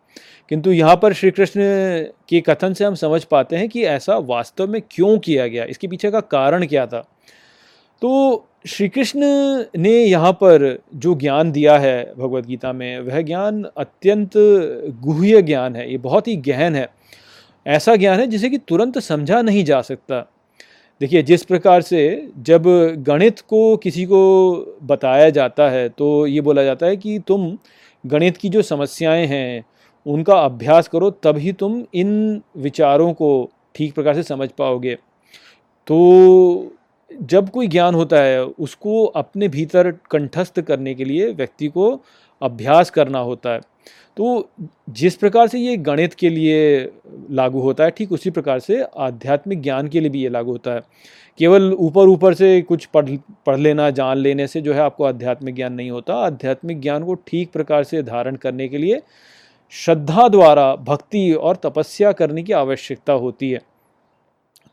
किंतु 0.48 0.72
यहाँ 0.72 0.96
पर 0.96 1.12
श्री 1.12 1.30
कृष्ण 1.30 1.60
के 2.28 2.40
कथन 2.40 2.72
से 2.72 2.84
हम 2.84 2.94
समझ 2.94 3.24
पाते 3.24 3.56
हैं 3.56 3.68
कि 3.68 3.84
ऐसा 3.84 4.16
वास्तव 4.16 4.66
में 4.66 4.82
क्यों 4.90 5.18
किया 5.18 5.46
गया? 5.46 5.64
इसके 5.64 5.88
पीछे 5.88 6.10
का 6.10 6.20
कारण 6.20 6.66
क्या 6.66 6.86
था? 6.86 7.08
तो 8.02 8.44
श्री 8.66 8.88
कृष्ण 8.88 9.20
ने 9.78 10.04
यहाँ 10.04 10.32
पर 10.32 10.78
जो 10.94 11.14
ज्ञान 11.14 11.52
दिया 11.52 11.78
है 11.78 12.12
भगवत 12.18 12.46
गीता 12.46 12.72
में, 12.72 13.00
वह 13.00 13.20
ज्ञान 13.20 13.66
अत्यंत 13.76 14.30
गुह्य 15.00 15.42
ज्ञान 15.42 15.76
है। 15.76 15.90
ये 15.90 15.98
बहुत 15.98 16.28
ही 16.28 16.36
गहन 16.36 16.74
है। 16.74 17.01
ऐसा 17.66 17.96
ज्ञान 17.96 18.20
है 18.20 18.26
जिसे 18.26 18.50
कि 18.50 18.58
तुरंत 18.58 18.98
समझा 18.98 19.40
नहीं 19.42 19.64
जा 19.64 19.80
सकता। 19.82 20.20
देखिए, 21.00 21.22
जिस 21.22 21.44
प्रकार 21.44 21.82
से 21.82 22.28
जब 22.38 22.64
गणित 22.98 23.40
को 23.40 23.76
किसी 23.76 24.04
को 24.04 24.78
बताया 24.82 25.30
जाता 25.30 25.68
है 25.70 25.88
तो 25.88 26.26
ये 26.26 26.40
बोला 26.40 26.62
जाता 26.64 26.86
है 26.86 26.96
कि 26.96 27.18
तुम 27.18 27.56
गणित 28.04 28.36
की 28.36 28.48
जो 28.48 28.62
समस्याएँ 28.62 29.26
हैं, 29.26 29.64
उनका 30.06 30.38
अभ्यास 30.38 30.88
करो, 30.88 31.10
तभी 31.10 31.52
तुम 31.52 31.82
इन 31.94 32.42
विचारों 32.56 33.12
को 33.12 33.50
ठीक 33.74 33.94
प्रकार 33.94 34.14
से 34.14 34.22
समझ 34.22 34.48
पाओगे। 34.50 34.94
तो 35.86 36.76
जब 37.10 37.48
कोई 37.50 37.68
ज्ञान 37.68 37.94
होता 37.94 38.20
है, 38.22 38.44
उसको 38.44 39.04
अपने 39.06 39.48
भीतर 39.48 39.90
कंठस्थ 40.10 40.60
करने 40.60 40.94
के 40.94 41.04
लिए 41.04 41.32
व्यक्ति 41.32 41.68
को 41.68 42.00
अभ्यास 42.42 42.90
करना 42.90 43.18
होता 43.18 43.50
है। 43.50 43.60
तो 44.16 44.48
जिस 44.90 45.14
प्रकार 45.16 45.48
से 45.48 45.58
ये 45.58 45.76
गणित 45.78 46.14
के 46.14 46.28
लिए 46.30 46.90
लागू 47.30 47.60
होता 47.60 47.84
है, 47.84 47.90
ठीक 47.90 48.12
उसी 48.12 48.30
प्रकार 48.30 48.58
से 48.60 48.80
आध्यात्मिक 48.82 49.62
ज्ञान 49.62 49.88
के 49.88 50.00
लिए 50.00 50.10
भी 50.10 50.22
ये 50.22 50.28
लागू 50.28 50.52
होता 50.52 50.74
है। 50.74 50.80
केवल 51.38 51.72
ऊपर 51.72 52.08
ऊपर 52.08 52.34
से 52.34 52.60
कुछ 52.62 52.84
पढ़ 52.86 53.10
पढ़ 53.46 53.58
लेना, 53.58 53.90
जान 53.90 54.16
लेने 54.16 54.46
से 54.46 54.60
जो 54.60 54.74
है 54.74 54.80
आपको 54.80 55.04
आध्यात्मिक 55.04 55.54
ज्ञान 55.54 55.72
नहीं 55.72 55.90
होता। 55.90 56.14
आध्यात्मिक 56.16 56.80
ज्ञान 56.80 57.04
को 57.04 57.14
ठीक 57.26 57.52
प्रकार 57.52 57.84
से 57.84 58.02
धारण 58.02 58.36
करने 58.36 58.68
के 58.68 58.78
लिए 58.78 59.00
श्रद्धा 59.72 60.28
द्वारा 60.28 60.74
भक्ति 60.76 61.32
और 61.32 61.56
तपस्या 61.56 62.12
करने 62.12 62.42
की 62.42 62.52
आवश्यकता 62.52 63.12
होती 63.12 63.50
है। 63.50 63.60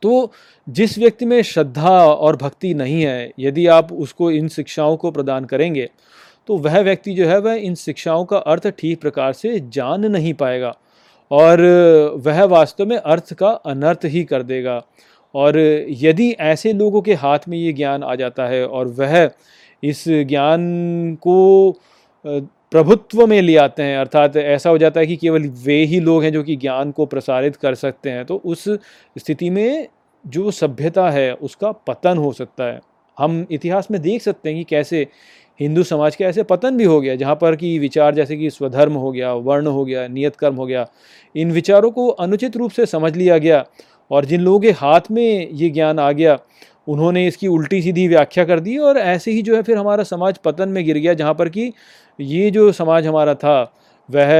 तो 0.01 0.31
जिस 0.67 0.97
व्यक्ति 0.97 1.25
में 1.25 1.41
श्रद्धा 1.43 1.89
और 2.05 2.35
भक्ति 2.35 2.73
नहीं 2.73 3.01
है, 3.01 3.31
यदि 3.39 3.65
आप 3.67 3.91
उसको 3.93 4.31
इन 4.31 4.47
शिक्षाओं 4.47 4.97
को 4.97 5.11
प्रदान 5.11 5.45
करेंगे 5.45 5.89
तो 6.49 6.57
वह 6.57 6.79
व्यक्ति 6.79 7.13
जो 7.13 7.27
है 7.27 7.37
वह 7.39 7.53
इन 7.53 7.75
शिक्षाओं 7.75 8.23
का 8.25 8.37
अर्थ 8.37 8.67
ठीक 8.69 9.01
प्रकार 9.01 9.33
से 9.33 9.59
जान 9.69 10.05
नहीं 10.05 10.33
पाएगा 10.33 10.73
और 11.31 11.61
वह 12.25 12.43
वास्तव 12.43 12.85
में 12.85 12.95
अर्थ 12.97 13.33
का 13.33 13.49
अनर्थ 13.49 14.05
ही 14.05 14.23
कर 14.23 14.43
देगा। 14.43 14.81
और 15.35 15.59
यदि 15.89 16.29
ऐसे 16.31 16.73
लोगों 16.73 17.01
के 17.01 17.13
हाथ 17.13 17.39
में 17.47 17.57
ये 17.57 17.73
ज्ञान 17.73 18.03
आ 18.03 18.15
जाता 18.15 18.47
है 18.47 18.65
और 18.67 18.87
वह 18.87 19.29
इस 19.83 20.03
ज्ञान 20.07 21.15
को 21.21 21.71
प्रभुत्व 22.25 23.25
में 23.27 23.41
ले 23.41 23.55
आते 23.57 23.83
हैं, 23.83 23.97
अर्थात 23.97 24.37
ऐसा 24.37 24.69
हो 24.69 24.77
जाता 24.77 24.99
है 24.99 25.07
कि 25.07 25.15
केवल 25.15 25.47
वे 25.65 25.83
ही 25.85 25.99
लोग 25.99 26.23
हैं 26.23 26.33
जो 26.33 26.43
कि 26.43 26.55
ज्ञान 26.55 26.91
को 26.91 27.05
प्रसारित 27.05 27.55
कर 27.55 27.75
सकते 27.75 28.09
हैं 28.09 28.25
तो 28.25 28.41
उस 28.45 28.69
स्थिति 29.17 29.49
में 29.49 29.87
जो 30.25 30.51
सभ्यता 30.51 31.09
है 31.09 31.33
उसका 31.33 31.71
पतन 31.71 32.17
हो 32.17 32.31
सकता 32.33 32.63
है। 32.63 32.79
हम 33.17 33.45
इतिहास 33.51 33.87
में 33.91 34.01
देख 34.01 34.21
सकते 34.21 34.49
हैं 34.49 34.57
कि 34.57 34.63
कैसे 34.63 35.07
हिंदू 35.59 35.83
समाज 35.83 36.15
के 36.15 36.23
ऐसे 36.23 36.43
पतन 36.43 36.77
भी 36.77 36.83
हो 36.83 36.99
गया, 37.01 37.15
जहाँ 37.15 37.35
पर 37.35 37.55
कि 37.55 37.77
विचार 37.79 38.15
जैसे 38.15 38.37
कि 38.37 38.49
स्वधर्म 38.49 38.93
हो 38.93 39.11
गया, 39.11 39.33
वर्ण 39.33 39.67
हो 39.67 39.85
गया 39.85 40.07
नियत 40.07 40.35
कर्म 40.35 40.55
हो 40.55 40.65
गया, 40.65 40.85
इन 41.35 41.51
विचारों 41.51 41.91
को 41.91 42.07
अनुचित 42.07 42.57
रूप 42.57 42.71
से 42.71 42.85
समझ 42.85 43.15
लिया 43.17 43.37
गया 43.37 43.65
और 44.11 44.25
जिन 44.25 44.41
लोगों 44.41 44.59
के 44.59 44.71
हाथ 44.73 45.11
में 45.11 45.49
ये 45.51 45.69
ज्ञान 45.69 45.99
आ 45.99 46.11
गया, 46.11 46.37
उन्होंने 46.87 47.25
इसकी 47.27 47.47
उल्टी 47.47 47.81
सीधी 47.81 48.07
व्याख्या 48.07 48.45
कर 48.45 48.59
दी 48.59 48.77
और 48.77 48.97
ऐसे 48.97 49.31
ही 49.31 49.41
जो 49.41 49.55
है 49.55 49.61
फिर 49.63 49.77
हमारा 49.77 50.03
समाज 50.05 50.37
पतन 50.37 50.69
में 50.69 50.83
गिर 50.85 50.97
गया, 50.97 51.13
जहाँ 51.13 51.33
पर 51.33 51.49
कि 51.49 51.71
ये 52.19 52.49
जो 52.51 52.71
समाज 52.71 53.07
हमारा 53.07 53.33
था, 53.35 53.61
वह 54.09 54.31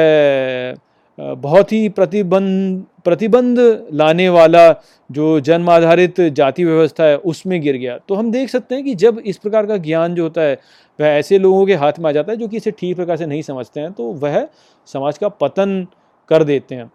बहुत 1.19 1.71
ही 1.73 1.88
प्रतिबंध 1.89 2.84
प्रतिबंध 3.05 3.60
लाने 3.93 4.27
वाला 4.29 4.62
जो 5.10 5.39
जन्म 5.39 5.69
आधारित 5.69 6.19
जाति 6.21 6.65
व्यवस्था 6.65 7.03
है, 7.03 7.17
उसमें 7.17 7.60
गिर 7.62 7.77
गया। 7.77 7.97
तो 7.99 8.15
हम 8.15 8.32
देख 8.32 8.49
सकते 8.49 8.75
हैं 8.75 8.84
कि 8.84 8.93
जब 8.95 9.19
इस 9.19 9.38
प्रकार 9.38 9.65
का 9.65 9.77
ज्ञान 9.77 10.15
जो 10.15 10.23
होता 10.23 10.41
है, 10.41 10.60
वह 10.99 11.08
ऐसे 11.08 11.39
लोगों 11.39 11.65
के 11.65 11.75
हाथ 11.75 11.99
में 11.99 12.10
आ 12.10 12.12
जाता 12.12 12.32
है 12.32 12.38
जो 12.38 12.47
कि 12.47 12.58
इसे 12.58 12.71
ठीक 12.71 12.95
प्रकार 12.95 13.17
से 13.17 13.25
नहीं 13.25 13.41
समझते 13.41 13.79
हैं 13.79 13.91
तो 13.91 14.12
वह 14.13 14.47
समाज 14.88 15.17
का 15.17 15.29
पतन 15.29 15.86
कर 16.29 16.43
देते 16.43 16.75
हैं। 16.75 16.88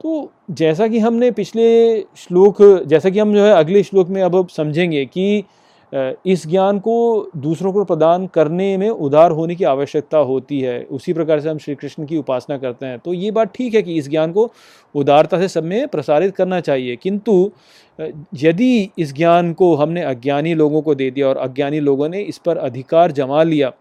तो 0.00 0.30
जैसा 0.50 0.88
कि 0.88 0.98
हमने 0.98 1.30
पिछले 1.30 2.00
श्लोक, 2.18 2.62
जैसा 2.86 3.10
कि 3.10 3.18
हम 3.18 3.34
जो 3.34 3.44
है 3.44 3.52
अगले 3.54 3.82
श्लोक 3.82 4.08
में 4.08 4.22
अब 4.22 4.48
समझेंगे 4.48 5.04
कि 5.06 5.44
इस 6.26 6.46
ज्ञान 6.48 6.78
को 6.78 6.94
दूसरों 7.36 7.72
को 7.72 7.84
प्रदान 7.84 8.26
करने 8.26 8.76
में 8.78 8.88
उदार 8.90 9.30
होने 9.30 9.54
की 9.54 9.64
आवश्यकता 9.64 10.18
होती 10.18 10.60
है। 10.60 10.82
उसी 10.84 11.12
प्रकार 11.12 11.40
से 11.40 11.48
हम 11.48 11.58
श्री 11.58 11.74
कृष्ण 11.74 12.06
की 12.06 12.16
उपासना 12.16 12.58
करते 12.58 12.86
हैं। 12.86 12.98
तो 12.98 13.12
ये 13.12 13.30
बात 13.30 13.52
ठीक 13.54 13.74
है 13.74 13.82
कि 13.82 13.94
इस 13.94 14.08
ज्ञान 14.10 14.32
को 14.32 14.50
उदारता 14.94 15.38
से 15.38 15.48
सब 15.48 15.64
में 15.64 15.86
प्रसारित 15.88 16.34
करना 16.36 16.60
चाहिए। 16.60 16.96
किंतु 16.96 17.50
यदि 18.34 18.90
इस 18.98 19.14
ज्ञान 19.14 19.52
को 19.52 19.74
हमने 19.74 20.02
अज्ञानी 20.02 20.54
लोगों 20.54 20.82
को 20.82 20.94
दे 20.94 21.10
दिया 21.10 21.28
और 21.28 21.36
अज्ञानी 21.36 21.80
लोगों 21.80 22.08
ने 22.08 22.20
इस 22.20 22.38
पर 22.38 22.56
अधिकार 22.58 23.12
जमा 23.12 23.42
लिया 23.42 23.72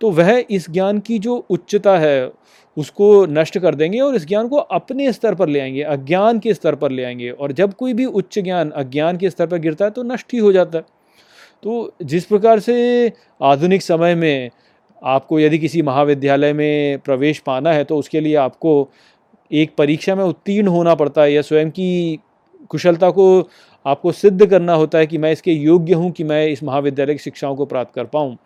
तो 0.00 0.10
वह 0.10 0.42
इस 0.50 0.70
ज्ञान 0.70 0.98
की 0.98 1.18
जो 1.18 1.34
उच्चता 1.50 1.96
है, 1.98 2.30
उसको 2.76 3.26
नष्ट 3.26 3.58
कर 3.58 3.74
देंगे 3.74 3.98
और 4.00 4.14
इस 4.14 4.26
ज्ञान 4.28 4.48
को 4.48 4.56
अपने 4.56 5.12
स्तर 5.12 5.34
पर 5.34 5.48
ले 5.48 5.60
आएँगे, 5.60 5.82
अज्ञान 5.82 6.38
के 6.38 6.54
स्तर 6.54 6.74
पर 6.74 6.90
ले 6.90 7.04
आएँगे। 7.04 7.30
और 7.30 7.52
जब 7.52 7.74
कोई 7.74 7.94
भी 7.94 8.04
उच्च 8.04 8.38
ज्ञान 8.38 8.70
अज्ञान 8.70 9.16
के 9.16 9.30
स्तर 9.30 9.46
पर 9.46 9.58
गिरता 9.58 9.84
है 9.84 9.90
तो 9.90 10.02
नष्ट 10.02 10.32
ही 10.32 10.38
हो 10.38 10.52
जाता 10.52 10.78
है। 10.78 10.84
तो 11.62 11.94
जिस 12.02 12.24
प्रकार 12.24 12.60
से 12.60 13.12
आधुनिक 13.42 13.82
समय 13.82 14.14
में 14.14 14.50
आपको 15.02 15.40
यदि 15.40 15.58
किसी 15.58 15.82
महाविद्यालय 15.82 16.52
में 16.52 16.98
प्रवेश 16.98 17.38
पाना 17.38 17.72
है 17.72 17.84
तो 17.84 17.96
उसके 17.96 18.20
लिए 18.20 18.34
आपको 18.36 18.88
एक 19.50 19.74
परीक्षा 19.78 20.14
में 20.14 20.24
उत्तीर्ण 20.24 20.68
होना 20.68 20.94
पड़ता 20.94 21.22
है 21.22 21.32
या 21.32 21.42
स्वयं 21.42 21.70
की 21.70 22.18
कुशलता 22.70 23.10
को 23.10 23.26
आपको 23.86 24.12
सिद्ध 24.12 24.46
करना 24.46 24.74
होता 24.74 24.98
है 24.98 25.06
कि 25.06 25.18
मैं 25.18 25.32
इसके 25.32 25.52
योग्य 25.52 25.94
हूँ 25.94 26.10
कि 26.10 26.24
मैं 26.24 26.46
इस 26.46 26.62
महाविद्यालय 26.62 27.14
की 27.14 27.18
शिक्षाओं 27.18 27.56
को 27.56 27.64
प्राप्त 27.66 27.94
कर 27.94 28.04
पाऊँ। 28.04 28.36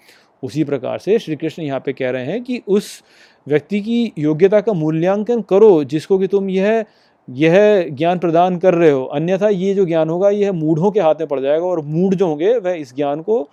उसी 0.43 0.65
प्रकार 0.65 0.99
से 0.99 1.19
श्री 1.19 1.37
कृष्ण 1.37 1.63
यहाँ 1.63 1.81
पे 1.81 1.93
कह 1.93 2.11
रहे 2.11 2.25
हैं 2.25 2.43
कि 2.43 2.61
उस 2.69 3.03
व्यक्ति 3.47 3.81
की 3.81 4.13
योग्यता 4.19 4.61
का 4.61 4.73
मूल्यांकन 4.73 5.43
करो, 5.43 5.85
जिसको 5.85 6.19
कि 6.19 6.27
तुम 6.27 6.51
यह 6.51 6.85
यह 7.29 7.89
ज्ञान 7.91 8.19
प्रदान 8.19 8.57
कर 8.59 8.75
रहे 8.75 8.91
हो। 8.91 9.05
अन्यथा 9.05 9.49
ये 9.49 9.75
जो 9.75 9.85
ज्ञान 9.85 10.11
होगा, 10.11 10.31
यह 10.31 10.53
मूढ़ों 10.53 10.91
के 10.91 11.01
हाथ 11.01 11.15
में 11.15 11.29
पड़ 11.29 11.41
जाएगा 11.41 11.67
और 11.67 11.81
मूढ़ 11.81 12.15
जो 12.15 12.27
होंगे, 12.27 12.57
वह 12.59 12.73
इस 12.73 12.95
ज्ञान 12.97 13.23
को 13.23 13.49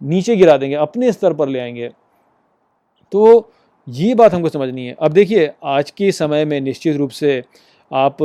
नीचे 0.00 0.36
गिरा 0.36 0.56
देंगे, 0.56 0.76
अपने 0.76 1.12
स्तर 1.12 1.32
पर 1.32 1.48
ले 1.48 1.58
आएँगे। 1.58 1.90
तो 3.12 3.50
ये 3.86 4.14
बात 4.14 4.34
हमको 4.34 4.48
समझनी 4.48 4.86
है। 4.86 4.96
अब 5.00 5.12
देखिए, 5.12 5.50
आज 5.64 5.90
के 5.90 6.10
समय 6.12 6.44
में 6.44 6.60
निश्चित 6.60 6.96
रूप 6.96 7.10
से 7.10 7.42
आप 7.90 8.16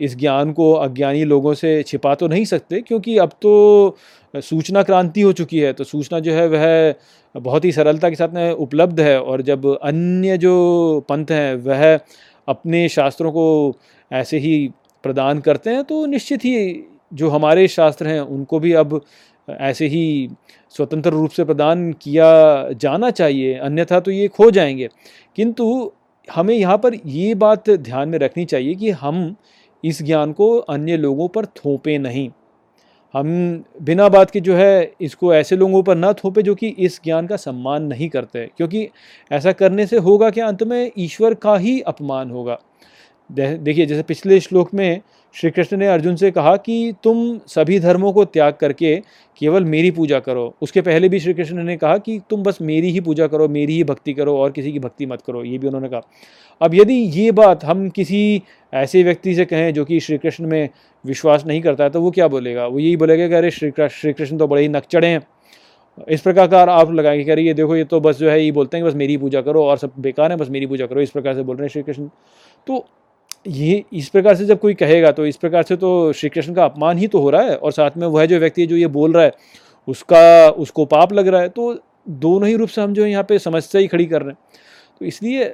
इस 0.00 0.16
ज्ञान 0.16 0.52
को 0.52 0.72
अज्ञानी 0.72 1.24
लोगों 1.24 1.52
से 1.54 1.82
छिपा 1.82 2.14
तो 2.14 2.28
नहीं 2.28 2.44
सकते, 2.44 2.80
क्योंकि 2.80 3.16
अब 3.18 3.32
तो 3.42 3.96
सूचना 4.34 4.82
क्रांति 4.82 5.20
हो 5.20 5.32
चुकी 5.32 5.58
है 5.58 5.72
तो 5.72 5.84
सूचना 5.84 6.18
जो 6.20 6.32
है, 6.32 6.46
वह 6.48 7.40
बहुत 7.40 7.64
ही 7.64 7.72
सरलता 7.72 8.08
के 8.10 8.16
साथ 8.16 8.28
में 8.28 8.50
उपलब्ध 8.52 9.00
है 9.00 9.20
और 9.20 9.42
जब 9.42 9.66
अन्य 9.76 10.38
जो 10.38 11.04
पंथ 11.08 11.30
हैं, 11.30 11.54
वह 11.56 11.98
अपने 12.48 12.88
शास्त्रों 12.88 13.32
को 13.32 13.76
ऐसे 14.12 14.38
ही 14.38 14.70
प्रदान 15.02 15.40
करते 15.40 15.70
हैं 15.70 15.84
तो 15.84 16.06
निश्चित 16.06 16.44
ही 16.44 16.84
जो 17.12 17.28
हमारे 17.28 17.68
शास्त्र 17.68 18.06
हैं, 18.06 18.20
उनको 18.20 18.58
भी 18.58 18.72
अब 18.72 19.00
ऐसे 19.48 19.86
ही 19.86 20.28
स्वतंत्र 20.70 21.10
रूप 21.10 21.30
से 21.30 21.44
प्रदान 21.44 21.92
किया 21.92 22.68
जाना 22.72 23.10
चाहिए, 23.10 23.54
अन्यथा 23.54 24.00
तो 24.00 24.10
ये 24.10 24.28
खो 24.28 24.50
जाएँगे। 24.50 24.88
किंतु 25.36 25.92
हमें 26.28 26.54
यहाँ 26.54 26.78
पर 26.78 26.94
ये 27.06 27.34
बात 27.34 27.70
ध्यान 27.70 28.08
में 28.08 28.18
रखनी 28.18 28.44
चाहिए 28.44 28.74
कि 28.74 28.90
हम 28.90 29.34
इस 29.84 30.02
ज्ञान 30.02 30.32
को 30.32 30.56
अन्य 30.56 30.96
लोगों 30.96 31.28
पर 31.28 31.46
थोपें 31.46 31.98
नहीं। 31.98 32.30
हम 33.14 33.64
बिना 33.82 34.08
बात 34.08 34.30
के 34.30 34.40
जो 34.40 34.54
है 34.56 34.92
इसको 35.00 35.34
ऐसे 35.34 35.56
लोगों 35.56 35.82
पर 35.82 35.96
ना 35.96 36.12
थोपे 36.12 36.42
जो 36.42 36.54
कि 36.54 36.68
इस 36.68 37.00
ज्ञान 37.04 37.26
का 37.26 37.36
सम्मान 37.36 37.82
नहीं 37.82 38.08
करते। 38.08 38.46
क्योंकि 38.56 38.88
ऐसा 39.32 39.52
करने 39.52 39.86
से 39.86 39.98
होगा 39.98 40.30
कि 40.30 40.40
अंत 40.40 40.62
में 40.62 40.90
ईश्वर 40.98 41.34
का 41.34 41.56
ही 41.56 41.80
अपमान 41.80 42.30
होगा। 42.30 42.58
देखिए, 43.32 43.86
जैसे 43.86 44.02
पिछले 44.02 44.40
श्लोक 44.40 44.74
में 44.74 45.00
श्री 45.34 45.50
कृष्ण 45.50 45.76
ने 45.76 45.86
अर्जुन 45.86 46.16
से 46.16 46.30
कहा 46.30 46.56
कि 46.56 46.94
तुम 47.02 47.38
सभी 47.46 47.78
धर्मों 47.80 48.12
को 48.12 48.24
त्याग 48.24 48.54
करके 48.54 49.02
केवल 49.38 49.64
मेरी 49.64 49.90
पूजा 49.90 50.20
करो। 50.20 50.54
उसके 50.62 50.80
पहले 50.80 51.08
भी 51.08 51.20
श्री 51.20 51.34
कृष्ण 51.34 51.62
ने 51.62 51.76
कहा 51.76 51.98
कि 51.98 52.20
तुम 52.30 52.42
बस 52.42 52.58
मेरी 52.62 52.90
ही 52.90 53.00
पूजा 53.00 53.26
करो, 53.26 53.48
मेरी 53.48 53.74
ही 53.74 53.84
भक्ति 53.84 54.12
करो 54.12 54.36
और 54.38 54.50
किसी 54.50 54.72
की 54.72 54.78
भक्ति 54.78 55.06
मत 55.06 55.22
करो। 55.26 55.44
ये 55.44 55.58
भी 55.58 55.66
उन्होंने 55.66 55.88
कहा। 55.88 56.00
अब 56.60 56.74
यदि 56.74 56.94
ये 56.94 57.32
बात 57.32 57.64
हम 57.64 57.88
किसी 57.88 58.42
ऐसे 58.74 59.02
व्यक्ति 59.02 59.34
से 59.34 59.44
कहें 59.44 59.72
जो 59.74 59.84
कि 59.84 60.00
श्री 60.00 60.18
कृष्ण 60.18 60.46
में 60.46 60.68
विश्वास 61.06 61.46
नहीं 61.46 61.60
करता 61.60 61.84
है 61.84 61.90
तो 61.90 62.00
वो 62.00 62.10
क्या 62.10 62.28
बोलेगा? 62.28 62.66
वो 62.66 62.78
यही 62.78 62.96
बोलेगा 62.96 63.28
कि 63.28 63.34
अरे 63.34 63.50
श्री 63.50 63.70
श्री 63.88 64.12
कृष्ण 64.12 64.36
तो 64.36 64.46
बड़े 64.46 64.62
ही 64.62 64.68
नकचड़े 64.68 65.06
हैं। 65.06 65.26
इस 66.08 66.20
प्रकार 66.20 66.46
का 66.48 66.62
आप 66.62 66.92
लगाएँगे 66.92 67.24
कह 67.24 67.34
रही 67.34 67.46
ये 67.46 67.54
देखो, 67.54 67.76
ये 67.76 67.84
तो 67.84 68.00
बस 68.00 68.18
जो 68.18 68.30
है, 68.30 68.44
ये 68.44 68.52
बोलते 68.52 68.76
हैं 68.76 68.84
कि 68.84 68.90
बस 68.90 68.96
मेरी 68.96 69.16
पूजा 69.16 69.40
करो 69.40 69.64
और 69.64 69.76
सब 69.78 69.92
बेकार 69.98 70.30
है, 70.30 70.36
बस 70.36 70.48
मेरी 70.50 70.66
पूजा 70.66 70.86
करो। 70.86 71.00
इस 71.00 71.10
प्रकार 71.10 71.34
से 71.34 71.42
बोल 71.42 71.56
रहे 71.56 71.64
हैं 71.64 71.70
श्री 71.70 71.82
कृष्ण। 71.82 72.08
तो 72.66 72.86
ये 73.46 73.82
इस 73.92 74.08
प्रकार 74.08 74.34
से 74.36 74.44
जब 74.46 74.58
कोई 74.60 74.74
कहेगा 74.74 75.10
तो 75.12 75.26
इस 75.26 75.36
प्रकार 75.36 75.62
से 75.62 75.76
तो 75.76 76.12
श्री 76.12 76.28
कृष्ण 76.30 76.54
का 76.54 76.64
अपमान 76.64 76.98
ही 76.98 77.06
तो 77.06 77.20
हो 77.20 77.30
रहा 77.30 77.42
है 77.42 77.56
और 77.56 77.72
साथ 77.72 77.96
में 77.96 78.06
वह 78.06 78.26
जो 78.26 78.38
व्यक्ति 78.38 78.62
है, 78.62 78.66
जो 78.66 78.76
ये 78.76 78.86
बोल 78.88 79.12
रहा 79.12 79.24
है, 79.24 79.32
उसका, 79.88 80.48
उसको 80.48 80.84
पाप 80.86 81.12
लग 81.12 81.28
रहा 81.28 81.40
है 81.40 81.48
तो 81.48 81.74
दोनों 82.08 82.48
ही 82.48 82.54
रूप 82.56 82.68
से 82.68 82.80
हम 82.82 82.94
जो 82.94 83.06
यहाँ 83.06 83.24
पे 83.24 83.38
समस्या 83.38 83.80
ही 83.80 83.86
खड़ी 83.86 84.06
कर 84.06 84.22
रहे 84.22 84.30
हैं। 84.30 84.60
तो 85.00 85.04
इसलिए, 85.06 85.44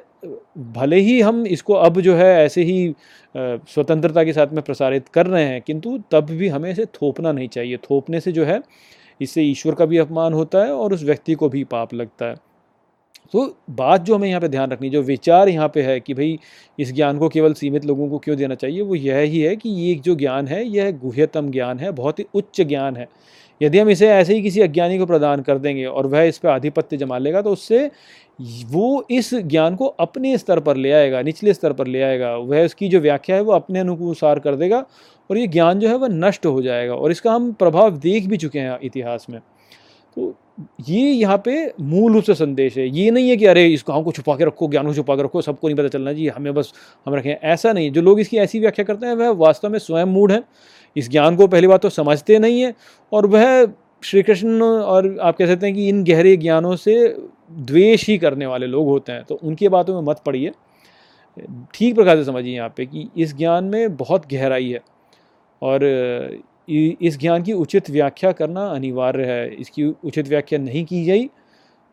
भले 0.58 0.96
ही 0.96 1.20
हम 1.20 1.46
इसको 1.46 1.74
अब 1.74 2.00
जो 2.00 2.14
है 2.14 2.44
ऐसे 2.44 2.62
ही 2.62 2.94
स्वतंत्रता 3.34 4.24
के 4.24 4.32
साथ 4.32 4.52
में 4.52 4.62
प्रसारित 4.62 5.08
कर 5.08 5.26
रहे 5.26 5.44
हैं, 5.44 5.60
किंतु 5.62 5.98
तब 6.10 6.30
भी 6.30 6.48
हमें 6.48 6.70
इसे 6.70 6.84
थोपना 6.94 7.32
नहीं 7.32 7.48
चाहिए। 7.48 7.76
थोपने 7.90 8.20
से 8.20 8.32
जो 8.32 8.44
है, 8.44 8.60
इससे 9.20 9.42
ईश्वर 9.42 9.74
का 9.74 9.86
भी 9.86 9.98
अपमान 9.98 10.32
होता 10.32 10.64
है 10.64 10.72
और 10.72 10.92
उस 10.92 11.02
व्यक्ति 11.02 11.34
को 11.34 11.48
भी 11.48 11.64
पाप 11.64 11.94
लगता 11.94 12.26
है। 12.26 12.36
तो 13.32 13.56
बात 13.70 14.00
जो 14.00 14.14
हमें 14.14 14.28
यहाँ 14.28 14.40
पे 14.40 14.48
ध्यान 14.48 14.70
रखनी, 14.70 14.90
जो 14.90 15.02
विचार 15.02 15.48
यहाँ 15.48 15.68
पे 15.68 15.82
है 15.82 15.98
कि 16.00 16.14
भाई, 16.14 16.38
इस 16.78 16.92
ज्ञान 16.94 17.18
को 17.18 17.28
केवल 17.28 17.52
सीमित 17.54 17.84
लोगों 17.84 18.08
को 18.08 18.18
क्यों 18.18 18.36
देना 18.36 18.54
चाहिए, 18.54 18.80
वो 18.82 18.94
यह 18.94 19.18
ही 19.18 19.40
है 19.40 19.56
कि 19.56 19.70
ये 19.70 19.94
जो 19.94 20.14
ज्ञान 20.14 20.46
है, 20.48 20.64
यह 20.66 20.90
गुह्यतम 20.92 21.50
ज्ञान 21.50 21.78
है, 21.78 21.90
बहुत 21.92 22.18
ही 22.18 22.26
उच्च 22.34 22.60
ज्ञान 22.60 22.96
है। 22.96 23.08
यदि 23.60 23.78
हम 23.78 23.90
इसे 23.90 24.08
ऐसे 24.08 24.34
ही 24.34 24.42
किसी 24.42 24.60
अज्ञानी 24.60 24.98
को 24.98 25.06
प्रदान 25.06 25.40
कर 25.42 25.58
देंगे 25.58 25.84
और 25.84 26.06
वह 26.06 26.22
इस 26.22 26.38
पर 26.38 26.48
आधिपत्य 26.48 26.96
जमा 26.96 27.18
लेगा 27.18 27.42
तो 27.42 27.52
उससे 27.52 27.90
वो 28.66 29.06
इस 29.10 29.34
ज्ञान 29.34 29.74
को 29.76 29.86
अपने 29.86 30.36
स्तर 30.38 30.60
पर 30.60 30.76
ले 30.76 30.92
आएगा, 30.92 31.20
निचले 31.22 31.54
स्तर 31.54 31.72
पर 31.72 31.86
ले 31.86 32.02
आएगा। 32.02 32.34
वह 32.36 32.64
उसकी 32.64 32.88
जो 32.88 33.00
व्याख्या 33.00 33.36
है, 33.36 33.42
वो 33.42 33.52
अपने 33.52 33.80
अनुसार 33.80 34.38
कर 34.38 34.56
देगा 34.56 34.78
और 35.30 35.38
ये 35.38 35.46
ज्ञान 35.46 35.78
जो 35.78 35.88
है, 35.88 35.94
वह 35.94 36.08
नष्ट 36.08 36.46
हो 36.46 36.62
जाएगा। 36.62 36.94
और 36.94 37.10
इसका 37.10 37.32
हम 37.32 37.52
प्रभाव 37.52 37.96
देख 37.98 38.26
भी 38.26 38.36
चुके 38.36 38.58
हैं 38.58 38.78
इतिहास 38.82 39.26
में। 39.30 39.40
तो 40.16 40.34
ये 40.88 41.10
यहाँ 41.10 41.42
पे 41.44 41.72
मूल 41.80 42.12
रूप 42.12 42.24
से 42.24 42.34
संदेश 42.34 42.76
है। 42.78 42.88
ये 42.88 43.10
नहीं 43.10 43.28
है 43.30 43.36
कि, 43.36 43.46
अरे 43.46 43.66
इस 43.66 43.84
गाँव 43.88 44.02
को 44.02 44.12
छुपा 44.12 44.36
के 44.36 44.44
रखो, 44.44 44.68
ज्ञान 44.68 44.86
को 44.86 44.94
छुपा 44.94 45.16
के 45.16 45.22
रखो, 45.22 45.42
सबको 45.42 45.68
नहीं 45.68 45.76
पता 45.76 45.88
चलना 45.88 46.12
जी 46.12 46.28
हमें 46.28 46.54
बस, 46.54 46.72
हम 47.06 47.14
रखें। 47.14 47.30
ऐसा 47.30 47.72
नहीं 47.72 47.86
है। 47.86 47.92
जो 47.92 48.02
लोग 48.02 48.20
इसकी 48.20 48.36
ऐसी 48.36 48.60
व्याख्या 48.60 48.84
करते 48.84 49.06
हैं, 49.06 49.14
वह 49.14 49.30
वास्तव 49.30 49.68
में 49.68 49.78
स्वयं 49.78 50.04
मूड 50.04 50.32
है। 50.32 50.42
इस 50.96 51.10
ज्ञान 51.10 51.36
को 51.36 51.46
पहली 51.46 51.66
बात 51.66 51.82
तो 51.82 51.88
समझते 51.88 52.38
नहीं 52.38 52.60
है 52.60 52.74
और 53.12 53.26
वह 53.26 53.66
श्री 54.04 54.22
कृष्ण 54.22 54.62
और 54.62 55.18
आप 55.22 55.36
कह 55.36 55.46
सकते 55.46 55.66
हैं 55.66 55.74
कि 55.74 55.88
इन 55.88 56.04
गहरे 56.04 56.36
ज्ञानों 56.36 56.76
से 56.76 57.16
द्वेष 57.52 58.06
ही 58.06 58.18
करने 58.18 58.46
वाले 58.46 58.66
लोग 58.66 58.86
होते 58.86 59.12
हैं। 59.12 59.24
तो 59.24 59.34
उनकी 59.34 59.68
बातों 59.68 59.94
में 59.94 60.08
मत 60.08 60.20
पड़िए। 60.26 60.52
ठीक 61.74 61.94
प्रकार 61.94 62.16
से 62.16 62.24
समझिए 62.24 62.54
यहाँ 62.56 62.72
पे 62.76 62.86
कि 62.86 63.08
इस 63.16 63.36
ज्ञान 63.36 63.64
में 63.64 63.96
बहुत 63.96 64.26
गहराई 64.32 64.68
है 64.68 64.80
और 65.62 65.80
इस 66.70 67.18
ज्ञान 67.18 67.42
की 67.42 67.52
उचित 67.54 67.90
व्याख्या 67.90 68.32
करना 68.32 68.66
अनिवार्य 68.66 69.24
है। 69.24 69.54
इसकी 69.54 69.84
उचित 69.84 70.28
व्याख्या 70.28 70.58
नहीं 70.58 70.84
की 70.84 71.04
गई 71.04 71.26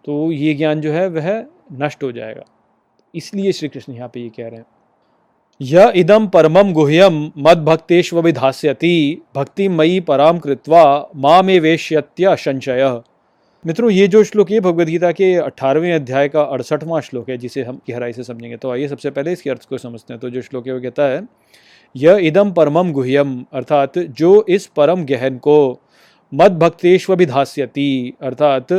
तो 0.06 0.32
ये 0.32 0.54
ज्ञान 0.54 0.82
जो 0.82 0.92
है, 0.92 1.08
वह 1.08 1.46
नष्ट 1.82 2.04
हो 2.04 2.12
जाएगा। 2.12 2.44
इसलिए 3.14 3.52
श्री 3.52 3.70
कृष्ण 3.70 3.94
यहाँ 3.94 4.10
पे 4.10 4.20
ये 4.20 4.30
कह 4.30 4.48
रहे 4.48 4.58
हैं, 4.58 4.66
य 5.62 5.92
इदम 5.96 6.28
परमम 6.28 6.72
गुह्यम 6.74 7.16
मद 7.38 7.64
भक्तेश्व 7.66 8.20
विधास्यति, 8.22 9.22
भक्ति 9.36 9.40
भक्तिमयी 9.40 10.00
पराम 10.00 10.40
कृत्वा 10.40 11.10
मामे 11.16 11.60
वेश्यत्य 11.60 12.36
संशय। 12.38 13.02
मित्रों, 13.66 13.90
ये 13.92 14.08
जो 14.08 14.24
श्लोक 14.24 14.52
है 14.52 14.60
भगवदगीता 14.60 15.12
के 15.12 15.34
अठारहवें 15.36 15.94
अध्याय 15.94 16.28
का 16.30 16.42
अड़सठवां 16.42 17.02
श्लोक 17.02 17.30
है, 17.30 17.38
जिसे 17.38 17.64
हम 17.64 17.80
गहराई 17.90 18.14
से 18.14 18.24
समझेंगे। 18.24 18.58
तो 18.58 18.72
आइए 18.72 18.88
सबसे 18.88 19.10
पहले 19.10 19.32
इसके 19.32 19.50
अर्थ 19.50 19.68
को 19.70 19.78
समझते 19.78 20.14
हैं। 20.14 20.20
तो 20.22 20.30
जो 20.30 20.42
श्लोक 20.42 20.68
है, 20.68 20.74
वो 20.74 20.82
कहता 20.82 21.08
है 21.08 21.22
यह 21.96 22.18
इदम 22.18 22.52
परमम 22.52 22.92
गुह्यम, 22.92 23.44
अर्थात 23.54 23.98
जो 24.00 24.46
इस 24.50 24.66
परम 24.68 25.06
गहन 25.06 25.38
को 25.38 25.80
मद 26.32 26.58
भक्तेष्विधास्यति 26.60 28.14
अर्थात 28.22 28.74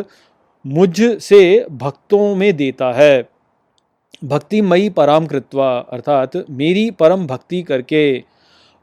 मुझ 0.65 1.01
से 1.23 1.67
भक्तों 1.73 2.35
में 2.37 2.57
देता 2.57 2.93
है। 2.93 3.29
भक्तिमयी 4.25 4.89
पराम 4.91 5.27
कृत्वा, 5.27 5.79
अर्थात 5.79 6.37
मेरी 6.51 6.91
परम 6.91 7.27
भक्ति 7.27 7.63
करके 7.63 8.23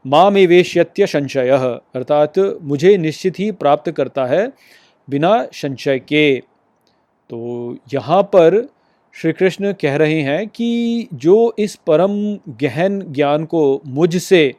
माँ 0.04 0.30
में 0.30 0.46
वेश्यत्य 0.46 1.06
संशय, 1.06 1.50
अर्थात 1.94 2.38
मुझे 2.38 2.96
निश्चित 2.98 3.38
ही 3.38 3.50
प्राप्त 3.52 3.90
करता 3.90 4.24
है 4.26 4.46
बिना 5.08 5.42
संशय 5.54 5.98
के। 5.98 6.36
तो 7.30 7.76
यहाँ 7.92 8.22
पर 8.34 8.56
श्री 9.16 9.32
कृष्ण 9.32 9.72
कह 9.72 9.96
रहे 9.96 10.20
हैं 10.20 10.48
कि 10.48 11.08
जो 11.14 11.54
इस 11.58 11.76
परम 11.76 12.38
गहन 12.48 13.00
ज्ञान 13.12 13.44
को 13.44 13.82
मुझसे, 13.86 14.54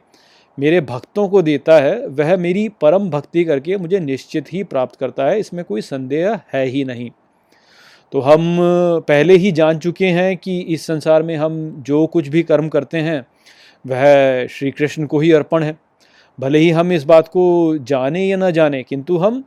मेरे 0.58 0.80
भक्तों 0.80 1.28
को 1.28 1.42
देता 1.42 1.78
है, 1.80 2.06
वह 2.06 2.36
मेरी 2.36 2.68
परम 2.68 3.10
भक्ति 3.10 3.44
करके 3.44 3.76
मुझे 3.76 4.00
निश्चित 4.00 4.52
ही 4.52 4.64
प्राप्त 4.64 4.96
करता 4.96 5.26
है, 5.26 5.40
इसमें 5.40 5.64
कोई 5.64 5.80
संदेह 5.80 6.40
है 6.54 6.66
ही 6.66 6.84
नहीं। 6.84 7.10
तो 8.12 8.20
हम 8.20 8.58
पहले 9.08 9.36
ही 9.36 9.52
जान 9.52 9.78
चुके 9.78 10.06
हैं 10.06 10.36
कि 10.36 10.60
इस 10.60 10.86
संसार 10.86 11.22
में 11.22 11.36
हम 11.36 11.82
जो 11.86 12.06
कुछ 12.06 12.28
भी 12.28 12.42
कर्म 12.42 12.68
करते 12.68 12.98
हैं, 12.98 13.26
वह 13.86 14.46
श्री 14.46 14.70
कृष्ण 14.70 15.06
को 15.06 15.18
ही 15.18 15.32
अर्पण 15.32 15.62
है। 15.62 15.78
भले 16.40 16.58
ही 16.58 16.70
हम 16.70 16.92
इस 16.92 17.04
बात 17.04 17.28
को 17.28 17.78
जाने 17.78 18.26
या 18.26 18.36
ना 18.36 18.50
जाने, 18.50 18.82
किंतु 18.82 19.16
हम 19.16 19.44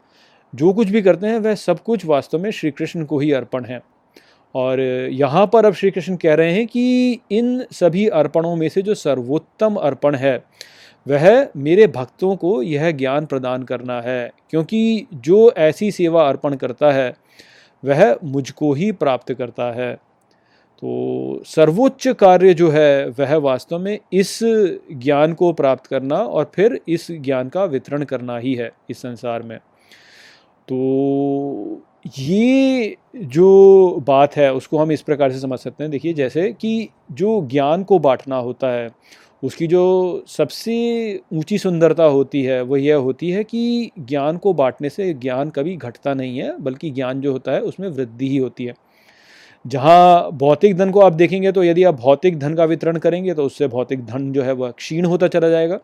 जो 0.56 0.74
कुछ 0.74 0.90
भी 0.90 1.02
करते 1.02 1.28
हैं, 1.28 1.38
वह 1.38 1.56
सब 1.56 1.80
कुछ 1.80 2.06
वास्तव 2.06 2.40
में 2.40 2.52
श्री 2.52 2.72
कृष्ण 2.72 3.06
को 3.06 3.20
ही 3.20 3.32
अर्पण 3.32 3.66
है। 3.66 3.82
और 4.56 4.80
यहाँ 5.12 5.46
पर 5.48 5.66
अब 5.66 5.74
श्री 5.74 5.92
कृष्ण 5.92 6.16
कह 6.16 6.34
रहे 6.34 6.54
हैं 6.54 6.68
कि 6.68 7.12
इन 7.32 7.66
सभी 7.72 8.08
अर्पणों 8.08 8.56
में 8.56 8.70
से 8.70 8.82
जो 8.82 8.96
सर्वोत्तम 8.96 9.76
अर्पण 9.76 10.16
है, 10.16 10.44
वह 11.08 11.48
मेरे 11.58 11.88
भक्तों 11.88 12.36
को 12.36 12.62
यह 12.62 12.92
ज्ञान 12.92 13.26
प्रदान 13.26 13.64
करना 13.64 14.02
है, 14.02 14.32
क्योंकि 14.50 15.08
जो 15.14 15.52
ऐसी 15.52 15.92
सेवा 15.92 16.28
अर्पण 16.30 16.56
करता 16.56 16.92
है, 16.92 17.14
वह 17.84 18.18
मुझको 18.24 18.74
ही 18.74 18.92
प्राप्त 18.92 19.34
करता 19.34 19.72
है। 19.72 19.94
तो 20.84 21.44
सर्वोच्च 21.46 22.08
कार्य 22.08 22.54
जो 22.54 22.70
है, 22.70 23.08
वह 23.10 23.36
वास्तव 23.36 23.80
में 23.80 24.00
इस 24.14 24.40
ज्ञान 24.92 25.34
को 25.34 25.54
प्राप्त 25.54 25.88
करना 25.88 26.16
और 26.16 26.52
फिर 26.56 26.80
इस 26.88 27.08
ज्ञान 27.12 27.50
का 27.50 27.66
वितरण 27.66 28.04
करना 28.04 28.38
ही 28.38 28.54
है 28.56 28.72
इस 28.90 28.98
संसार 28.98 29.44
में। 29.44 29.58
तो 30.68 31.84
ये 32.06 32.96
जो 33.16 34.04
बात 34.08 34.36
है, 34.36 34.54
उसको 34.54 34.78
हम 34.78 34.92
इस 34.92 35.02
प्रकार 35.02 35.32
से 35.32 35.40
समझ 35.40 35.60
सकते 35.60 35.84
हैं। 35.84 35.92
देखिए, 35.92 36.14
जैसे 36.14 36.52
कि 36.52 36.90
जो 37.12 37.42
ज्ञान 37.42 37.84
को 37.84 38.00
बांटना 38.00 38.36
होता 38.36 38.72
है, 38.72 38.90
उसकी 39.44 39.68
जो 39.68 40.24
सबसे 40.28 40.74
ऊँची 41.34 41.58
सुंदरता 41.58 42.04
होती 42.04 42.42
है, 42.44 42.62
वो 42.62 42.78
यह 42.78 42.96
होती 42.96 43.30
है 43.32 43.44
कि 43.44 43.92
ज्ञान 44.00 44.38
को 44.38 44.54
बांटने 44.54 44.90
से 44.90 45.14
ज्ञान 45.14 45.50
कभी 45.50 45.76
घटता 45.76 46.14
नहीं 46.14 46.38
है, 46.38 46.56
बल्कि 46.60 46.90
ज्ञान 46.90 47.22
जो 47.22 47.32
होता 47.32 47.52
है, 47.52 47.62
उसमें 47.62 47.88
वृद्धि 47.90 48.30
ही 48.30 48.38
होती 48.38 48.66
है। 48.66 48.74
जहाँ 49.66 50.32
भौतिक 50.32 50.76
धन 50.78 50.92
को 50.92 51.00
आप 51.00 51.14
देखेंगे 51.14 51.52
तो 51.52 51.64
यदि 51.64 51.84
आप 51.84 51.96
भौतिक 51.96 52.38
धन 52.40 52.54
का 52.56 52.66
वितरण 52.66 52.98
करेंगे 52.98 53.34
तो 53.34 53.44
उससे 53.46 53.68
भौतिक 53.68 54.06
धन 54.06 54.32
जो 54.34 54.44
है, 54.44 54.52
वह 54.52 54.72
क्षीण 54.72 55.06
होता 55.06 55.28
चला 55.28 55.50
जाएगा। 55.50 55.80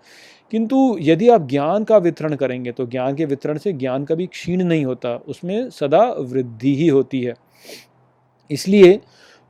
किंतु 0.51 0.97
यदि 1.01 1.29
आप 1.29 1.47
ज्ञान 1.49 1.83
का 1.83 1.97
वितरण 1.97 2.35
करेंगे 2.35 2.71
तो 2.71 2.85
ज्ञान 2.85 3.15
के 3.15 3.25
वितरण 3.25 3.57
से 3.57 3.73
ज्ञान 3.73 4.05
कभी 4.05 4.25
क्षीण 4.27 4.63
नहीं 4.63 4.85
होता, 4.85 5.15
उसमें 5.27 5.69
सदा 5.69 6.03
वृद्धि 6.19 6.75
ही 6.75 6.87
होती 6.87 7.21
है। 7.21 7.33
इसलिए 8.51 8.99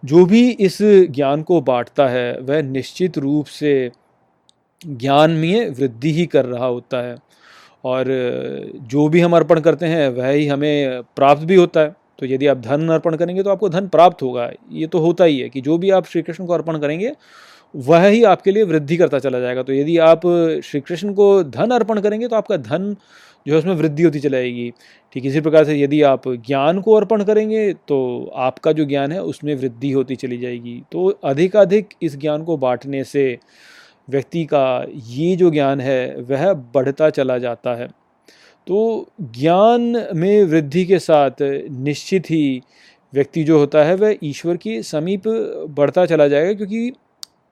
जो 0.03 0.25
भी 0.25 0.49
इस 0.49 0.77
ज्ञान 0.81 1.41
को 1.41 1.61
बांटता 1.61 2.07
है, 2.07 2.39
वह 2.39 2.61
निश्चित 2.61 3.17
रूप 3.17 3.45
से 3.45 3.91
ज्ञान 4.87 5.31
में 5.31 5.69
वृद्धि 5.69 6.11
ही 6.11 6.25
कर 6.25 6.45
रहा 6.45 6.65
होता 6.65 7.01
है। 7.01 7.17
और 7.85 8.05
जो 8.81 9.07
भी 9.09 9.19
हम 9.19 9.35
अर्पण 9.35 9.59
करते 9.59 9.85
हैं, 9.85 10.09
वह 10.09 10.27
ही 10.27 10.47
हमें 10.47 11.03
प्राप्त 11.15 11.43
भी 11.43 11.55
होता 11.55 11.79
है। 11.79 11.95
तो 12.19 12.25
यदि 12.25 12.47
आप 12.47 12.57
धन 12.57 12.87
अर्पण 12.89 13.15
करेंगे 13.15 13.43
तो 13.43 13.49
आपको 13.49 13.69
धन 13.69 13.87
प्राप्त 13.87 14.21
होगा। 14.21 14.49
ये 14.71 14.87
तो 14.87 14.99
होता 14.99 15.23
ही 15.23 15.39
है 15.39 15.49
कि 15.49 15.61
जो 15.61 15.77
भी 15.77 15.89
आप 15.89 16.05
श्री 16.05 16.21
कृष्ण 16.21 16.45
को 16.45 16.53
अर्पण 16.53 16.77
करेंगे 16.77 17.11
वह 17.73 18.05
ही 18.05 18.23
आपके 18.25 18.51
लिए 18.51 18.63
वृद्धि 18.63 18.97
करता 18.97 19.19
चला 19.19 19.39
जाएगा। 19.39 19.63
तो 19.63 19.73
यदि 19.73 19.97
आप 19.99 20.21
श्री 20.65 20.81
कृष्ण 20.81 21.13
को 21.13 21.43
धन 21.45 21.71
अर्पण 21.71 21.99
करेंगे 22.01 22.27
तो 22.27 22.35
आपका 22.35 22.57
धन 22.57 22.95
जो 23.45 23.53
है 23.53 23.59
उसमें 23.59 23.73
वृद्धि 23.75 24.03
होती 24.03 24.19
चलाएगी 24.19 24.71
ठीक, 25.15 25.25
इसी 25.25 25.41
प्रकार 25.41 25.65
से 25.65 25.79
यदि 25.79 26.01
आप 26.03 26.27
ज्ञान 26.47 26.79
को 26.81 26.93
अर्पण 26.93 27.23
करेंगे 27.23 27.71
तो 27.87 28.31
आपका 28.37 28.71
जो 28.71 28.85
ज्ञान 28.85 29.11
है, 29.11 29.21
उसमें 29.21 29.53
वृद्धि 29.55 29.91
होती 29.91 30.15
चली 30.15 30.37
जाएगी। 30.37 30.81
तो 30.91 31.07
अधिकाधिक 31.23 31.93
इस 32.01 32.17
ज्ञान 32.17 32.43
को 32.43 32.57
बांटने 32.57 33.03
से 33.03 33.37
व्यक्ति 34.07 34.43
का 34.45 34.85
ये 35.07 35.35
जो 35.35 35.49
ज्ञान 35.51 35.81
है, 35.81 36.15
वह 36.19 36.53
बढ़ता 36.53 37.09
चला 37.11 37.37
जाता 37.37 37.75
है। 37.75 37.87
तो 38.67 39.07
ज्ञान 39.33 39.81
में 40.15 40.43
वृद्धि 40.43 40.85
के 40.85 40.99
साथ 40.99 41.41
निश्चित 41.71 42.29
ही 42.31 42.61
व्यक्ति 43.13 43.43
जो 43.43 43.59
होता 43.59 43.83
है, 43.83 43.95
वह 43.95 44.17
ईश्वर 44.23 44.57
के 44.57 44.81
समीप 44.83 45.27
बढ़ता 45.69 46.05
चला 46.05 46.27
जाएगा, 46.27 46.53
क्योंकि 46.53 46.91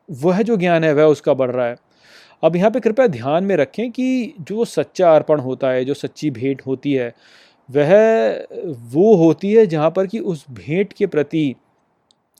वह 0.09 0.41
जो 0.41 0.57
ज्ञान 0.57 0.83
है, 0.83 0.93
वह 0.93 1.03
उसका 1.05 1.33
बढ़ 1.33 1.51
रहा 1.51 1.67
है। 1.67 1.75
अब 2.43 2.55
यहाँ 2.55 2.71
पे 2.71 2.79
कृपया 2.79 3.07
ध्यान 3.07 3.43
में 3.43 3.55
रखें 3.57 3.89
कि 3.91 4.33
जो 4.41 4.65
सच्चा 4.65 5.13
अर्पण 5.15 5.39
होता 5.39 5.69
है, 5.69 5.85
जो 5.85 5.93
सच्ची 5.93 6.29
भेंट 6.31 6.61
होती 6.67 6.93
है, 6.93 7.13
वह, 7.69 7.93
वो 8.91 9.15
होती 9.17 9.53
है 9.53 9.65
जहाँ 9.67 9.91
पर 9.91 10.07
कि 10.07 10.19
उस 10.21 10.45
भेंट 10.53 10.93
के 10.93 11.05
प्रति 11.07 11.55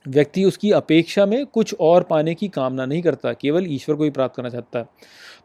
व्यक्ति 0.06 0.44
उसकी 0.44 0.72
अपेक्षा 0.74 1.26
में 1.26 1.46
कुछ 1.46 1.74
और 1.76 2.04
पाने 2.04 2.34
की 2.36 2.48
कामना 2.50 2.86
नहीं 2.86 3.02
करता, 3.02 3.32
केवल 3.34 3.66
ईश्वर 3.70 3.96
को 3.96 4.04
ही 4.04 4.10
प्राप्त 4.10 4.36
करना 4.36 4.50
चाहता 4.50 4.80
है। 4.80 4.86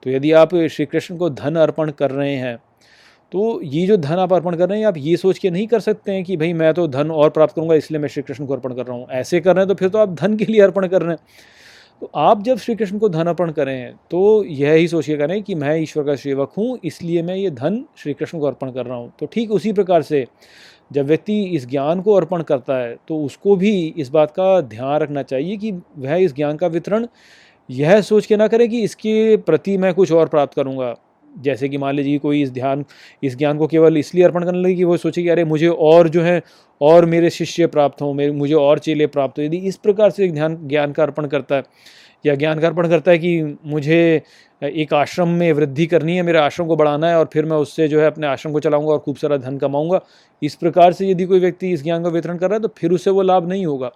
तो 0.02 0.10
यदि 0.10 0.32
आप 0.32 0.54
श्री 0.54 0.86
कृष्ण 0.86 1.16
को 1.16 1.30
धन 1.30 1.56
अर्पण 1.56 1.90
कर 1.90 2.10
रहे 2.10 2.34
हैं 2.34 2.56
तो 3.32 3.60
ये 3.64 3.86
जो 3.86 3.96
धन 3.96 4.18
आप 4.18 4.32
अर्पण 4.32 4.56
कर 4.56 4.68
रहे 4.68 4.78
हैं, 4.78 4.86
आप 4.86 4.96
ये 4.98 5.16
सोच 5.16 5.38
के 5.38 5.50
नहीं 5.50 5.66
कर 5.66 5.80
सकते 5.80 6.12
हैं 6.12 6.22
कि 6.24 6.36
भाई 6.36 6.52
मैं 6.52 6.72
तो 6.74 6.86
धन 6.88 7.10
और 7.10 7.30
प्राप्त 7.30 7.54
करूँगा, 7.54 7.74
इसलिए 7.74 8.00
मैं 8.00 8.08
श्री 8.08 8.22
कृष्ण 8.22 8.46
को 8.46 8.54
अर्पण 8.54 8.74
कर 8.74 8.86
रहा 8.86 8.96
हूँ। 8.96 9.06
ऐसे 9.10 9.40
कर 9.40 9.54
रहे 9.54 9.64
हैं 9.64 9.68
तो 9.68 9.74
फिर 9.74 9.88
तो 9.88 9.98
आप 9.98 10.14
धन 10.14 10.36
के 10.36 10.44
लिए 10.44 10.60
अर्पण 10.60 10.86
कर 10.88 11.02
रहे 11.02 11.12
हैं। 11.12 11.18
तो 12.02 12.10
आप 12.16 12.42
जब 12.42 12.58
श्री 12.58 12.74
कृष्ण 12.74 12.98
को 12.98 13.08
धन 13.08 13.26
अर्पण 13.26 13.50
करें 13.52 13.94
तो 14.10 14.20
यह 14.44 14.72
ही 14.72 14.86
सोचिए 14.88 15.16
करें 15.16 15.42
कि 15.42 15.54
मैं 15.54 15.76
ईश्वर 15.78 16.04
का 16.04 16.14
सेवक 16.16 16.52
हूँ, 16.58 16.78
इसलिए 16.84 17.22
मैं 17.22 17.34
ये 17.36 17.50
धन 17.50 17.84
श्री 17.96 18.14
कृष्ण 18.14 18.38
को 18.38 18.46
अर्पण 18.46 18.70
कर 18.72 18.86
रहा 18.86 18.96
हूँ। 18.96 19.12
तो 19.20 19.26
ठीक 19.26 19.50
उसी 19.50 19.72
प्रकार 19.72 20.02
से 20.02 20.26
जब 20.92 21.06
व्यक्ति 21.06 21.42
इस 21.46 21.66
ज्ञान 21.68 22.00
को 22.02 22.14
अर्पण 22.14 22.42
करता 22.42 22.76
है 22.76 22.96
तो 23.08 23.22
उसको 23.24 23.56
भी 23.56 23.72
इस 23.98 24.08
बात 24.10 24.30
का 24.30 24.60
ध्यान 24.62 24.98
रखना 25.00 25.22
चाहिए 25.22 25.56
कि 25.56 25.72
वह 25.72 26.14
इस 26.14 26.34
ज्ञान 26.34 26.56
का 26.56 26.66
वितरण 26.68 27.06
यह 27.68 28.00
सोच 28.00 28.26
के 28.26 28.36
ना 28.36 28.48
करें 28.48 28.68
कि 28.68 28.82
इसके 28.82 29.36
प्रति 29.38 29.76
मैं 29.78 29.92
कुछ 29.94 30.12
और 30.12 30.28
प्राप्त 30.28 30.54
करूँगा। 30.54 30.94
जैसे 31.38 31.68
कि 31.68 31.78
मान 31.78 31.94
लीजिए 31.94 32.18
कोई 32.18 32.42
इस 32.42 32.50
ध्यान, 32.52 32.84
इस 33.22 33.36
ज्ञान 33.38 33.58
को 33.58 33.66
केवल 33.66 33.96
इसलिए 33.98 34.24
अर्पण 34.24 34.44
करने 34.44 34.58
लगे 34.58 34.74
कि 34.74 34.84
वो 34.84 34.96
सोचे 34.96 35.22
कि 35.22 35.28
अरे 35.28 35.44
मुझे 35.44 35.68
और 35.68 36.08
जो 36.08 36.22
है, 36.22 36.42
और 36.80 37.04
मेरे 37.06 37.30
शिष्य 37.30 37.66
प्राप्त 37.66 38.02
हों, 38.02 38.12
मेरे, 38.14 38.32
मुझे 38.32 38.54
और 38.54 38.78
चेले 38.78 39.06
प्राप्त 39.06 39.38
हो। 39.38 39.44
यदि 39.44 39.56
इस 39.58 39.76
प्रकार 39.76 40.10
से 40.10 40.28
ध्यान, 40.28 40.56
ज्ञान 40.68 40.92
का 40.92 41.02
अर्पण 41.02 41.26
करता 41.26 41.56
है, 41.56 41.62
या 42.24 42.34
ज्ञान 42.34 42.58
का 42.60 42.66
अर्पण 42.66 42.88
करता 42.88 43.10
है 43.10 43.18
कि 43.18 43.58
मुझे 43.66 44.22
एक 44.62 44.92
आश्रम 44.94 45.28
में 45.30 45.52
वृद्धि 45.52 45.86
करनी 45.86 46.16
है, 46.16 46.22
मेरे 46.22 46.38
आश्रम 46.38 46.66
को 46.66 46.76
बढ़ाना 46.76 47.08
है 47.08 47.18
और 47.18 47.28
फिर 47.32 47.44
मैं 47.44 47.56
उससे 47.56 47.86
जो 47.88 48.00
है 48.00 48.06
अपने 48.06 48.26
आश्रम 48.26 48.52
को 48.52 48.60
चलाऊँगा 48.60 48.92
और 48.92 48.98
खूब 48.98 49.16
सारा 49.16 49.36
धन 49.36 49.56
कमाऊँगा, 49.58 50.00
इस 50.42 50.54
प्रकार 50.54 50.92
से 50.92 51.08
यदि 51.08 51.24
कोई 51.24 51.40
व्यक्ति 51.40 51.70
इस 51.72 51.82
ज्ञान 51.84 52.02
का 52.02 52.08
वितरण 52.08 52.38
कर 52.38 52.48
रहा 52.48 52.56
है 52.56 52.62
तो 52.62 52.68
फिर 52.78 52.92
उसे 52.92 53.10
वो 53.10 53.22
लाभ 53.22 53.48
नहीं 53.48 53.64
होगा। 53.66 53.90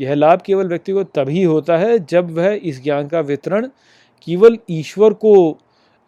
यह 0.00 0.14
लाभ 0.14 0.42
केवल 0.42 0.68
व्यक्ति 0.68 0.92
को 0.92 1.02
तभी 1.04 1.42
होता 1.42 1.76
है 1.78 1.98
जब 2.00 2.30
वह 2.30 2.58
इस 2.62 2.82
ज्ञान 2.84 3.08
का 3.08 3.20
वितरण 3.20 3.66
केवल 4.26 4.58
ईश्वर 4.70 5.12
को 5.14 5.32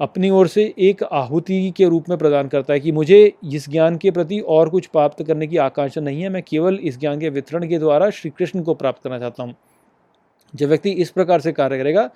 अपनी 0.03 0.31
ओर 0.31 0.49
से 0.49 0.75
एक 0.79 1.03
आहुति 1.03 1.75
के 1.77 1.85
रूप 1.85 2.09
में 2.09 2.19
प्रदान 2.19 2.49
करता 2.49 2.73
है 2.73 2.81
कि 2.81 2.93
मुझे 2.93 3.33
इस 3.53 3.71
ज्ञान 3.71 3.97
के 3.97 4.11
प्रति 4.11 4.41
और 4.41 4.69
कुछ 4.69 4.87
प्राप्त 4.87 5.23
करने 5.23 5.47
की 5.47 5.57
आकांक्षा 5.57 6.01
नहीं 6.01 6.23
है। 6.23 6.29
मैं 6.29 6.43
केवल 6.43 6.79
इस 6.83 7.01
ज्ञान 7.01 7.21
के 7.21 7.29
वितरण 7.29 7.69
के 7.69 7.79
द्वारा 7.79 8.11
श्री 8.11 8.31
कृष्ण 8.31 8.63
को 8.63 8.75
प्राप्त 8.75 9.03
करना 9.05 9.19
चाहता 9.19 9.43
हूँ। 9.43 9.55
जब 10.55 10.69
व्यक्ति 10.69 10.91
इस 10.91 11.11
प्रकार 11.11 11.41
से 11.41 11.53
कार्य 11.53 11.79
करेगा, 11.79 12.11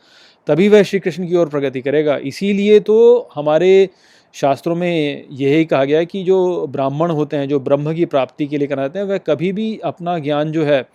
तभी 0.47 0.68
वह 0.68 0.82
श्री 0.82 1.01
कृष्ण 1.01 1.28
की 1.28 1.37
ओर 1.37 1.49
प्रगति 1.49 1.80
करेगा। 1.80 2.16
इसीलिए 2.16 2.80
तो 2.80 3.28
हमारे 3.34 3.89
शास्त्रों 4.34 4.76
में 4.76 5.24
यही 5.30 5.64
कहा 5.64 5.84
गया 5.84 5.99
है 5.99 6.07
कि 6.07 6.22
जो 6.22 6.66
ब्राह्मण 6.66 7.11
होते 7.11 7.37
हैं, 7.37 7.49
जो 7.49 7.61
ब्रह्म 7.61 7.95
की 7.95 8.05
प्राप्ति 8.05 8.47
के 8.47 8.59
लिए 8.59 8.68
कराते 8.68 8.99
हैं, 8.99 9.07
वह 9.07 9.18
कभी 9.18 9.53
भी 9.53 9.78
अपना 9.84 10.18
ज्ञान 10.18 10.53
जो 10.53 10.64
है, 10.64 10.89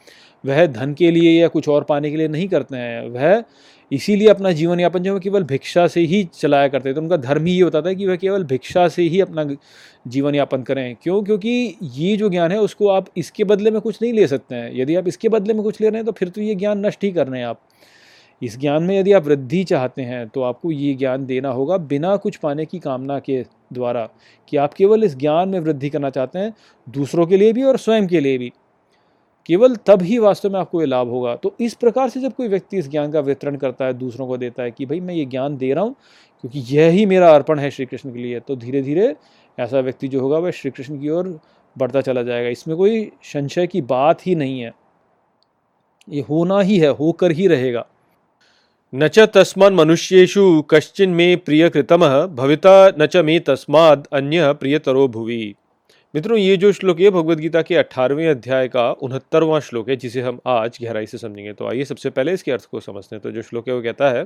वह 0.45 0.65
धन 0.65 0.93
के 0.93 1.11
लिए 1.11 1.41
या 1.41 1.47
कुछ 1.47 1.69
और 1.69 1.83
पाने 1.83 2.11
के 2.11 2.17
लिए 2.17 2.27
नहीं 2.27 2.47
करते 2.47 2.77
हैं। 2.77 3.09
वह 3.09 3.43
इसीलिए 3.91 4.27
अपना 4.27 4.51
जीवन 4.51 4.79
यापन 4.79 4.99
जो 4.99 5.13
है 5.13 5.19
केवल 5.19 5.43
भिक्षा 5.43 5.87
से 5.87 6.01
ही 6.01 6.23
चलाया 6.33 6.67
करते 6.67 6.89
थे 6.89 6.93
तो 6.93 7.01
उनका 7.01 7.17
धर्म 7.17 7.45
ही 7.45 7.53
ये 7.53 7.61
होता 7.61 7.81
था 7.81 7.93
कि 7.93 8.07
वह 8.07 8.15
केवल 8.15 8.43
भिक्षा 8.43 8.87
से 8.87 9.03
ही 9.03 9.19
अपना 9.21 9.43
जीवन 10.07 10.35
यापन 10.35 10.61
करें। 10.61 10.95
क्यों? 11.03 11.21
क्योंकि 11.23 11.75
ये 11.83 12.15
जो 12.17 12.29
ज्ञान 12.29 12.51
है, 12.51 12.59
उसको 12.59 12.87
आप 12.87 13.07
इसके 13.17 13.43
बदले 13.43 13.71
में 13.71 13.81
कुछ 13.81 14.01
नहीं 14.01 14.13
ले 14.13 14.27
सकते 14.27 14.55
हैं। 14.55 14.71
यदि 14.75 14.95
आप 14.95 15.07
इसके 15.07 15.29
बदले 15.29 15.53
में 15.53 15.63
कुछ 15.63 15.81
ले 15.81 15.89
रहे 15.89 15.97
हैं 15.97 16.05
तो 16.05 16.11
फिर 16.11 16.29
तो 16.29 16.41
ये 16.41 16.55
ज्ञान 16.55 16.85
नष्ट 16.85 17.03
ही 17.03 17.11
कर 17.11 17.27
रहे 17.27 17.39
हैं 17.39 17.47
आप। 17.47 17.61
इस 18.41 18.57
ज्ञान 18.59 18.83
में 18.83 18.99
यदि 18.99 19.11
आप 19.11 19.25
वृद्धि 19.25 19.63
चाहते 19.63 20.01
हैं 20.01 20.27
तो 20.27 20.41
आपको 20.41 20.71
ये 20.71 20.93
ज्ञान 20.93 21.25
देना 21.25 21.49
होगा 21.49 21.77
बिना 21.77 22.15
कुछ 22.15 22.35
पाने 22.35 22.65
की 22.65 22.79
कामना 22.79 23.19
के 23.19 23.41
द्वारा 23.73 24.07
कि 24.49 24.57
आप 24.57 24.73
केवल 24.73 25.03
इस 25.03 25.15
ज्ञान 25.17 25.49
में 25.49 25.59
वृद्धि 25.59 25.89
करना 25.89 26.09
चाहते 26.09 26.39
हैं, 26.39 26.53
दूसरों 26.87 27.25
के 27.27 27.37
लिए 27.37 27.53
भी 27.53 27.63
और 27.63 27.77
स्वयं 27.77 28.07
के 28.07 28.19
लिए 28.19 28.37
भी। 28.37 28.51
केवल 29.45 29.75
तब 29.85 30.01
ही 30.01 30.17
वास्तव 30.19 30.49
में 30.49 30.59
आपको 30.59 30.81
ये 30.81 30.87
लाभ 30.87 31.09
होगा। 31.09 31.35
तो 31.35 31.53
इस 31.59 31.73
प्रकार 31.73 32.09
से 32.09 32.19
जब 32.21 32.33
कोई 32.33 32.47
व्यक्ति 32.47 32.77
इस 32.77 32.89
ज्ञान 32.89 33.11
का 33.11 33.19
वितरण 33.19 33.55
करता 33.55 33.85
है, 33.85 33.93
दूसरों 33.93 34.27
को 34.27 34.37
देता 34.37 34.63
है 34.63 34.71
कि 34.71 34.85
भाई 34.85 34.99
मैं 34.99 35.13
ये 35.13 35.25
ज्ञान 35.25 35.57
दे 35.57 35.73
रहा 35.73 35.83
हूँ, 35.83 35.95
क्योंकि 36.43 36.59
यह 36.75 37.07
मेरा 37.07 37.29
अर्पण 37.29 37.59
है 37.59 37.71
श्री 37.71 37.85
कृष्ण 37.85 38.13
के 38.13 38.19
लिए 38.19 38.39
तो 38.39 38.55
धीरे 38.55 38.81
धीरे 38.81 39.15
ऐसा 39.57 39.79
व्यक्ति 39.79 40.07
जो 40.07 40.19
होगा 40.21 40.37
वह 40.37 40.51
श्री 40.51 40.71
कृष्ण 40.71 40.99
की 40.99 41.09
ओर 41.09 41.39
बढ़ता 41.75 42.01
चला 42.01 42.21
जाएगा। 42.23 42.49
इसमें 42.49 42.75
कोई 42.77 43.11
संशय 43.23 43.67
की 43.67 43.81
बात 43.83 44.25
ही 44.27 44.35
नहीं 44.35 44.59
है। 44.59 44.73
ये 46.07 46.21
होना 46.21 46.59
ही 46.59 46.77
है, 46.79 46.89
होकर 46.89 47.31
ही 47.31 47.47
रहेगा। 47.47 47.85
न 48.93 49.07
च 49.07 49.19
तस्मान् 49.33 49.75
मनुष्येषु 49.75 50.61
कश्चिन 50.69 51.09
मे 51.09 51.35
प्रियकृतम, 51.35 52.05
भविता 52.27 52.91
न 52.99 53.05
च 53.05 53.17
मे 53.17 53.39
तस्माद 53.39 54.07
अन्य 54.13 54.53
प्रियतरो 54.53 55.07
भुवि। 55.07 55.55
मित्रों, 56.15 56.37
ये 56.37 56.57
जो 56.57 56.71
श्लोक 56.71 56.99
है 56.99 57.09
भगवत 57.09 57.37
गीता 57.37 57.61
के 57.61 57.75
अठारहवें 57.75 58.29
अध्याय 58.29 58.67
का 58.67 58.91
उनहत्तरवां 58.91 59.59
श्लोक 59.59 59.89
है, 59.89 59.95
जिसे 59.95 60.21
हम 60.21 60.39
आज 60.47 60.79
गहराई 60.83 61.05
से 61.05 61.17
समझेंगे। 61.17 61.53
तो 61.53 61.67
आइए 61.67 61.85
सबसे 61.85 62.09
पहले 62.09 62.33
इसके 62.33 62.51
अर्थ 62.51 62.65
को 62.65 62.79
समझते 62.79 63.15
हैं। 63.15 63.23
तो 63.23 63.31
जो 63.31 63.41
श्लोक 63.41 63.67
है, 63.67 63.75
वो 63.75 63.81
कहता 63.81 64.09
है, 64.09 64.25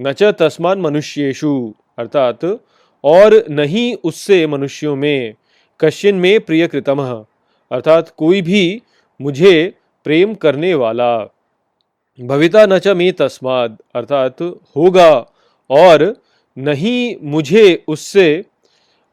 न 0.00 0.12
च 0.12 0.22
तस्मान 0.22 0.80
मनुष्येशु 0.80 1.74
अर्थात, 1.98 2.60
और 3.04 3.44
नहीं 3.50 3.96
उससे 4.04 4.46
मनुष्यों 4.46 4.96
में 4.96 5.34
कश्यन 5.80 6.14
में 6.14 6.40
प्रिय 6.40 6.66
कृतम 6.66 7.24
अर्थात, 7.72 8.14
कोई 8.16 8.42
भी 8.42 8.82
मुझे 9.20 9.74
प्रेम 10.04 10.34
करने 10.34 10.74
वाला, 10.74 11.18
भविता 12.20 12.66
न 12.66 12.78
च 12.78 12.88
मे 12.88 13.12
तस्माद 13.12 13.82
अर्थात, 13.94 14.42
होगा 14.76 15.26
और 15.70 16.22
नहीं 16.58 17.16
मुझे 17.22 17.84
उससे 17.88 18.44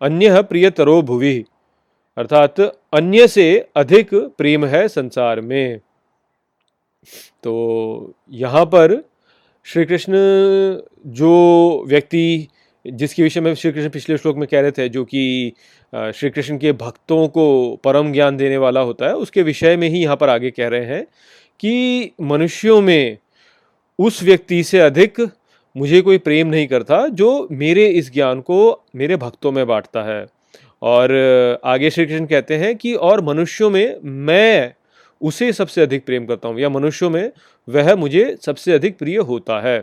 अन्य 0.02 0.42
प्रियतरो 0.42 1.02
भुवि 1.02 1.44
अर्थात 2.18 2.60
अन्य 2.60 3.28
से 3.28 3.46
अधिक 3.76 4.14
प्रेम 4.38 4.66
है 4.66 4.88
संसार 4.88 5.42
में। 5.42 5.80
तो 7.44 8.14
यहाँ 8.32 8.66
पर 8.66 9.04
श्री 9.66 9.86
कृष्ण 9.86 10.14
जो 11.14 11.86
व्यक्ति, 11.88 12.48
जिसके 12.86 13.24
विषय 13.24 13.42
में 13.42 13.54
श्री 13.56 13.72
कृष्ण 13.72 13.90
पिछले 13.90 14.18
श्लोक 14.18 14.38
में 14.38 14.48
कह 14.48 14.62
रहे 14.62 14.72
थे, 14.72 14.88
जो 14.90 15.04
कि 15.06 15.54
श्री 15.94 16.30
कृष्ण 16.30 16.58
के 16.58 16.72
भक्तों 16.72 17.28
को 17.28 17.76
परम 17.84 18.12
ज्ञान 18.14 18.38
देने 18.38 18.58
वाला 18.58 18.82
होता 18.82 19.08
है, 19.08 19.14
उसके 19.16 19.42
विषय 19.42 19.78
में 19.78 19.88
ही 19.90 20.04
यहाँ 20.04 20.16
पर 20.16 20.30
आगे 20.30 20.52
कह 20.52 20.68
रहे 20.68 20.86
हैं 20.86 21.04
कि 21.60 22.12
मनुष्यों 22.22 22.82
में 22.82 23.18
उस 24.00 24.22
व्यक्ति 24.24 24.64
से 24.64 24.80
अधिक 24.80 25.22
मुझे 25.76 26.02
कोई 26.02 26.18
प्रेम 26.18 26.48
नहीं 26.48 26.68
करता, 26.68 27.08
जो 27.08 27.48
मेरे 27.52 27.88
इस 27.88 28.12
ज्ञान 28.14 28.42
को 28.42 28.84
मेरे 28.96 29.16
भक्तों 29.18 29.52
में 29.52 29.66
बांटता 29.68 30.04
है। 30.04 30.26
और 30.84 31.12
आगे 31.64 31.90
श्री 31.90 32.06
कृष्ण 32.06 32.26
कहते 32.26 32.56
हैं 32.56 32.76
कि 32.76 32.94
और 32.94 33.22
मनुष्यों 33.22 33.70
में 33.70 33.96
मैं 34.04 34.74
उसे 35.22 35.52
सबसे 35.54 35.82
अधिक 35.82 36.06
प्रेम 36.06 36.26
करता 36.26 36.50
हूँ 36.50 36.60
या 36.60 36.70
मनुष्यों 36.70 37.10
में 37.10 37.32
वह 37.70 37.96
मुझे 37.96 38.36
सबसे 38.42 38.74
अधिक 38.74 38.98
प्रिय 38.98 39.18
होता 39.18 39.60
है। 39.62 39.80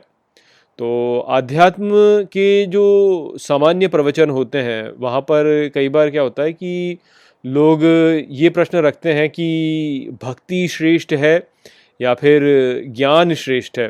तो 0.78 1.20
आध्यात्म 1.20 1.90
के 2.24 2.66
जो 2.66 3.36
सामान्य 3.38 3.88
प्रवचन 3.88 4.30
होते 4.30 4.58
हैं, 4.58 4.92
वहाँ 4.98 5.20
पर 5.20 5.70
कई 5.74 5.88
बार 5.88 6.10
क्या 6.10 6.22
होता 6.22 6.42
है 6.42 6.52
कि 6.52 6.98
लोग 7.46 7.80
ये 8.30 8.50
प्रश्न 8.50 8.78
रखते 8.78 9.12
हैं 9.12 9.28
कि 9.30 10.18
भक्ति 10.22 10.68
श्रेष्ठ 10.68 11.12
है 11.12 11.48
या 12.00 12.14
फिर 12.14 12.42
ज्ञान 12.86 13.34
श्रेष्ठ 13.34 13.78
है? 13.78 13.88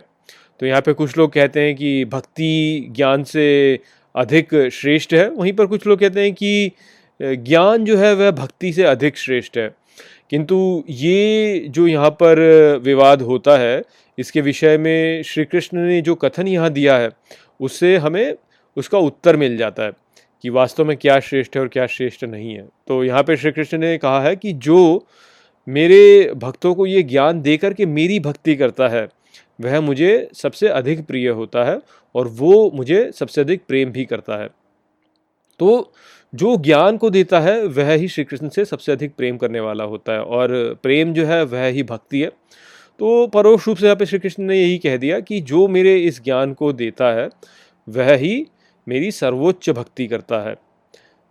तो 0.60 0.66
यहाँ 0.66 0.80
पे 0.80 0.92
कुछ 0.92 1.18
लोग 1.18 1.32
कहते 1.32 1.60
हैं 1.60 1.74
कि 1.76 2.04
भक्ति 2.04 2.86
ज्ञान 2.90 3.24
से 3.24 3.78
अधिक 4.14 4.68
श्रेष्ठ 4.72 5.14
है। 5.14 5.28
वहीं 5.30 5.52
पर 5.52 5.66
कुछ 5.66 5.86
लोग 5.86 5.98
कहते 5.98 6.20
हैं 6.20 6.32
कि 6.34 6.72
ज्ञान 7.20 7.84
जो 7.84 7.96
है 7.96 8.14
वह 8.14 8.30
भक्ति 8.30 8.72
से 8.72 8.82
अधिक 8.82 9.16
श्रेष्ठ 9.16 9.58
है। 9.58 9.68
किंतु 10.30 10.84
ये 10.88 11.66
जो 11.68 11.86
यहाँ 11.86 12.10
पर 12.10 12.38
विवाद 12.82 13.22
होता 13.22 13.56
है, 13.58 13.82
इसके 14.18 14.40
विषय 14.40 14.78
में 14.78 15.22
श्री 15.22 15.44
कृष्ण 15.44 15.78
ने 15.78 16.00
जो 16.02 16.14
कथन 16.14 16.48
यहाँ 16.48 16.70
दिया 16.70 16.96
है, 16.98 17.10
उससे 17.60 17.96
हमें 17.96 18.34
उसका 18.76 18.98
उत्तर 18.98 19.36
मिल 19.36 19.56
जाता 19.56 19.82
है 19.82 19.92
कि 20.44 20.50
वास्तव 20.50 20.84
में 20.84 20.96
क्या 20.96 21.18
श्रेष्ठ 21.20 21.56
है 21.56 21.62
और 21.62 21.68
क्या 21.68 21.86
श्रेष्ठ 21.86 22.24
नहीं 22.24 22.54
है। 22.54 22.66
तो 22.88 23.02
यहाँ 23.04 23.22
पे 23.22 23.36
श्री 23.36 23.50
कृष्ण 23.52 23.78
ने 23.78 23.96
कहा 23.98 24.20
है 24.20 24.36
कि 24.36 24.52
जो 24.52 25.06
मेरे 25.68 26.32
भक्तों 26.36 26.74
को 26.74 26.86
ये 26.86 27.02
ज्ञान 27.02 27.40
दे 27.42 27.56
कर 27.56 27.72
के 27.72 27.86
मेरी 27.86 28.20
भक्ति 28.20 28.54
करता 28.56 28.88
है, 28.88 29.08
वह 29.60 29.80
मुझे 29.80 30.28
सबसे 30.34 30.68
अधिक 30.68 31.04
प्रिय 31.06 31.28
होता 31.28 31.64
है 31.64 31.78
और 32.14 32.28
वो 32.28 32.70
मुझे 32.74 33.10
सबसे 33.14 33.40
अधिक 33.40 33.62
प्रेम 33.68 33.90
भी 33.90 34.04
करता 34.04 34.36
है। 34.36 34.48
तो 35.60 35.92
जो 36.34 36.56
ज्ञान 36.56 36.96
को 36.96 37.10
देता 37.10 37.40
है, 37.40 37.64
वह 37.64 37.92
ही 37.92 38.08
श्री 38.08 38.24
कृष्ण 38.24 38.48
से 38.48 38.64
सबसे 38.64 38.92
अधिक 38.92 39.14
प्रेम 39.14 39.36
करने 39.36 39.60
वाला 39.60 39.84
होता 39.84 40.12
है 40.12 40.22
और 40.22 40.80
प्रेम 40.82 41.12
जो 41.12 41.26
है, 41.26 41.44
वह 41.44 41.66
ही 41.66 41.82
भक्ति 41.82 42.20
है। 42.20 42.28
तो 42.98 43.26
परोक्ष 43.26 43.68
रूप 43.68 43.76
से 43.76 43.84
यहाँ 43.84 43.96
पे 43.96 44.06
श्री 44.06 44.18
कृष्ण 44.18 44.42
ने 44.42 44.60
यही 44.60 44.78
कह 44.78 44.96
दिया 44.96 45.20
कि 45.20 45.40
जो 45.40 45.68
मेरे 45.68 45.98
इस 45.98 46.24
ज्ञान 46.24 46.52
को 46.52 46.72
देता 46.72 47.12
है, 47.12 47.28
वह 47.88 48.14
ही 48.14 48.46
मेरी 48.88 49.10
सर्वोच्च 49.10 49.70
भक्ति 49.70 50.06
करता 50.06 50.40
है। 50.48 50.54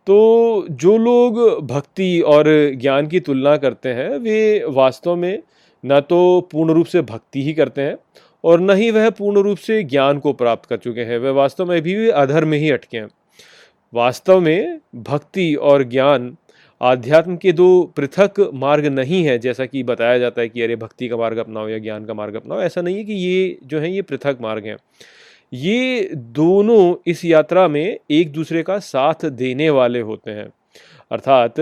तो 0.08 0.68
जो 0.72 0.98
लोग 0.98 1.60
भक्ति 1.68 2.22
और 2.22 2.46
ज्ञान 2.76 3.08
की 3.08 3.20
तुलना 3.20 3.58
करते 3.58 3.90
हैं, 3.90 4.10
वे 4.10 4.66
वास्तव 4.68 5.16
में 5.16 5.44
न 5.86 6.00
तो 6.00 6.50
पूर्ण 6.52 6.74
रूप 6.74 6.86
से 6.86 7.02
भक्ति 7.02 7.44
ही 7.44 7.54
करते 7.54 7.82
हैं 7.82 7.98
और 8.44 8.60
न 8.60 8.70
ही 8.70 8.92
वह 8.92 9.10
पूर्ण 9.10 9.38
रूप 9.38 9.58
से 9.58 9.84
ज्ञान 9.84 10.20
को 10.20 10.34
प्राप्त 10.34 10.70
कर 10.70 10.78
चुके 10.78 11.02
हैं। 11.02 11.18
वह 11.18 11.32
वास्तव 11.32 11.66
में 11.66 11.82
भी 11.82 12.10
अधर्म 12.10 12.48
में 12.48 12.58
ही 12.58 12.72
अटके 12.72 12.98
हैं। 12.98 13.08
वास्तव 13.94 14.40
में 14.40 14.80
भक्ति 14.96 15.54
और 15.56 15.84
ज्ञान 15.84 16.36
आध्यात्म 16.82 17.36
के 17.38 17.52
दो 17.52 17.84
पृथक 17.96 18.40
मार्ग 18.54 18.86
नहीं 18.86 19.24
है, 19.24 19.38
जैसा 19.40 19.66
कि 19.66 19.84
बताया 19.84 20.18
जाता 20.18 20.42
है 20.42 20.50
कि 20.50 20.62
अरे 20.62 20.76
भक्ति 20.76 21.08
का 21.08 21.18
मार्ग 21.18 21.38
अपनाओ 21.38 21.68
या 21.70 21.78
ज्ञान 21.78 22.06
का 22.06 22.14
मार्ग 22.14 22.36
अपनाओ, 22.36 22.62
ऐसा 22.62 22.82
नहीं 22.82 22.98
है 22.98 23.04
कि 23.04 23.14
ये 23.14 23.58
जो 23.64 23.80
है 23.80 23.92
ये 23.92 24.02
पृथक 24.02 24.38
मार्ग 24.42 24.66
हैं। 24.66 24.78
ये 25.54 26.10
दोनों 26.16 26.96
इस 27.08 27.26
यात्रा 27.26 27.68
में 27.68 27.98
एक 28.12 28.32
दूसरे 28.32 28.64
का 28.64 28.80
साथ 28.80 29.26
देने 29.26 29.70
वाले 29.70 30.00
होते 30.02 30.32
हैं। 30.32 30.48
अर्थात 31.12 31.56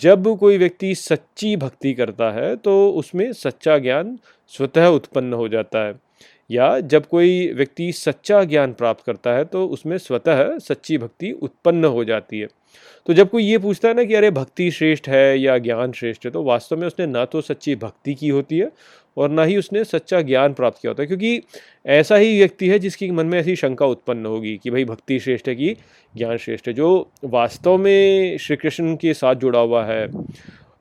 जब 0.00 0.36
कोई 0.38 0.58
व्यक्ति 0.58 0.94
सच्ची 0.94 1.56
भक्ति 1.56 1.92
करता 1.94 2.30
है 2.30 2.54
तो 2.56 2.90
उसमें 2.90 3.32
सच्चा 3.32 3.78
ज्ञान 3.78 4.18
स्वतः 4.52 4.86
उत्पन्न 4.86 5.32
हो 5.32 5.48
जाता 5.48 5.86
है। 5.86 5.94
या 6.50 6.78
जब 6.80 7.06
कोई 7.06 7.52
व्यक्ति 7.52 7.92
सच्चा 7.92 8.42
ज्ञान 8.44 8.72
प्राप्त 8.72 9.04
करता 9.04 9.32
है 9.32 9.44
तो 9.44 9.66
उसमें 9.66 9.96
स्वतः 9.98 10.58
सच्ची 10.58 10.98
भक्ति 10.98 11.32
उत्पन्न 11.32 11.84
हो 11.84 12.04
जाती 12.04 12.38
है। 12.38 12.48
तो 13.06 13.14
जब 13.14 13.30
कोई 13.30 13.44
ये 13.44 13.58
पूछता 13.58 13.88
है 13.88 13.94
ना 13.94 14.04
कि 14.04 14.14
अरे 14.14 14.30
भक्ति 14.30 14.70
श्रेष्ठ 14.70 15.08
है 15.08 15.38
या 15.40 15.58
ज्ञान 15.58 15.92
श्रेष्ठ 15.92 16.24
है 16.24 16.30
तो 16.30 16.42
वास्तव 16.42 16.76
में 16.76 16.86
उसने 16.86 17.06
ना 17.06 17.24
तो 17.24 17.40
सच्ची 17.40 17.74
भक्ति 17.76 18.14
की 18.14 18.28
होती 18.28 18.58
है 18.58 18.70
और 19.16 19.30
ना 19.30 19.44
ही 19.44 19.56
उसने 19.56 19.84
सच्चा 19.84 20.20
ज्ञान 20.20 20.54
प्राप्त 20.54 20.78
किया 20.82 20.90
होता 20.90 21.02
है। 21.02 21.06
क्योंकि 21.06 21.42
ऐसा 21.86 22.16
ही 22.16 22.38
व्यक्ति 22.38 22.68
है 22.68 22.78
जिसकी 22.78 23.10
मन 23.10 23.26
में 23.26 23.38
ऐसी 23.40 23.56
शंका 23.56 23.86
उत्पन्न 23.86 24.26
होगी 24.26 24.56
कि 24.62 24.70
भाई 24.70 24.84
भक्ति 24.84 25.18
श्रेष्ठ 25.20 25.48
है 25.48 25.54
कि 25.54 25.76
ज्ञान 26.16 26.36
श्रेष्ठ 26.36 26.68
है, 26.68 26.74
जो 26.74 27.10
वास्तव 27.24 27.76
में 27.76 28.38
श्री 28.38 28.56
कृष्ण 28.56 28.96
के 28.96 29.14
साथ 29.14 29.34
जुड़ा 29.34 29.60
हुआ 29.60 29.84
है, 29.84 30.08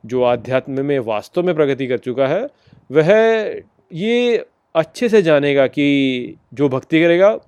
जो 0.06 0.24
आध्यात्म 0.24 0.86
में 0.86 1.00
वास्तव 1.00 1.44
में 1.44 1.56
प्रगति 1.56 1.88
कर 1.88 1.98
चुका 1.98 2.28
है, 2.28 2.48
वह 2.92 3.62
ये 3.94 4.46
अच्छे 4.76 5.10
से 5.10 5.22
जानेगा 5.22 5.68
कि 5.68 6.36
जो 6.54 6.70
भक्ति 6.70 7.02
करेगा, 7.02 7.40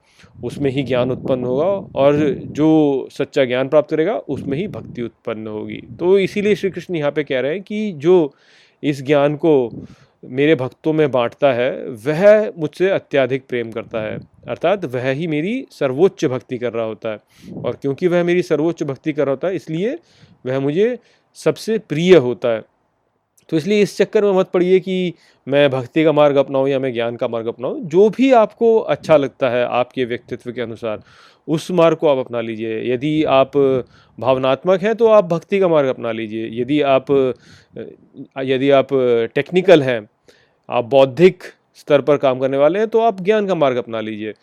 उसमें 0.44 0.72
ही 0.72 0.84
ज्ञान 0.84 1.12
उत्पन्न 1.12 1.44
होगा 1.44 1.66
और 2.00 2.16
जो 2.46 3.08
सच्चा 3.12 3.46
ज्ञान 3.46 3.68
प्राप्त 3.68 3.90
करेगा, 3.90 4.14
उसमें 4.14 4.58
ही 4.58 4.68
भक्ति 4.68 5.02
उत्पन्न 5.02 5.48
होगी। 5.48 5.82
तो 6.00 6.20
इसीलिए 6.20 6.56
श्री 6.56 6.70
कृष्ण 6.70 6.96
यहाँ 6.96 7.12
पे 7.12 7.24
कह 7.24 7.40
रहे 7.40 7.52
हैं 7.52 7.62
कि 7.62 7.92
जो 7.92 8.34
इस 8.84 9.04
ज्ञान 9.04 9.36
को 9.36 9.72
मेरे 10.26 10.56
भक्तों 10.56 10.94
में 10.94 11.12
बांटता 11.12 11.54
है, 11.54 11.88
वह 11.88 12.54
मुझसे 12.58 12.90
अत्याधिक 12.90 13.44
प्रेम 13.50 13.72
करता 13.72 14.02
है। 14.02 14.20
अर्थात 14.48 14.86
वह 14.86 15.10
ही 15.10 15.28
मेरी 15.28 15.66
सर्वोच्च 15.72 16.26
भक्ति 16.26 16.58
कर 16.58 16.74
रहा 16.74 16.86
होता 16.86 17.10
है। 17.10 17.20
और 17.54 17.78
क्योंकि 17.82 18.08
वह 18.08 18.24
मेरी 18.24 18.42
सर्वोच्च 18.42 18.84
भक्ति 18.84 19.14
कर 19.14 19.24
रहा 19.24 19.32
होता 19.32 19.48
है, 19.48 19.56
इसलिए 19.56 19.98
वह 20.46 20.60
मुझे 20.60 21.00
सबसे 21.34 21.78
प्रिय 21.78 22.16
होता 22.16 22.50
है। 22.50 22.62
तो 23.50 23.58
इसलिए 23.58 23.82
इस 23.82 23.98
चक्कर 23.98 24.24
में 24.24 24.32
मत 24.34 24.50
पड़िए 24.50 24.80
कि 24.80 25.14
मैं 25.48 25.70
भक्ति 25.70 26.04
का 26.04 26.12
मार्ग 26.12 26.36
अपनाऊँ 26.36 26.70
या 26.70 26.80
मैं 26.80 26.94
ज्ञान 26.94 27.16
का 27.16 27.28
मार्ग 27.28 27.48
अपनाऊँ। 27.48 27.80
जो 27.82 28.10
भी 28.10 28.32
आपको 28.34 28.78
अच्छा 28.80 29.18
लगता 29.18 29.50
है 29.50 29.66
आपके 29.66 30.06
व्यक्तित्व 30.06 30.52
के 30.52 30.62
अनुसार, 30.62 31.02
उस 31.48 31.70
मार्ग 31.72 31.98
को 31.98 32.08
आप 32.08 32.18
अपना 32.18 32.42
लीजिए। 32.42 32.82
यदि 32.94 33.24
आप 33.24 33.58
भावनात्मक 34.18 34.82
हैं 34.82 34.96
तो 34.96 35.08
आप 35.08 35.26
भक्ति 35.26 35.60
का 35.60 35.68
मार्ग 35.68 35.90
अपना 35.90 36.12
लीजिए। 36.12 36.50
यदि 36.62 36.82
आप 36.84 37.12
यदि 38.44 38.70
आप 38.72 38.88
टेक्निकल 39.36 39.84
हैं, 39.84 40.08
आप 40.70 40.86
बौद्धिक 40.86 41.44
स्तर 41.78 42.02
पर 42.02 42.18
काम 42.18 42.40
करने 42.40 42.58
वाले 42.58 42.80
हैं 42.80 42.88
तो 42.88 43.00
आप 43.02 43.22
ज्ञान 43.22 43.48
का 43.48 43.56
मार्ग 43.56 43.78
अपना 43.78 44.02
लीजिए। 44.02 44.34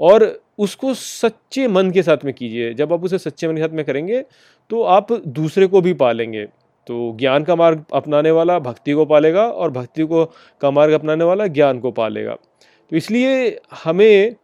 और 0.00 0.24
उसको 0.58 0.92
सच्चे 0.94 1.66
मन 1.68 1.90
के 1.90 2.02
साथ 2.02 2.24
में 2.24 2.32
कीजिए। 2.34 2.72
जब 2.74 2.92
आप 2.92 3.04
उसे 3.04 3.18
सच्चे 3.18 3.48
मन 3.48 3.56
के 3.56 3.62
साथ 3.62 3.74
में 3.74 3.84
करेंगे 3.84 4.24
तो 4.70 4.82
आप 4.84 5.12
दूसरे 5.12 5.66
को 5.66 5.80
भी 5.80 5.92
पालेंगे। 5.94 6.46
तो 6.86 7.16
ज्ञान 7.18 7.44
का 7.44 7.56
मार्ग 7.56 7.84
अपनाने 7.92 8.30
वाला 8.30 8.58
भक्ति 8.58 8.92
को 8.92 9.04
पालेगा 9.04 9.46
और 9.48 9.70
भक्ति 9.70 10.04
को 10.04 10.24
का 10.60 10.70
मार्ग 10.70 10.92
अपनाने 10.92 11.24
वाला 11.24 11.46
ज्ञान 11.46 11.80
को 11.80 11.90
पालेगा। 11.90 12.34
तो 12.34 12.96
इसलिए 12.96 13.60
हमें 13.84 14.34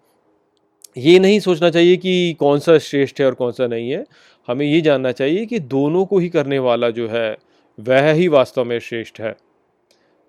ये 0.97 1.19
नहीं 1.19 1.41
सोचना 1.41 1.71
चाहिए 1.71 1.97
कि 1.97 2.37
कौन 2.41 2.59
सा 2.59 2.79
श्रेष्ठ 2.79 3.21
है 3.21 3.27
और 3.27 3.35
कौन 3.35 3.53
सा 3.53 3.67
नहीं 3.67 3.91
है। 3.91 4.05
हमें 4.49 4.67
ये 4.67 4.81
जानना 4.81 5.13
चाहिए 5.13 5.47
कि 5.47 5.59
दोनों 5.59 6.05
को 6.05 6.19
ही 6.19 6.29
करने 6.29 6.59
वाला 6.59 6.91
जो 6.91 7.09
है, 7.09 7.37
वह 7.79 8.11
ही 8.13 8.29
वास्तव 8.29 8.65
में 8.65 8.79
श्रेष्ठ 8.79 9.21
है। 9.21 9.37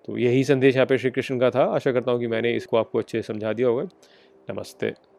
तो 0.04 0.18
यही 0.18 0.44
संदेश 0.44 0.74
यहाँ 0.74 0.86
पे 0.86 0.98
श्री 0.98 1.10
कृष्ण 1.10 1.38
का 1.38 1.50
था। 1.50 1.64
आशा 1.64 1.92
करता 1.92 2.12
हूँ 2.12 2.20
कि 2.20 2.26
मैंने 2.26 2.52
इसको 2.52 2.76
आपको 2.76 2.98
अच्छे 2.98 3.22
से 3.22 3.32
समझा 3.32 3.52
दिया 3.52 3.68
होगा। 3.68 3.82
नमस्ते। 4.50 5.13